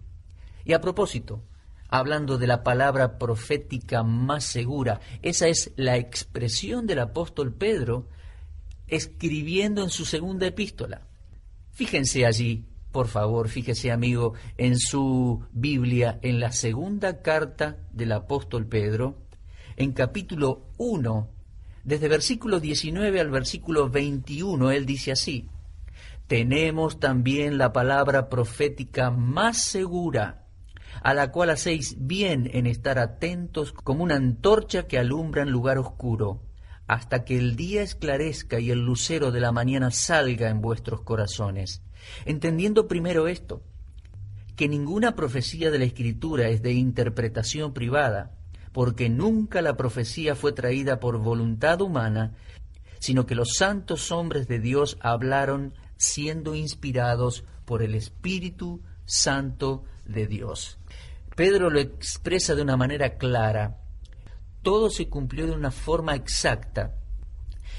Y 0.64 0.74
a 0.74 0.82
propósito, 0.82 1.44
hablando 1.92 2.38
de 2.38 2.48
la 2.48 2.64
palabra 2.64 3.20
profética 3.20 4.02
más 4.02 4.46
segura. 4.46 5.02
Esa 5.22 5.50
es 5.50 5.72
la 5.76 5.98
expresión 5.98 6.88
del 6.88 7.00
apóstol 7.00 7.54
Pedro 7.54 8.08
escribiendo 8.88 9.84
en 9.84 9.90
su 9.90 10.06
segunda 10.06 10.48
epístola. 10.48 11.02
Fíjense 11.72 12.26
allí, 12.26 12.66
por 12.92 13.08
favor, 13.08 13.50
fíjese 13.50 13.92
amigo, 13.92 14.34
en 14.58 14.80
su 14.80 15.44
Biblia, 15.52 16.18
en 16.22 16.40
la 16.40 16.52
segunda 16.52 17.22
carta 17.22 17.78
del 17.92 18.14
apóstol 18.14 18.66
Pedro, 18.68 19.18
en 19.76 19.92
capítulo 19.92 20.68
1, 20.78 21.30
desde 21.84 22.08
versículo 22.08 22.60
19 22.60 23.20
al 23.20 23.32
versículo 23.32 23.90
21, 23.90 24.72
él 24.72 24.86
dice 24.86 25.12
así, 25.12 25.50
tenemos 26.32 26.98
también 26.98 27.58
la 27.58 27.74
palabra 27.74 28.30
profética 28.30 29.12
más 29.12 29.58
segura, 29.58 30.48
a 31.04 31.14
la 31.14 31.30
cual 31.30 31.50
hacéis 31.50 31.98
bien 32.00 32.50
en 32.54 32.68
estar 32.68 33.00
atentos 33.00 33.74
como 33.74 34.06
una 34.06 34.16
antorcha 34.16 34.88
que 34.88 34.98
alumbra 34.98 35.42
en 35.42 35.50
lugar 35.50 35.78
oscuro, 35.78 36.42
hasta 36.88 37.26
que 37.26 37.38
el 37.38 37.58
día 37.58 37.82
esclarezca 37.82 38.62
y 38.62 38.72
el 38.72 38.80
lucero 38.80 39.32
de 39.34 39.42
la 39.42 39.52
mañana 39.52 39.92
salga 39.92 40.48
en 40.48 40.62
vuestros 40.62 41.02
corazones, 41.02 41.84
entendiendo 42.24 42.88
primero 42.88 43.28
esto, 43.28 43.62
que 44.56 44.70
ninguna 44.70 45.18
profecía 45.18 45.70
de 45.70 45.80
la 45.80 45.86
Escritura 45.86 46.48
es 46.48 46.62
de 46.62 46.72
interpretación 46.72 47.74
privada, 47.74 48.38
porque 48.72 49.10
nunca 49.10 49.62
la 49.62 49.76
profecía 49.76 50.36
fue 50.36 50.54
traída 50.54 51.02
por 51.02 51.18
voluntad 51.18 51.82
humana, 51.82 52.38
sino 53.00 53.26
que 53.26 53.36
los 53.36 53.56
santos 53.58 54.14
hombres 54.14 54.48
de 54.48 54.60
Dios 54.60 54.98
hablaron 55.02 55.74
siendo 56.02 56.56
inspirados 56.56 57.44
por 57.64 57.84
el 57.84 57.94
Espíritu 57.94 58.82
Santo 59.06 59.84
de 60.04 60.26
Dios. 60.26 60.80
Pedro 61.36 61.70
lo 61.70 61.80
expresa 61.80 62.56
de 62.56 62.64
una 62.64 62.76
manera 62.76 63.18
clara. 63.18 63.78
Todo 64.64 64.90
se 64.90 65.10
cumplió 65.10 65.46
de 65.46 65.52
una 65.52 65.70
forma 65.70 66.16
exacta. 66.16 66.96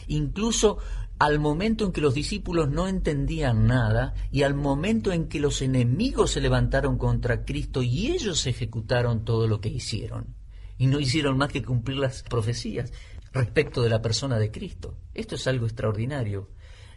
Incluso 0.06 0.78
al 1.18 1.40
momento 1.40 1.84
en 1.84 1.90
que 1.90 2.00
los 2.00 2.14
discípulos 2.14 2.70
no 2.70 2.86
entendían 2.86 3.66
nada 3.66 4.14
y 4.30 4.44
al 4.44 4.54
momento 4.54 5.10
en 5.10 5.26
que 5.26 5.40
los 5.40 5.60
enemigos 5.60 6.30
se 6.30 6.40
levantaron 6.40 6.98
contra 6.98 7.44
Cristo 7.44 7.82
y 7.82 8.12
ellos 8.12 8.46
ejecutaron 8.46 9.24
todo 9.24 9.48
lo 9.48 9.60
que 9.60 9.68
hicieron. 9.68 10.36
Y 10.78 10.86
no 10.86 11.00
hicieron 11.00 11.38
más 11.38 11.50
que 11.50 11.64
cumplir 11.64 11.98
las 11.98 12.22
profecías 12.22 12.92
respecto 13.32 13.82
de 13.82 13.90
la 13.90 14.00
persona 14.00 14.38
de 14.38 14.52
Cristo. 14.52 14.96
Esto 15.12 15.34
es 15.34 15.48
algo 15.48 15.66
extraordinario. 15.66 16.50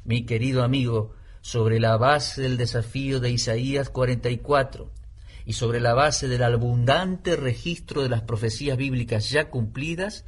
Mi 0.06 0.24
querido 0.24 0.64
amigo, 0.64 1.16
sobre 1.42 1.80
la 1.80 1.98
base 1.98 2.44
del 2.44 2.58
desafío 2.58 3.20
de 3.20 3.32
Isaías 3.32 3.90
44, 3.90 4.92
y 5.48 5.54
sobre 5.54 5.80
la 5.80 5.96
base 5.96 6.28
del 6.28 6.44
abundante 6.44 7.36
registro 7.36 8.04
de 8.04 8.10
las 8.10 8.22
profecías 8.22 8.78
bíblicas 8.78 9.32
ya 9.32 9.50
cumplidas, 9.50 10.26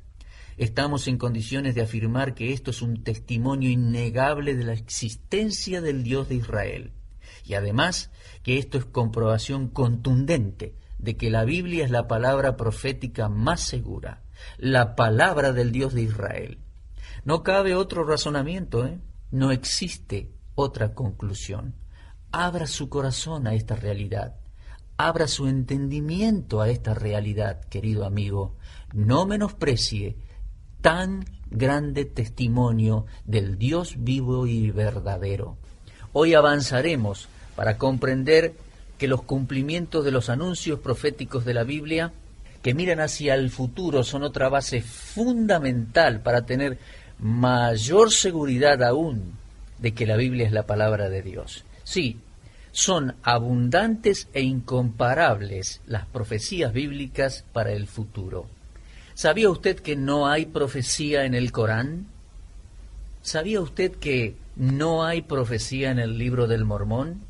estamos 0.57 1.07
en 1.07 1.19
condiciones 1.19 1.75
de 1.75 1.83
afirmar 1.83 2.33
que 2.33 2.53
esto 2.53 2.71
es 2.71 2.81
un 2.81 3.03
testimonio 3.03 3.69
innegable 3.69 4.55
de 4.55 4.63
la 4.63 4.73
existencia 4.73 5.79
del 5.79 6.03
Dios 6.03 6.27
de 6.27 6.35
Israel. 6.35 6.91
Y 7.45 7.53
además 7.53 8.09
que 8.41 8.57
esto 8.57 8.79
es 8.79 8.85
comprobación 8.85 9.67
contundente 9.67 10.73
de 10.97 11.17
que 11.17 11.29
la 11.29 11.45
Biblia 11.45 11.85
es 11.85 11.91
la 11.91 12.07
palabra 12.07 12.57
profética 12.57 13.29
más 13.29 13.61
segura, 13.61 14.23
la 14.57 14.95
palabra 14.95 15.53
del 15.53 15.71
Dios 15.71 15.93
de 15.93 16.01
Israel. 16.01 16.57
No 17.25 17.43
cabe 17.43 17.75
otro 17.75 18.03
razonamiento, 18.03 18.87
¿eh? 18.87 18.97
No 19.31 19.51
existe 19.51 20.31
otra 20.55 20.93
conclusión. 20.93 21.75
Abra 22.31 22.67
su 22.67 22.89
corazón 22.89 23.47
a 23.47 23.53
esta 23.53 23.75
realidad 23.75 24.35
abra 24.97 25.27
su 25.27 25.47
entendimiento 25.47 26.59
a 26.59 26.69
esta 26.69 26.93
realidad, 26.93 27.61
querido 27.69 28.05
amigo. 28.05 28.55
No 28.93 29.25
menosprecie 29.27 30.17
tan 30.81 31.25
grande 31.49 32.05
testimonio 32.05 33.05
del 33.25 33.57
Dios 33.57 33.95
vivo 33.99 34.47
y 34.47 34.71
verdadero. 34.71 35.57
Hoy 36.13 36.33
avanzaremos 36.33 37.29
para 37.55 37.77
comprender 37.77 38.55
que 38.97 39.07
los 39.07 39.21
cumplimientos 39.21 40.03
de 40.03 40.11
los 40.11 40.29
anuncios 40.29 40.79
proféticos 40.79 41.45
de 41.45 41.53
la 41.53 41.63
Biblia 41.63 42.11
que 42.63 42.73
miran 42.73 42.99
hacia 42.99 43.35
el 43.35 43.51
futuro 43.51 44.03
son 44.03 44.23
otra 44.23 44.49
base 44.49 44.81
fundamental 44.81 46.21
para 46.21 46.45
tener 46.45 46.79
mayor 47.19 48.11
seguridad 48.11 48.83
aún 48.83 49.33
de 49.79 49.93
que 49.93 50.05
la 50.05 50.15
Biblia 50.15 50.45
es 50.45 50.51
la 50.51 50.65
palabra 50.65 51.09
de 51.09 51.21
Dios. 51.21 51.63
Sí, 51.83 52.19
son 52.71 53.15
abundantes 53.23 54.27
e 54.33 54.41
incomparables 54.41 55.81
las 55.87 56.05
profecías 56.05 56.73
bíblicas 56.73 57.43
para 57.53 57.71
el 57.71 57.87
futuro. 57.87 58.45
¿Sabía 59.13 59.49
usted 59.49 59.79
que 59.79 59.95
no 59.95 60.27
hay 60.27 60.45
profecía 60.45 61.25
en 61.25 61.33
el 61.33 61.51
Corán? 61.51 62.05
¿Sabía 63.23 63.61
usted 63.61 63.93
que 63.93 64.35
no 64.55 65.05
hay 65.05 65.23
profecía 65.23 65.89
en 65.89 65.99
el 65.99 66.19
libro 66.19 66.47
del 66.47 66.65
Mormón? 66.65 67.21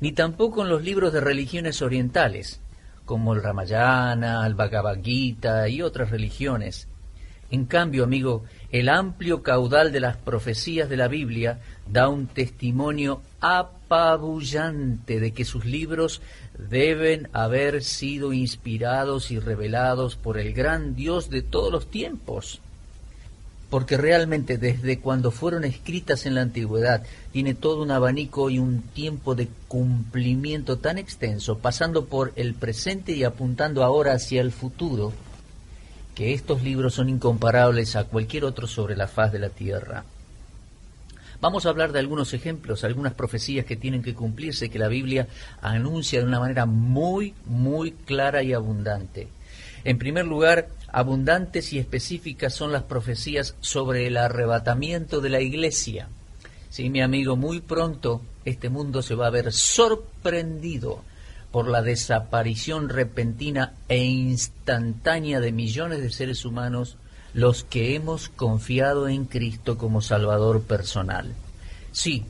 Ni 0.00 0.12
tampoco 0.12 0.62
en 0.62 0.70
los 0.70 0.82
libros 0.82 1.12
de 1.12 1.20
religiones 1.20 1.82
orientales, 1.82 2.60
como 3.04 3.34
el 3.34 3.42
Ramayana, 3.42 4.46
el 4.46 4.54
Bhagavad 4.54 5.02
Gita 5.02 5.68
y 5.68 5.82
otras 5.82 6.10
religiones. 6.10 6.88
En 7.50 7.66
cambio, 7.66 8.04
amigo, 8.04 8.44
el 8.72 8.88
amplio 8.88 9.42
caudal 9.42 9.92
de 9.92 10.00
las 10.00 10.16
profecías 10.16 10.88
de 10.88 10.96
la 10.96 11.08
Biblia 11.08 11.60
da 11.90 12.08
un 12.08 12.26
testimonio 12.26 13.22
apabullante 13.40 15.20
de 15.20 15.32
que 15.32 15.44
sus 15.44 15.64
libros 15.64 16.20
deben 16.58 17.28
haber 17.32 17.82
sido 17.84 18.32
inspirados 18.32 19.30
y 19.30 19.38
revelados 19.38 20.16
por 20.16 20.38
el 20.38 20.52
gran 20.52 20.96
Dios 20.96 21.30
de 21.30 21.42
todos 21.42 21.70
los 21.70 21.90
tiempos. 21.90 22.60
Porque 23.70 23.96
realmente 23.96 24.58
desde 24.58 25.00
cuando 25.00 25.30
fueron 25.30 25.64
escritas 25.64 26.24
en 26.24 26.36
la 26.36 26.42
antigüedad 26.42 27.04
tiene 27.32 27.54
todo 27.54 27.82
un 27.82 27.90
abanico 27.90 28.48
y 28.48 28.58
un 28.58 28.82
tiempo 28.82 29.34
de 29.34 29.48
cumplimiento 29.68 30.78
tan 30.78 30.98
extenso, 30.98 31.58
pasando 31.58 32.06
por 32.06 32.32
el 32.36 32.54
presente 32.54 33.12
y 33.12 33.24
apuntando 33.24 33.82
ahora 33.82 34.12
hacia 34.12 34.40
el 34.40 34.52
futuro, 34.52 35.12
que 36.16 36.32
estos 36.32 36.62
libros 36.62 36.94
son 36.94 37.10
incomparables 37.10 37.94
a 37.94 38.04
cualquier 38.04 38.44
otro 38.44 38.66
sobre 38.66 38.96
la 38.96 39.06
faz 39.06 39.30
de 39.32 39.38
la 39.38 39.50
tierra. 39.50 40.04
Vamos 41.42 41.66
a 41.66 41.68
hablar 41.68 41.92
de 41.92 41.98
algunos 41.98 42.32
ejemplos, 42.32 42.84
algunas 42.84 43.12
profecías 43.12 43.66
que 43.66 43.76
tienen 43.76 44.02
que 44.02 44.14
cumplirse, 44.14 44.70
que 44.70 44.78
la 44.78 44.88
Biblia 44.88 45.28
anuncia 45.60 46.18
de 46.18 46.26
una 46.26 46.40
manera 46.40 46.64
muy, 46.64 47.34
muy 47.44 47.92
clara 47.92 48.42
y 48.42 48.54
abundante. 48.54 49.28
En 49.84 49.98
primer 49.98 50.24
lugar, 50.24 50.68
abundantes 50.90 51.74
y 51.74 51.78
específicas 51.78 52.54
son 52.54 52.72
las 52.72 52.84
profecías 52.84 53.54
sobre 53.60 54.06
el 54.06 54.16
arrebatamiento 54.16 55.20
de 55.20 55.28
la 55.28 55.42
iglesia. 55.42 56.08
Sí, 56.70 56.88
mi 56.88 57.02
amigo, 57.02 57.36
muy 57.36 57.60
pronto 57.60 58.22
este 58.46 58.70
mundo 58.70 59.02
se 59.02 59.14
va 59.14 59.26
a 59.26 59.30
ver 59.30 59.52
sorprendido 59.52 61.02
por 61.50 61.68
la 61.68 61.82
desaparición 61.82 62.88
repentina 62.88 63.74
e 63.88 64.04
instantánea 64.04 65.40
de 65.40 65.52
millones 65.52 66.00
de 66.00 66.10
seres 66.10 66.44
humanos 66.44 66.96
los 67.34 67.64
que 67.64 67.94
hemos 67.94 68.28
confiado 68.28 69.08
en 69.08 69.26
Cristo 69.26 69.76
como 69.76 70.00
Salvador 70.00 70.62
personal. 70.62 71.34
Sí, 71.92 72.24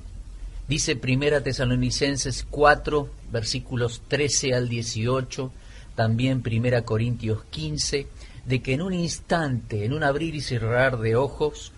dice 0.68 0.96
Primera 0.96 1.42
Tesalonicenses 1.42 2.44
4, 2.50 3.08
versículos 3.30 4.02
13 4.08 4.54
al 4.54 4.68
18, 4.68 5.52
también 5.94 6.42
Primera 6.42 6.82
Corintios 6.82 7.44
15, 7.50 8.06
de 8.44 8.62
que 8.62 8.74
en 8.74 8.82
un 8.82 8.94
instante, 8.94 9.84
en 9.84 9.92
un 9.92 10.04
abrir 10.04 10.34
y 10.34 10.40
cerrar 10.40 10.98
de 10.98 11.16
ojos, 11.16 11.72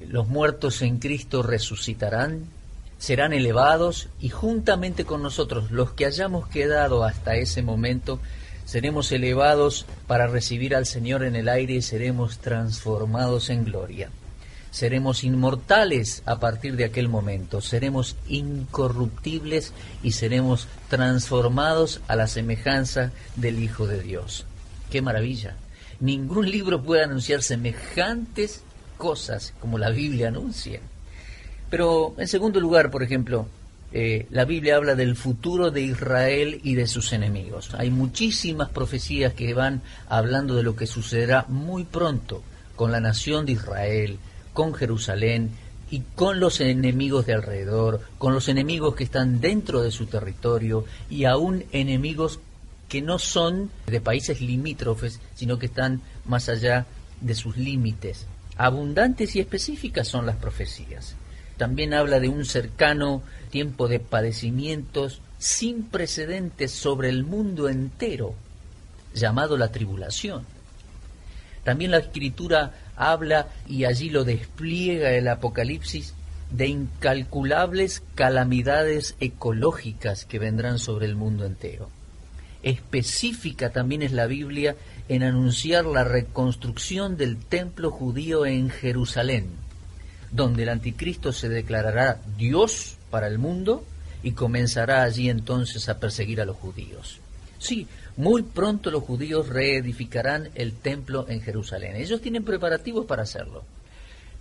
los 0.00 0.28
muertos 0.28 0.82
en 0.82 0.98
Cristo 0.98 1.42
resucitarán, 1.42 2.44
serán 2.98 3.32
elevados 3.32 4.08
y 4.20 4.28
juntamente 4.28 5.04
con 5.04 5.22
nosotros, 5.22 5.70
los 5.70 5.92
que 5.92 6.06
hayamos 6.06 6.48
quedado 6.48 7.04
hasta 7.04 7.36
ese 7.36 7.62
momento, 7.62 8.20
seremos 8.64 9.12
elevados 9.12 9.86
para 10.06 10.26
recibir 10.26 10.74
al 10.74 10.86
Señor 10.86 11.22
en 11.22 11.36
el 11.36 11.48
aire 11.48 11.74
y 11.74 11.82
seremos 11.82 12.38
transformados 12.38 13.50
en 13.50 13.64
gloria. 13.64 14.10
Seremos 14.70 15.24
inmortales 15.24 16.22
a 16.26 16.38
partir 16.38 16.76
de 16.76 16.84
aquel 16.84 17.08
momento, 17.08 17.62
seremos 17.62 18.16
incorruptibles 18.28 19.72
y 20.02 20.12
seremos 20.12 20.68
transformados 20.88 22.02
a 22.08 22.16
la 22.16 22.26
semejanza 22.26 23.12
del 23.36 23.62
Hijo 23.62 23.86
de 23.86 24.02
Dios. 24.02 24.44
¡Qué 24.90 25.00
maravilla! 25.00 25.56
Ningún 25.98 26.50
libro 26.50 26.82
puede 26.82 27.04
anunciar 27.04 27.42
semejantes 27.42 28.62
cosas 28.98 29.54
como 29.60 29.78
la 29.78 29.90
Biblia 29.90 30.28
anuncia. 30.28 30.80
Pero, 31.70 32.14
en 32.18 32.28
segundo 32.28 32.60
lugar, 32.60 32.90
por 32.90 33.02
ejemplo, 33.02 33.46
eh, 33.92 34.26
la 34.30 34.44
Biblia 34.44 34.76
habla 34.76 34.94
del 34.94 35.16
futuro 35.16 35.70
de 35.70 35.82
Israel 35.82 36.60
y 36.62 36.74
de 36.74 36.86
sus 36.86 37.12
enemigos. 37.12 37.74
Hay 37.74 37.90
muchísimas 37.90 38.68
profecías 38.68 39.32
que 39.32 39.54
van 39.54 39.82
hablando 40.08 40.54
de 40.54 40.62
lo 40.62 40.76
que 40.76 40.86
sucederá 40.86 41.46
muy 41.48 41.84
pronto 41.84 42.42
con 42.74 42.92
la 42.92 43.00
nación 43.00 43.46
de 43.46 43.52
Israel, 43.52 44.18
con 44.52 44.74
Jerusalén 44.74 45.50
y 45.90 46.02
con 46.14 46.40
los 46.40 46.60
enemigos 46.60 47.26
de 47.26 47.34
alrededor, 47.34 48.00
con 48.18 48.34
los 48.34 48.48
enemigos 48.48 48.94
que 48.96 49.04
están 49.04 49.40
dentro 49.40 49.82
de 49.82 49.90
su 49.90 50.06
territorio 50.06 50.84
y 51.08 51.24
aún 51.24 51.64
enemigos 51.72 52.40
que 52.88 53.02
no 53.02 53.18
son 53.18 53.70
de 53.86 54.00
países 54.00 54.40
limítrofes, 54.40 55.20
sino 55.34 55.58
que 55.58 55.66
están 55.66 56.02
más 56.24 56.48
allá 56.48 56.86
de 57.20 57.34
sus 57.34 57.56
límites. 57.56 58.26
Abundantes 58.56 59.36
y 59.36 59.40
específicas 59.40 60.08
son 60.08 60.26
las 60.26 60.36
profecías. 60.36 61.16
También 61.56 61.94
habla 61.94 62.20
de 62.20 62.28
un 62.28 62.44
cercano 62.44 63.22
tiempo 63.50 63.88
de 63.88 64.00
padecimientos 64.00 65.20
sin 65.38 65.84
precedentes 65.84 66.72
sobre 66.72 67.08
el 67.08 67.24
mundo 67.24 67.68
entero, 67.68 68.34
llamado 69.14 69.56
la 69.56 69.72
tribulación. 69.72 70.44
También 71.64 71.90
la 71.90 71.98
escritura 71.98 72.74
habla, 72.96 73.48
y 73.66 73.84
allí 73.84 74.10
lo 74.10 74.24
despliega 74.24 75.10
el 75.12 75.28
Apocalipsis, 75.28 76.14
de 76.50 76.68
incalculables 76.68 78.02
calamidades 78.14 79.16
ecológicas 79.18 80.24
que 80.24 80.38
vendrán 80.38 80.78
sobre 80.78 81.06
el 81.06 81.16
mundo 81.16 81.44
entero. 81.44 81.90
Específica 82.62 83.70
también 83.70 84.02
es 84.02 84.12
la 84.12 84.26
Biblia 84.26 84.76
en 85.08 85.22
anunciar 85.22 85.84
la 85.84 86.04
reconstrucción 86.04 87.16
del 87.16 87.36
templo 87.36 87.90
judío 87.90 88.46
en 88.46 88.70
Jerusalén, 88.70 89.50
donde 90.36 90.64
el 90.64 90.68
anticristo 90.68 91.32
se 91.32 91.48
declarará 91.48 92.20
Dios 92.36 92.96
para 93.10 93.26
el 93.26 93.38
mundo 93.38 93.84
y 94.22 94.32
comenzará 94.32 95.02
allí 95.02 95.30
entonces 95.30 95.88
a 95.88 95.98
perseguir 95.98 96.40
a 96.40 96.44
los 96.44 96.56
judíos. 96.56 97.18
Sí, 97.58 97.88
muy 98.16 98.42
pronto 98.42 98.90
los 98.90 99.02
judíos 99.02 99.48
reedificarán 99.48 100.50
el 100.54 100.72
templo 100.74 101.26
en 101.28 101.40
Jerusalén. 101.40 101.96
Ellos 101.96 102.20
tienen 102.20 102.44
preparativos 102.44 103.06
para 103.06 103.22
hacerlo. 103.22 103.64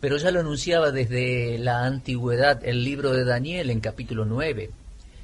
Pero 0.02 0.18
ya 0.18 0.32
lo 0.32 0.42
anunciaba 0.42 0.92
desde 0.92 1.58
la 1.58 1.86
antigüedad 1.86 2.60
el 2.64 2.84
libro 2.84 3.14
de 3.14 3.24
Daniel 3.24 3.70
en 3.70 3.80
capítulo 3.80 4.26
9, 4.26 4.70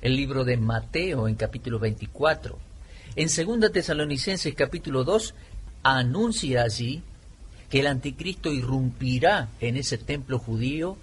el 0.01 0.15
libro 0.15 0.45
de 0.45 0.57
Mateo 0.57 1.27
en 1.27 1.35
capítulo 1.35 1.77
24. 1.77 2.57
En 3.15 3.27
2 3.27 3.71
Tesalonicenses 3.71 4.55
capítulo 4.55 5.03
2 5.03 5.33
anuncia 5.83 6.63
allí 6.63 7.03
que 7.71 7.79
el 7.79 7.87
anticristo 7.87 8.51
irrumpirá 8.51 9.47
en 9.61 9.77
ese 9.77 9.97
templo 9.97 10.37
judío, 10.37 10.97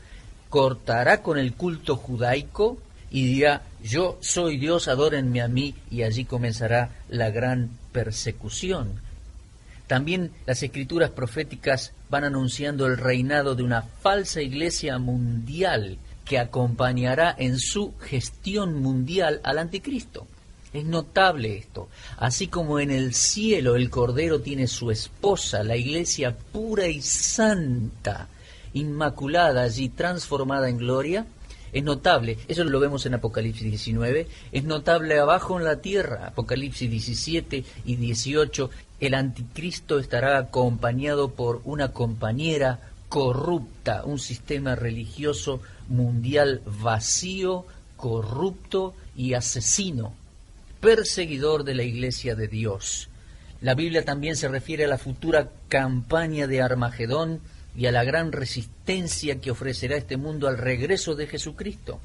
cortará 0.50 1.22
con 1.22 1.38
el 1.38 1.54
culto 1.54 1.96
judaico 1.96 2.78
y 3.10 3.24
dirá, 3.24 3.62
yo 3.82 4.18
soy 4.20 4.58
Dios, 4.58 4.86
adórenme 4.86 5.40
a 5.40 5.48
mí, 5.48 5.74
y 5.90 6.02
allí 6.02 6.26
comenzará 6.26 6.90
la 7.08 7.30
gran 7.30 7.70
persecución. 7.92 9.00
También 9.86 10.30
las 10.44 10.62
escrituras 10.62 11.08
proféticas 11.10 11.92
van 12.10 12.24
anunciando 12.24 12.84
el 12.86 12.98
reinado 12.98 13.54
de 13.54 13.62
una 13.62 13.80
falsa 13.80 14.42
iglesia 14.42 14.98
mundial 14.98 15.96
que 16.26 16.38
acompañará 16.38 17.34
en 17.38 17.58
su 17.58 17.94
gestión 17.98 18.82
mundial 18.82 19.40
al 19.42 19.58
anticristo. 19.58 20.26
Es 20.72 20.84
notable 20.84 21.56
esto. 21.56 21.88
Así 22.18 22.48
como 22.48 22.78
en 22.78 22.90
el 22.90 23.14
cielo 23.14 23.76
el 23.76 23.88
Cordero 23.88 24.40
tiene 24.40 24.66
su 24.66 24.90
esposa, 24.90 25.62
la 25.62 25.76
iglesia 25.76 26.36
pura 26.36 26.86
y 26.86 27.00
santa, 27.00 28.28
inmaculada 28.74 29.62
allí 29.62 29.88
transformada 29.88 30.68
en 30.68 30.78
gloria, 30.78 31.26
es 31.72 31.82
notable, 31.82 32.38
eso 32.48 32.64
lo 32.64 32.80
vemos 32.80 33.04
en 33.04 33.14
Apocalipsis 33.14 33.64
19, 33.64 34.26
es 34.52 34.64
notable 34.64 35.18
abajo 35.18 35.58
en 35.58 35.64
la 35.64 35.80
tierra, 35.80 36.28
Apocalipsis 36.28 36.90
17 36.90 37.64
y 37.84 37.96
18, 37.96 38.70
el 39.00 39.14
anticristo 39.14 39.98
estará 39.98 40.38
acompañado 40.38 41.30
por 41.30 41.60
una 41.64 41.92
compañera 41.92 42.80
corrupta, 43.08 44.02
un 44.04 44.18
sistema 44.18 44.76
religioso 44.76 45.60
mundial 45.88 46.62
vacío, 46.64 47.66
corrupto 47.96 48.94
y 49.14 49.34
asesino, 49.34 50.14
perseguidor 50.80 51.64
de 51.64 51.74
la 51.74 51.82
iglesia 51.82 52.34
de 52.34 52.48
Dios. 52.48 53.08
La 53.60 53.74
Biblia 53.74 54.04
también 54.04 54.36
se 54.36 54.48
refiere 54.48 54.84
a 54.84 54.88
la 54.88 54.98
futura 54.98 55.50
campaña 55.68 56.46
de 56.46 56.62
Armagedón, 56.62 57.40
y 57.78 57.86
a 57.86 57.92
la 57.92 58.02
gran 58.02 58.32
resistencia 58.32 59.40
que 59.40 59.52
ofrecerá 59.52 59.96
este 59.96 60.16
mundo 60.16 60.48
al 60.48 60.58
regreso 60.58 61.14
de 61.14 61.28
Jesucristo. 61.28 62.00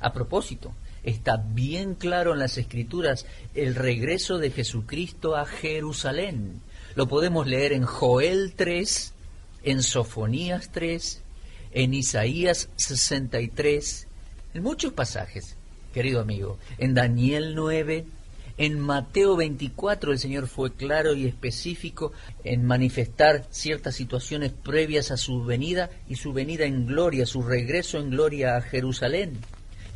A 0.00 0.12
propósito, 0.12 0.72
está 1.02 1.36
bien 1.36 1.96
claro 1.96 2.34
en 2.34 2.38
las 2.38 2.56
Escrituras 2.56 3.26
el 3.56 3.74
regreso 3.74 4.38
de 4.38 4.52
Jesucristo 4.52 5.34
a 5.34 5.44
Jerusalén. 5.44 6.60
Lo 6.94 7.08
podemos 7.08 7.48
leer 7.48 7.72
en 7.72 7.82
Joel 7.82 8.52
3, 8.54 9.12
en 9.64 9.82
Sofonías 9.82 10.70
3, 10.70 11.20
en 11.72 11.94
Isaías 11.94 12.68
63, 12.76 14.06
en 14.54 14.62
muchos 14.62 14.92
pasajes, 14.92 15.56
querido 15.98 16.20
amigo, 16.20 16.58
en 16.78 16.94
Daniel 16.94 17.56
9, 17.56 18.04
en 18.56 18.78
Mateo 18.78 19.34
24 19.34 20.12
el 20.12 20.20
Señor 20.20 20.46
fue 20.46 20.72
claro 20.72 21.12
y 21.12 21.26
específico 21.26 22.12
en 22.44 22.64
manifestar 22.64 23.46
ciertas 23.50 23.96
situaciones 23.96 24.52
previas 24.52 25.10
a 25.10 25.16
su 25.16 25.44
venida 25.44 25.90
y 26.08 26.14
su 26.14 26.32
venida 26.32 26.66
en 26.66 26.86
gloria, 26.86 27.26
su 27.26 27.42
regreso 27.42 27.98
en 27.98 28.10
gloria 28.10 28.56
a 28.56 28.60
Jerusalén. 28.60 29.38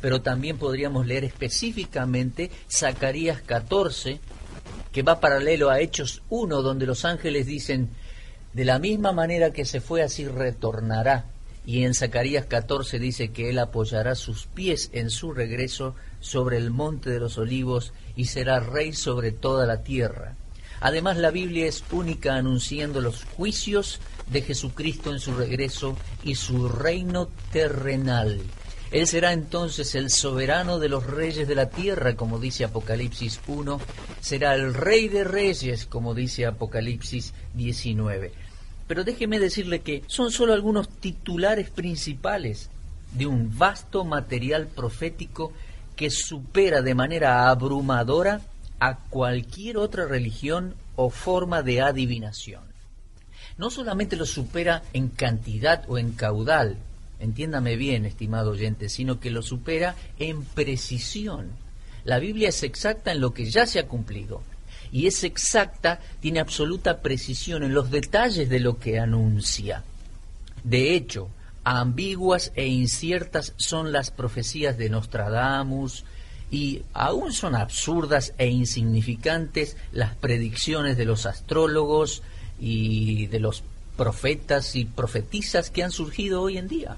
Pero 0.01 0.21
también 0.21 0.57
podríamos 0.57 1.07
leer 1.07 1.23
específicamente 1.23 2.51
Zacarías 2.69 3.41
14, 3.41 4.19
que 4.91 5.03
va 5.03 5.21
paralelo 5.21 5.69
a 5.69 5.79
Hechos 5.79 6.21
1, 6.27 6.61
donde 6.63 6.85
los 6.85 7.05
ángeles 7.05 7.45
dicen, 7.45 7.91
de 8.51 8.65
la 8.65 8.77
misma 8.77 9.13
manera 9.13 9.53
que 9.53 9.63
se 9.63 9.79
fue, 9.79 10.03
así 10.03 10.27
retornará. 10.27 11.27
Y 11.65 11.83
en 11.83 11.93
Zacarías 11.93 12.45
14 12.45 12.99
dice 12.99 13.31
que 13.31 13.49
él 13.49 13.59
apoyará 13.59 14.15
sus 14.15 14.47
pies 14.47 14.89
en 14.93 15.09
su 15.09 15.31
regreso 15.31 15.95
sobre 16.19 16.57
el 16.57 16.71
monte 16.71 17.09
de 17.09 17.19
los 17.19 17.37
olivos 17.37 17.93
y 18.15 18.25
será 18.25 18.59
rey 18.59 18.93
sobre 18.93 19.31
toda 19.31 19.65
la 19.65 19.83
tierra. 19.83 20.35
Además, 20.81 21.17
la 21.17 21.31
Biblia 21.31 21.65
es 21.65 21.83
única 21.91 22.35
anunciando 22.35 22.99
los 22.99 23.23
juicios 23.23 24.01
de 24.29 24.41
Jesucristo 24.41 25.11
en 25.11 25.19
su 25.19 25.33
regreso 25.33 25.95
y 26.23 26.35
su 26.35 26.67
reino 26.67 27.29
terrenal. 27.53 28.41
Él 28.91 29.07
será 29.07 29.33
entonces 29.33 29.95
el 29.95 30.11
soberano 30.11 30.77
de 30.77 30.89
los 30.89 31.07
reyes 31.07 31.47
de 31.47 31.55
la 31.55 31.69
tierra, 31.69 32.15
como 32.15 32.37
dice 32.37 32.63
Apocalipsis 32.63 33.39
1, 33.47 33.79
será 34.21 34.53
el 34.53 34.73
rey 34.73 35.07
de 35.07 35.23
reyes, 35.23 35.87
como 35.87 36.13
dice 36.13 36.45
Apocalipsis 36.45 37.33
19. 37.55 38.31
Pero 38.93 39.03
déjeme 39.03 39.39
decirle 39.39 39.81
que 39.81 40.03
son 40.05 40.29
solo 40.29 40.53
algunos 40.53 40.87
titulares 40.87 41.71
principales 41.71 42.69
de 43.13 43.25
un 43.25 43.57
vasto 43.57 44.05
material 44.05 44.67
profético 44.67 45.51
que 45.95 46.11
supera 46.11 46.83
de 46.83 46.93
manera 46.93 47.49
abrumadora 47.49 48.41
a 48.79 48.99
cualquier 49.09 49.77
otra 49.77 50.05
religión 50.05 50.75
o 50.95 51.09
forma 51.09 51.63
de 51.63 51.81
adivinación. 51.81 52.61
No 53.57 53.71
solamente 53.71 54.15
lo 54.15 54.27
supera 54.27 54.83
en 54.93 55.07
cantidad 55.07 55.85
o 55.87 55.97
en 55.97 56.11
caudal, 56.11 56.77
entiéndame 57.19 57.77
bien, 57.77 58.05
estimado 58.05 58.51
oyente, 58.51 58.89
sino 58.89 59.19
que 59.19 59.31
lo 59.31 59.41
supera 59.41 59.95
en 60.19 60.43
precisión. 60.43 61.49
La 62.03 62.19
Biblia 62.19 62.49
es 62.49 62.61
exacta 62.61 63.11
en 63.11 63.21
lo 63.21 63.33
que 63.33 63.45
ya 63.45 63.65
se 63.65 63.79
ha 63.79 63.87
cumplido 63.87 64.43
y 64.93 65.07
es 65.07 65.23
exacta, 65.23 65.99
tiene 66.21 66.39
absoluta 66.39 67.01
precisión 67.01 67.63
en 67.63 67.73
los 67.73 67.89
detalles 67.89 68.47
de 68.47 68.59
lo 68.59 68.77
que 68.77 68.99
anuncia. 68.99 69.83
De 70.63 70.93
hecho, 70.93 71.29
ambiguas 71.63 72.51
e 72.55 72.67
inciertas 72.67 73.53
son 73.57 73.91
las 73.91 74.11
profecías 74.11 74.77
de 74.77 74.89
Nostradamus 74.89 76.05
y 76.51 76.83
aún 76.93 77.33
son 77.33 77.55
absurdas 77.55 78.33
e 78.37 78.47
insignificantes 78.49 79.77
las 79.91 80.13
predicciones 80.13 80.95
de 80.95 81.05
los 81.05 81.25
astrólogos 81.25 82.21
y 82.59 83.25
de 83.25 83.39
los 83.39 83.63
profetas 83.97 84.75
y 84.75 84.85
profetisas 84.85 85.71
que 85.71 85.83
han 85.83 85.91
surgido 85.91 86.43
hoy 86.43 86.59
en 86.59 86.67
día. 86.67 86.97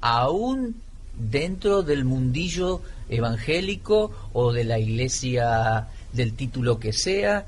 Aún 0.00 0.76
dentro 1.18 1.82
del 1.82 2.06
mundillo 2.06 2.80
evangélico 3.10 4.30
o 4.32 4.50
de 4.54 4.64
la 4.64 4.78
iglesia 4.78 5.88
del 6.14 6.34
título 6.34 6.78
que 6.78 6.92
sea, 6.92 7.46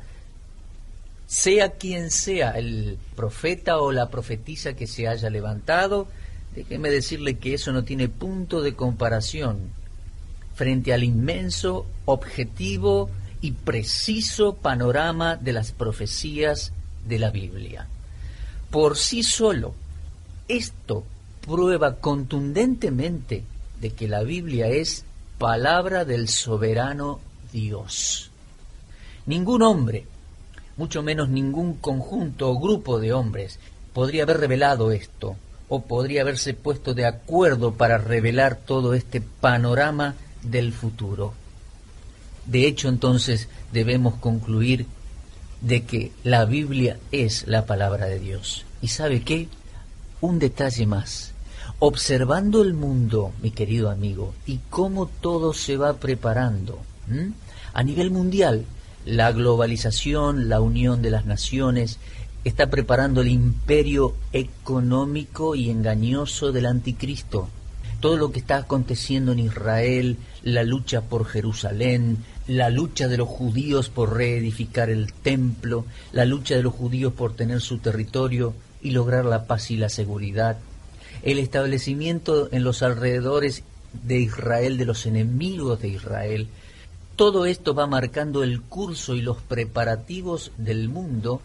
sea 1.26 1.72
quien 1.72 2.10
sea 2.10 2.50
el 2.50 2.98
profeta 3.14 3.78
o 3.78 3.92
la 3.92 4.10
profetisa 4.10 4.74
que 4.74 4.86
se 4.86 5.08
haya 5.08 5.30
levantado, 5.30 6.08
Déjeme 6.56 6.88
decirle 6.88 7.36
que 7.36 7.52
eso 7.52 7.70
no 7.70 7.84
tiene 7.84 8.08
punto 8.08 8.62
de 8.62 8.74
comparación 8.74 9.58
frente 10.54 10.94
al 10.94 11.04
inmenso, 11.04 11.84
objetivo 12.06 13.10
y 13.42 13.52
preciso 13.52 14.54
panorama 14.54 15.36
de 15.36 15.52
las 15.52 15.72
profecías 15.72 16.72
de 17.06 17.18
la 17.18 17.30
Biblia. 17.30 17.86
Por 18.70 18.96
sí 18.96 19.22
solo, 19.22 19.74
esto 20.48 21.04
prueba 21.42 21.96
contundentemente 21.96 23.44
de 23.78 23.90
que 23.90 24.08
la 24.08 24.22
Biblia 24.22 24.68
es 24.68 25.04
palabra 25.36 26.06
del 26.06 26.26
soberano 26.30 27.20
Dios. 27.52 28.30
Ningún 29.26 29.62
hombre, 29.62 30.06
mucho 30.76 31.02
menos 31.02 31.28
ningún 31.28 31.74
conjunto 31.74 32.50
o 32.50 32.60
grupo 32.60 33.00
de 33.00 33.12
hombres, 33.12 33.58
podría 33.92 34.22
haber 34.22 34.38
revelado 34.38 34.92
esto 34.92 35.36
o 35.68 35.82
podría 35.82 36.22
haberse 36.22 36.54
puesto 36.54 36.94
de 36.94 37.06
acuerdo 37.06 37.74
para 37.74 37.98
revelar 37.98 38.56
todo 38.56 38.94
este 38.94 39.20
panorama 39.20 40.14
del 40.42 40.72
futuro. 40.72 41.34
De 42.46 42.68
hecho, 42.68 42.88
entonces 42.88 43.48
debemos 43.72 44.14
concluir 44.14 44.86
de 45.60 45.82
que 45.84 46.12
la 46.22 46.44
Biblia 46.44 46.98
es 47.10 47.48
la 47.48 47.66
palabra 47.66 48.06
de 48.06 48.20
Dios. 48.20 48.64
¿Y 48.80 48.88
sabe 48.88 49.22
qué? 49.22 49.48
Un 50.20 50.38
detalle 50.38 50.86
más. 50.86 51.32
Observando 51.80 52.62
el 52.62 52.74
mundo, 52.74 53.32
mi 53.42 53.50
querido 53.50 53.90
amigo, 53.90 54.34
y 54.46 54.60
cómo 54.70 55.06
todo 55.06 55.52
se 55.52 55.76
va 55.76 55.94
preparando 55.94 56.78
a 57.72 57.82
nivel 57.82 58.10
mundial, 58.10 58.64
la 59.06 59.32
globalización, 59.32 60.48
la 60.48 60.60
unión 60.60 61.00
de 61.00 61.10
las 61.10 61.24
naciones, 61.24 61.98
está 62.44 62.68
preparando 62.68 63.22
el 63.22 63.28
imperio 63.28 64.14
económico 64.32 65.54
y 65.54 65.70
engañoso 65.70 66.52
del 66.52 66.66
anticristo. 66.66 67.48
Todo 68.00 68.16
lo 68.16 68.30
que 68.30 68.40
está 68.40 68.58
aconteciendo 68.58 69.32
en 69.32 69.38
Israel, 69.38 70.18
la 70.42 70.64
lucha 70.64 71.00
por 71.02 71.24
Jerusalén, 71.24 72.18
la 72.46 72.68
lucha 72.68 73.08
de 73.08 73.16
los 73.16 73.28
judíos 73.28 73.88
por 73.88 74.16
reedificar 74.16 74.90
el 74.90 75.12
templo, 75.12 75.86
la 76.12 76.24
lucha 76.24 76.56
de 76.56 76.62
los 76.62 76.74
judíos 76.74 77.12
por 77.12 77.34
tener 77.34 77.60
su 77.60 77.78
territorio 77.78 78.54
y 78.82 78.90
lograr 78.90 79.24
la 79.24 79.46
paz 79.46 79.70
y 79.70 79.76
la 79.76 79.88
seguridad, 79.88 80.58
el 81.22 81.38
establecimiento 81.38 82.48
en 82.52 82.64
los 82.64 82.82
alrededores 82.82 83.62
de 84.04 84.18
Israel 84.18 84.76
de 84.78 84.84
los 84.84 85.06
enemigos 85.06 85.80
de 85.80 85.88
Israel, 85.88 86.48
todo 87.16 87.46
esto 87.46 87.74
va 87.74 87.86
marcando 87.86 88.42
el 88.42 88.60
curso 88.60 89.14
y 89.14 89.22
los 89.22 89.40
preparativos 89.40 90.52
del 90.58 90.90
mundo 90.90 91.40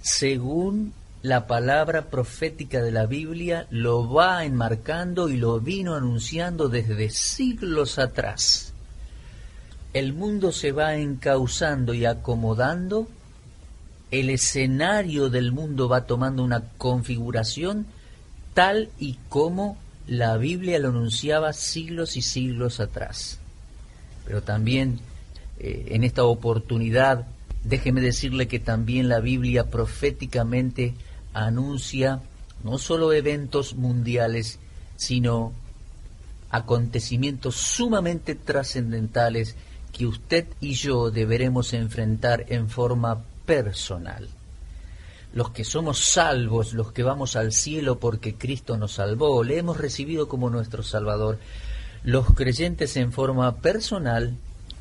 según 0.00 0.94
la 1.22 1.48
palabra 1.48 2.06
profética 2.06 2.80
de 2.82 2.92
la 2.92 3.06
Biblia 3.06 3.66
lo 3.70 4.12
va 4.12 4.44
enmarcando 4.44 5.28
y 5.28 5.36
lo 5.36 5.58
vino 5.60 5.94
anunciando 5.94 6.68
desde 6.68 7.10
siglos 7.10 7.98
atrás. 7.98 8.72
El 9.92 10.12
mundo 10.12 10.52
se 10.52 10.72
va 10.72 10.96
encauzando 10.96 11.94
y 11.94 12.06
acomodando, 12.06 13.08
el 14.10 14.30
escenario 14.30 15.30
del 15.30 15.52
mundo 15.52 15.88
va 15.88 16.06
tomando 16.06 16.44
una 16.44 16.62
configuración 16.78 17.86
tal 18.54 18.88
y 18.98 19.18
como 19.28 19.76
la 20.06 20.36
Biblia 20.36 20.78
lo 20.78 20.88
anunciaba 20.88 21.52
siglos 21.52 22.16
y 22.16 22.22
siglos 22.22 22.80
atrás 22.80 23.41
pero 24.24 24.42
también 24.42 25.00
eh, 25.58 25.86
en 25.90 26.04
esta 26.04 26.24
oportunidad 26.24 27.26
déjeme 27.64 28.00
decirle 28.00 28.48
que 28.48 28.58
también 28.58 29.08
la 29.08 29.20
Biblia 29.20 29.70
proféticamente 29.70 30.94
anuncia 31.32 32.20
no 32.64 32.78
solo 32.78 33.12
eventos 33.12 33.74
mundiales, 33.74 34.58
sino 34.96 35.52
acontecimientos 36.50 37.56
sumamente 37.56 38.34
trascendentales 38.34 39.56
que 39.92 40.06
usted 40.06 40.46
y 40.60 40.74
yo 40.74 41.10
deberemos 41.10 41.72
enfrentar 41.72 42.46
en 42.48 42.68
forma 42.68 43.22
personal. 43.46 44.28
Los 45.34 45.50
que 45.50 45.64
somos 45.64 45.98
salvos, 45.98 46.74
los 46.74 46.92
que 46.92 47.02
vamos 47.02 47.36
al 47.36 47.52
cielo 47.52 47.98
porque 47.98 48.34
Cristo 48.34 48.76
nos 48.76 48.92
salvó, 48.92 49.42
le 49.42 49.58
hemos 49.58 49.78
recibido 49.78 50.28
como 50.28 50.50
nuestro 50.50 50.82
Salvador, 50.82 51.38
los 52.04 52.34
creyentes 52.34 52.96
en 52.96 53.12
forma 53.12 53.58
personal 53.58 54.34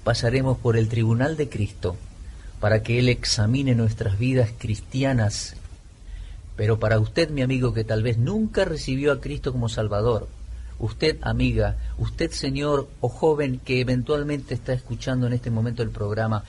pasaremos 0.04 0.58
por 0.58 0.76
el 0.76 0.90
tribunal 0.90 1.38
de 1.38 1.50
Cristo 1.50 1.96
para 2.60 2.82
que 2.82 2.98
Él 2.98 3.10
examine 3.10 3.76
nuestras 3.76 4.18
vidas 4.18 4.50
cristianas. 4.58 5.56
Pero 6.56 6.80
para 6.80 7.00
usted, 7.00 7.30
mi 7.30 7.44
amigo, 7.44 7.76
que 7.76 7.84
tal 7.84 8.02
vez 8.02 8.18
nunca 8.18 8.66
recibió 8.66 9.12
a 9.12 9.22
Cristo 9.22 9.52
como 9.52 9.70
Salvador, 9.70 10.28
usted, 10.80 11.18
amiga, 11.22 11.78
usted, 12.00 12.32
señor 12.32 12.88
o 13.02 13.10
joven 13.10 13.60
que 13.64 13.82
eventualmente 13.82 14.56
está 14.56 14.74
escuchando 14.74 15.28
en 15.28 15.34
este 15.34 15.52
momento 15.52 15.84
el 15.84 15.92
programa, 15.92 16.44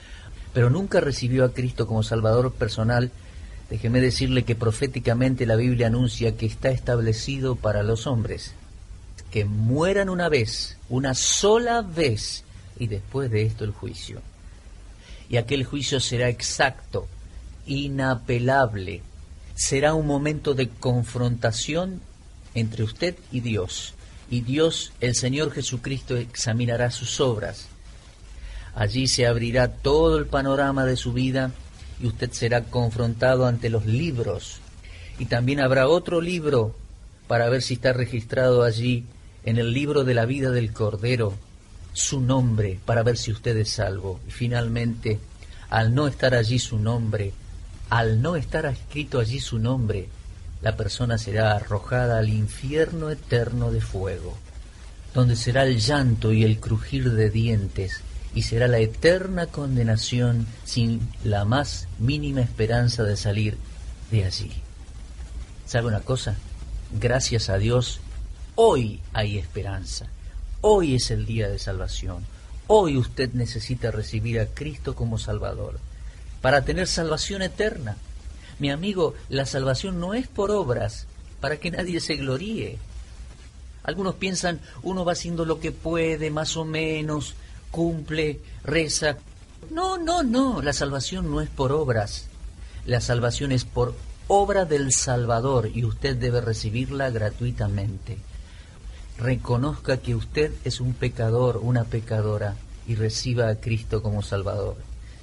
pero 0.53 0.71
nunca 0.71 0.99
recibió 0.99 1.45
a 1.45 1.53
Cristo 1.53 1.85
como 1.85 2.01
Salvador 2.01 2.51
personal, 2.51 3.11
déjeme 3.69 4.01
decirle 4.01 4.43
que 4.43 4.55
proféticamente 4.55 5.45
la 5.45 5.55
Biblia 5.55 5.85
anuncia 5.85 6.35
que 6.35 6.47
está 6.47 6.69
establecido 6.69 7.55
para 7.55 7.83
los 7.83 8.07
hombres 8.07 8.55
que 9.33 9.45
mueran 9.45 10.09
una 10.09 10.29
vez, 10.29 10.77
una 10.89 11.15
sola 11.15 11.81
vez, 11.81 12.43
y 12.77 12.85
después 12.85 13.31
de 13.31 13.41
esto 13.41 13.63
el 13.63 13.71
juicio. 13.71 14.21
Y 15.27 15.37
aquel 15.37 15.63
juicio 15.63 15.99
será 15.99 16.29
exacto, 16.29 17.07
inapelable. 17.65 19.01
Será 19.55 19.95
un 19.95 20.05
momento 20.05 20.53
de 20.53 20.69
confrontación 20.69 21.99
entre 22.53 22.83
usted 22.83 23.15
y 23.31 23.39
Dios. 23.39 23.95
Y 24.29 24.41
Dios, 24.41 24.93
el 25.01 25.15
Señor 25.15 25.51
Jesucristo, 25.51 26.15
examinará 26.15 26.91
sus 26.91 27.19
obras. 27.19 27.69
Allí 28.75 29.07
se 29.07 29.25
abrirá 29.25 29.67
todo 29.67 30.19
el 30.19 30.27
panorama 30.27 30.85
de 30.85 30.95
su 30.95 31.11
vida 31.11 31.49
y 31.99 32.05
usted 32.05 32.31
será 32.33 32.65
confrontado 32.65 33.47
ante 33.47 33.71
los 33.71 33.87
libros. 33.87 34.59
Y 35.17 35.25
también 35.25 35.59
habrá 35.59 35.87
otro 35.87 36.21
libro 36.21 36.75
para 37.27 37.49
ver 37.49 37.63
si 37.63 37.73
está 37.73 37.93
registrado 37.93 38.61
allí 38.61 39.07
en 39.45 39.57
el 39.57 39.73
libro 39.73 40.03
de 40.03 40.13
la 40.13 40.25
vida 40.25 40.51
del 40.51 40.73
Cordero 40.73 41.33
su 41.93 42.21
nombre 42.21 42.79
para 42.85 43.03
ver 43.03 43.17
si 43.17 43.31
usted 43.31 43.55
es 43.57 43.69
salvo. 43.69 44.19
Y 44.27 44.31
finalmente, 44.31 45.19
al 45.69 45.93
no 45.93 46.07
estar 46.07 46.33
allí 46.33 46.59
su 46.59 46.79
nombre, 46.79 47.33
al 47.89 48.21
no 48.21 48.35
estar 48.35 48.65
escrito 48.65 49.19
allí 49.19 49.39
su 49.39 49.59
nombre, 49.59 50.07
la 50.61 50.75
persona 50.75 51.17
será 51.17 51.55
arrojada 51.55 52.17
al 52.17 52.29
infierno 52.29 53.09
eterno 53.09 53.71
de 53.71 53.81
fuego, 53.81 54.37
donde 55.13 55.35
será 55.35 55.63
el 55.65 55.79
llanto 55.79 56.31
y 56.31 56.43
el 56.43 56.59
crujir 56.59 57.11
de 57.11 57.29
dientes, 57.29 58.01
y 58.33 58.43
será 58.43 58.67
la 58.67 58.79
eterna 58.79 59.47
condenación 59.47 60.47
sin 60.63 61.01
la 61.23 61.45
más 61.45 61.87
mínima 61.99 62.41
esperanza 62.41 63.03
de 63.03 63.17
salir 63.17 63.57
de 64.09 64.25
allí. 64.25 64.51
¿Sabe 65.65 65.87
una 65.87 65.99
cosa? 65.99 66.35
Gracias 66.99 67.49
a 67.49 67.57
Dios 67.57 67.99
Hoy 68.55 69.01
hay 69.13 69.39
esperanza. 69.39 70.05
Hoy 70.61 70.93
es 70.93 71.09
el 71.09 71.25
día 71.25 71.49
de 71.49 71.57
salvación. 71.57 72.23
Hoy 72.67 72.97
usted 72.97 73.33
necesita 73.33 73.89
recibir 73.89 74.39
a 74.39 74.45
Cristo 74.45 74.93
como 74.93 75.17
Salvador 75.17 75.79
para 76.39 76.63
tener 76.63 76.87
salvación 76.87 77.41
eterna. 77.41 77.97
Mi 78.59 78.69
amigo, 78.69 79.15
la 79.29 79.47
salvación 79.47 79.99
no 79.99 80.13
es 80.13 80.27
por 80.27 80.51
obras, 80.51 81.07
para 81.41 81.57
que 81.57 81.71
nadie 81.71 81.99
se 81.99 82.15
gloríe. 82.15 82.77
Algunos 83.81 84.15
piensan, 84.15 84.61
uno 84.83 85.03
va 85.03 85.13
haciendo 85.13 85.45
lo 85.45 85.59
que 85.59 85.71
puede, 85.71 86.29
más 86.29 86.55
o 86.55 86.63
menos, 86.63 87.33
cumple, 87.71 88.39
reza. 88.63 89.17
No, 89.71 89.97
no, 89.97 90.21
no, 90.21 90.61
la 90.61 90.73
salvación 90.73 91.31
no 91.31 91.41
es 91.41 91.49
por 91.49 91.71
obras. 91.71 92.27
La 92.85 93.01
salvación 93.01 93.51
es 93.51 93.65
por 93.65 93.95
obra 94.27 94.65
del 94.65 94.93
Salvador 94.93 95.71
y 95.73 95.85
usted 95.85 96.15
debe 96.17 96.39
recibirla 96.39 97.09
gratuitamente 97.09 98.19
reconozca 99.17 99.97
que 99.97 100.15
usted 100.15 100.51
es 100.63 100.81
un 100.81 100.93
pecador, 100.93 101.57
una 101.57 101.83
pecadora, 101.83 102.55
y 102.87 102.95
reciba 102.95 103.49
a 103.49 103.55
Cristo 103.55 104.01
como 104.01 104.21
Salvador. 104.21 104.75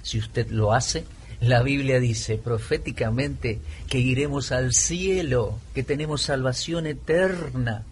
Si 0.02 0.18
usted 0.18 0.48
lo 0.50 0.72
hace, 0.72 1.04
la 1.40 1.62
Biblia 1.62 2.00
dice 2.00 2.38
proféticamente 2.38 3.60
que 3.88 3.98
iremos 3.98 4.52
al 4.52 4.72
cielo, 4.72 5.58
que 5.74 5.82
tenemos 5.82 6.22
salvación 6.22 6.86
eterna, 6.86 7.84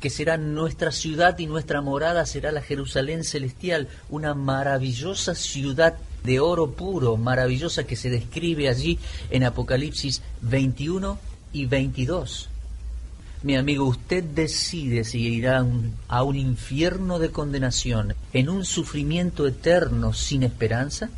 que 0.00 0.10
será 0.10 0.36
nuestra 0.36 0.92
ciudad 0.92 1.38
y 1.38 1.46
nuestra 1.46 1.80
morada 1.82 2.24
será 2.24 2.52
la 2.52 2.62
Jerusalén 2.62 3.24
celestial, 3.24 3.88
una 4.08 4.34
maravillosa 4.34 5.34
ciudad 5.34 5.96
de 6.24 6.40
oro 6.40 6.72
puro, 6.72 7.16
maravillosa 7.16 7.84
que 7.84 7.96
se 7.96 8.10
describe 8.10 8.68
allí 8.68 8.98
en 9.30 9.44
Apocalipsis 9.44 10.22
21 10.42 11.18
y 11.52 11.66
22 11.66 12.49
mi 13.42 13.56
amigo, 13.56 13.86
usted 13.86 14.22
decide 14.22 15.04
si 15.04 15.20
irá 15.20 15.64
a 16.08 16.22
un 16.22 16.36
infierno 16.36 17.18
de 17.18 17.30
condenación, 17.30 18.14
en 18.34 18.48
un 18.50 18.64
sufrimiento 18.64 19.46
eterno 19.46 20.12
sin 20.12 20.42
esperanza, 20.42 21.08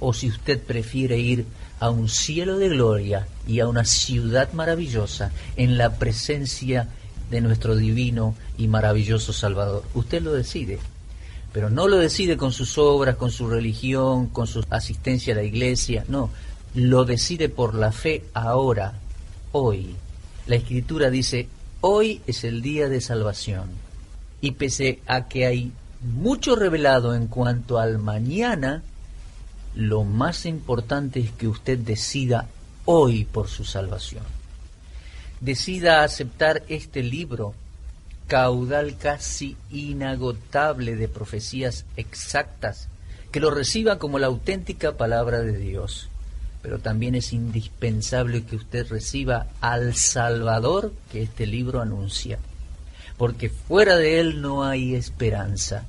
o 0.00 0.12
si 0.12 0.28
usted 0.28 0.60
prefiere 0.60 1.18
ir 1.18 1.46
a 1.78 1.88
un 1.88 2.08
cielo 2.08 2.58
de 2.58 2.68
gloria 2.68 3.26
y 3.46 3.60
a 3.60 3.68
una 3.68 3.84
ciudad 3.84 4.52
maravillosa 4.52 5.32
en 5.56 5.78
la 5.78 5.96
presencia 5.96 6.88
de 7.30 7.40
nuestro 7.40 7.74
divino 7.74 8.34
y 8.58 8.68
maravilloso 8.68 9.32
Salvador. 9.32 9.84
Usted 9.94 10.22
lo 10.22 10.32
decide, 10.32 10.78
pero 11.52 11.70
no 11.70 11.88
lo 11.88 11.96
decide 11.96 12.36
con 12.36 12.52
sus 12.52 12.76
obras, 12.76 13.16
con 13.16 13.30
su 13.30 13.48
religión, 13.48 14.26
con 14.26 14.46
su 14.46 14.62
asistencia 14.68 15.32
a 15.32 15.36
la 15.36 15.42
iglesia, 15.42 16.04
no, 16.08 16.30
lo 16.74 17.04
decide 17.04 17.48
por 17.48 17.74
la 17.74 17.92
fe 17.92 18.24
ahora, 18.34 18.94
hoy, 19.52 19.96
la 20.50 20.56
escritura 20.56 21.10
dice, 21.10 21.46
hoy 21.80 22.22
es 22.26 22.42
el 22.42 22.60
día 22.60 22.88
de 22.88 23.00
salvación. 23.00 23.70
Y 24.40 24.50
pese 24.50 24.98
a 25.06 25.28
que 25.28 25.46
hay 25.46 25.70
mucho 26.00 26.56
revelado 26.56 27.14
en 27.14 27.28
cuanto 27.28 27.78
al 27.78 27.98
mañana, 27.98 28.82
lo 29.76 30.02
más 30.02 30.46
importante 30.46 31.20
es 31.20 31.30
que 31.30 31.46
usted 31.46 31.78
decida 31.78 32.48
hoy 32.84 33.26
por 33.26 33.46
su 33.46 33.64
salvación. 33.64 34.24
Decida 35.40 36.02
aceptar 36.02 36.64
este 36.66 37.04
libro, 37.04 37.54
caudal 38.26 38.96
casi 38.96 39.56
inagotable 39.70 40.96
de 40.96 41.06
profecías 41.06 41.84
exactas 41.96 42.88
que 43.30 43.38
lo 43.38 43.52
reciba 43.52 44.00
como 44.00 44.18
la 44.18 44.26
auténtica 44.26 44.96
palabra 44.96 45.42
de 45.42 45.56
Dios. 45.56 46.08
Pero 46.62 46.78
también 46.78 47.14
es 47.14 47.32
indispensable 47.32 48.44
que 48.44 48.56
usted 48.56 48.86
reciba 48.88 49.46
al 49.60 49.94
Salvador 49.94 50.92
que 51.10 51.22
este 51.22 51.46
libro 51.46 51.80
anuncia, 51.80 52.38
porque 53.16 53.48
fuera 53.48 53.96
de 53.96 54.20
él 54.20 54.42
no 54.42 54.64
hay 54.64 54.94
esperanza. 54.94 55.84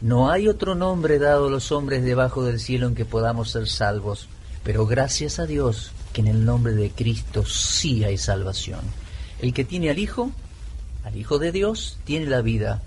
No 0.00 0.30
hay 0.30 0.48
otro 0.48 0.74
nombre 0.74 1.18
dado 1.18 1.46
a 1.46 1.50
los 1.50 1.72
hombres 1.72 2.04
debajo 2.04 2.44
del 2.44 2.60
cielo 2.60 2.86
en 2.86 2.94
que 2.94 3.06
podamos 3.06 3.50
ser 3.50 3.68
salvos, 3.68 4.28
pero 4.62 4.86
gracias 4.86 5.38
a 5.38 5.46
Dios 5.46 5.92
que 6.12 6.20
en 6.20 6.28
el 6.28 6.44
nombre 6.44 6.74
de 6.74 6.90
Cristo 6.90 7.44
sí 7.44 8.04
hay 8.04 8.18
salvación. 8.18 8.80
El 9.40 9.52
que 9.52 9.64
tiene 9.64 9.90
al 9.90 9.98
Hijo, 9.98 10.30
al 11.04 11.16
Hijo 11.16 11.38
de 11.38 11.52
Dios, 11.52 11.98
tiene 12.04 12.26
la 12.26 12.40
vida. 12.40 12.82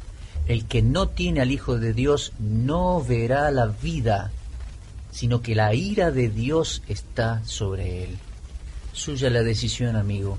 El 0.47 0.65
que 0.65 0.81
no 0.81 1.09
tiene 1.09 1.41
al 1.41 1.51
Hijo 1.51 1.77
de 1.77 1.93
Dios 1.93 2.33
no 2.39 3.03
verá 3.03 3.51
la 3.51 3.67
vida, 3.67 4.31
sino 5.17 5.41
que 5.41 5.55
la 5.55 5.73
ira 5.73 6.11
de 6.11 6.29
Dios 6.29 6.83
está 6.87 7.43
sobre 7.43 8.03
él. 8.03 8.19
Suya 8.93 9.31
la 9.31 9.41
decisión, 9.41 9.95
amigo. 9.95 10.37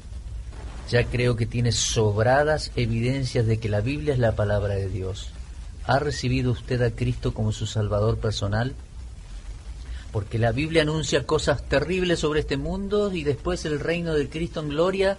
Ya 0.89 1.03
creo 1.03 1.35
que 1.35 1.47
tiene 1.47 1.73
sobradas 1.73 2.71
evidencias 2.77 3.45
de 3.45 3.59
que 3.59 3.69
la 3.69 3.81
Biblia 3.81 4.13
es 4.13 4.21
la 4.21 4.37
palabra 4.37 4.77
de 4.77 4.89
Dios. 4.89 5.31
¿Ha 5.85 5.99
recibido 5.99 6.53
usted 6.53 6.81
a 6.83 6.93
Cristo 6.93 7.35
como 7.35 7.51
su 7.51 7.67
Salvador 7.67 8.19
personal? 8.19 8.73
Porque 10.13 10.39
la 10.39 10.53
Biblia 10.53 10.83
anuncia 10.83 11.27
cosas 11.27 11.69
terribles 11.69 12.21
sobre 12.21 12.39
este 12.39 12.57
mundo 12.57 13.13
y 13.13 13.25
después 13.25 13.65
el 13.65 13.81
reino 13.81 14.15
de 14.15 14.29
Cristo 14.29 14.61
en 14.61 14.69
gloria. 14.69 15.19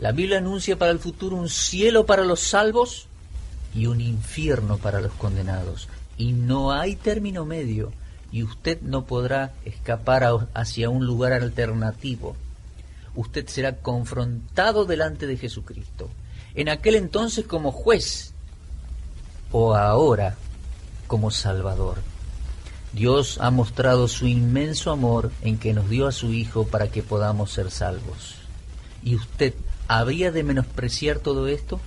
La 0.00 0.12
Biblia 0.12 0.38
anuncia 0.38 0.78
para 0.78 0.92
el 0.92 0.98
futuro 0.98 1.36
un 1.36 1.50
cielo 1.50 2.06
para 2.06 2.24
los 2.24 2.40
salvos 2.40 3.06
y 3.74 3.84
un 3.84 4.00
infierno 4.00 4.78
para 4.78 5.02
los 5.02 5.12
condenados. 5.12 5.88
Y 6.16 6.32
no 6.32 6.72
hay 6.72 6.96
término 6.96 7.44
medio 7.44 7.92
y 8.30 8.42
usted 8.42 8.80
no 8.82 9.04
podrá 9.04 9.52
escapar 9.64 10.48
hacia 10.54 10.90
un 10.90 11.06
lugar 11.06 11.32
alternativo. 11.32 12.36
Usted 13.14 13.46
será 13.48 13.76
confrontado 13.76 14.84
delante 14.84 15.26
de 15.26 15.36
Jesucristo. 15.36 16.08
En 16.54 16.68
aquel 16.68 16.94
entonces 16.94 17.46
como 17.46 17.72
juez 17.72 18.32
o 19.50 19.74
ahora 19.74 20.36
como 21.06 21.30
Salvador. 21.30 21.98
Dios 22.92 23.38
ha 23.40 23.50
mostrado 23.50 24.08
su 24.08 24.26
inmenso 24.26 24.90
amor 24.90 25.30
en 25.42 25.58
que 25.58 25.72
nos 25.72 25.88
dio 25.88 26.06
a 26.06 26.12
su 26.12 26.32
Hijo 26.32 26.66
para 26.66 26.88
que 26.88 27.02
podamos 27.02 27.52
ser 27.52 27.70
salvos. 27.70 28.36
¿Y 29.02 29.14
usted 29.14 29.54
habría 29.88 30.32
de 30.32 30.42
menospreciar 30.42 31.18
todo 31.18 31.48
esto? 31.48 31.80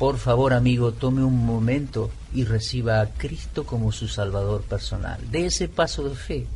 Por 0.00 0.16
favor, 0.16 0.54
amigo, 0.54 0.92
tome 0.92 1.22
un 1.22 1.44
momento 1.44 2.10
y 2.32 2.44
reciba 2.44 3.02
a 3.02 3.10
Cristo 3.10 3.66
como 3.66 3.92
su 3.92 4.08
Salvador 4.08 4.62
personal. 4.62 5.20
De 5.30 5.44
ese 5.44 5.68
paso 5.68 6.08
de 6.08 6.16
fe, 6.16 6.46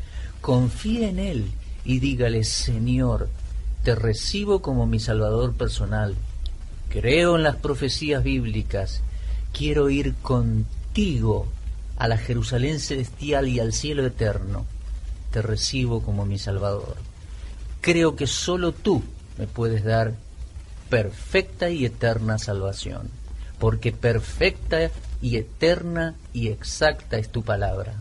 confíe 0.40 1.10
en 1.10 1.18
Él 1.18 1.50
y 1.84 1.98
dígale, 1.98 2.42
Señor, 2.44 3.28
te 3.82 3.94
recibo 3.94 4.62
como 4.62 4.86
mi 4.86 4.98
Salvador 4.98 5.52
personal. 5.52 6.14
Creo 6.88 7.36
en 7.36 7.42
las 7.42 7.56
profecías 7.56 8.24
bíblicas 8.24 9.02
quiero 9.52 9.90
ir 9.90 10.14
contigo 10.22 11.46
a 11.98 12.08
la 12.08 12.16
Jerusalén 12.16 12.80
celestial 12.80 13.46
y 13.46 13.60
al 13.60 13.74
cielo 13.74 14.06
eterno. 14.06 14.64
Te 15.32 15.42
recibo 15.42 16.02
como 16.02 16.24
mi 16.24 16.38
Salvador. 16.38 16.96
Creo 17.82 18.16
que 18.16 18.26
solo 18.26 18.72
tú 18.72 19.02
me 19.36 19.46
puedes 19.46 19.84
dar 19.84 20.14
perfecta 20.88 21.68
y 21.68 21.84
eterna 21.84 22.38
salvación, 22.38 23.10
porque 23.58 23.92
perfecta 23.92 24.90
y 25.20 25.36
eterna 25.36 26.14
y 26.32 26.48
exacta 26.48 27.16
es 27.18 27.30
tu 27.30 27.42
palabra. 27.42 27.94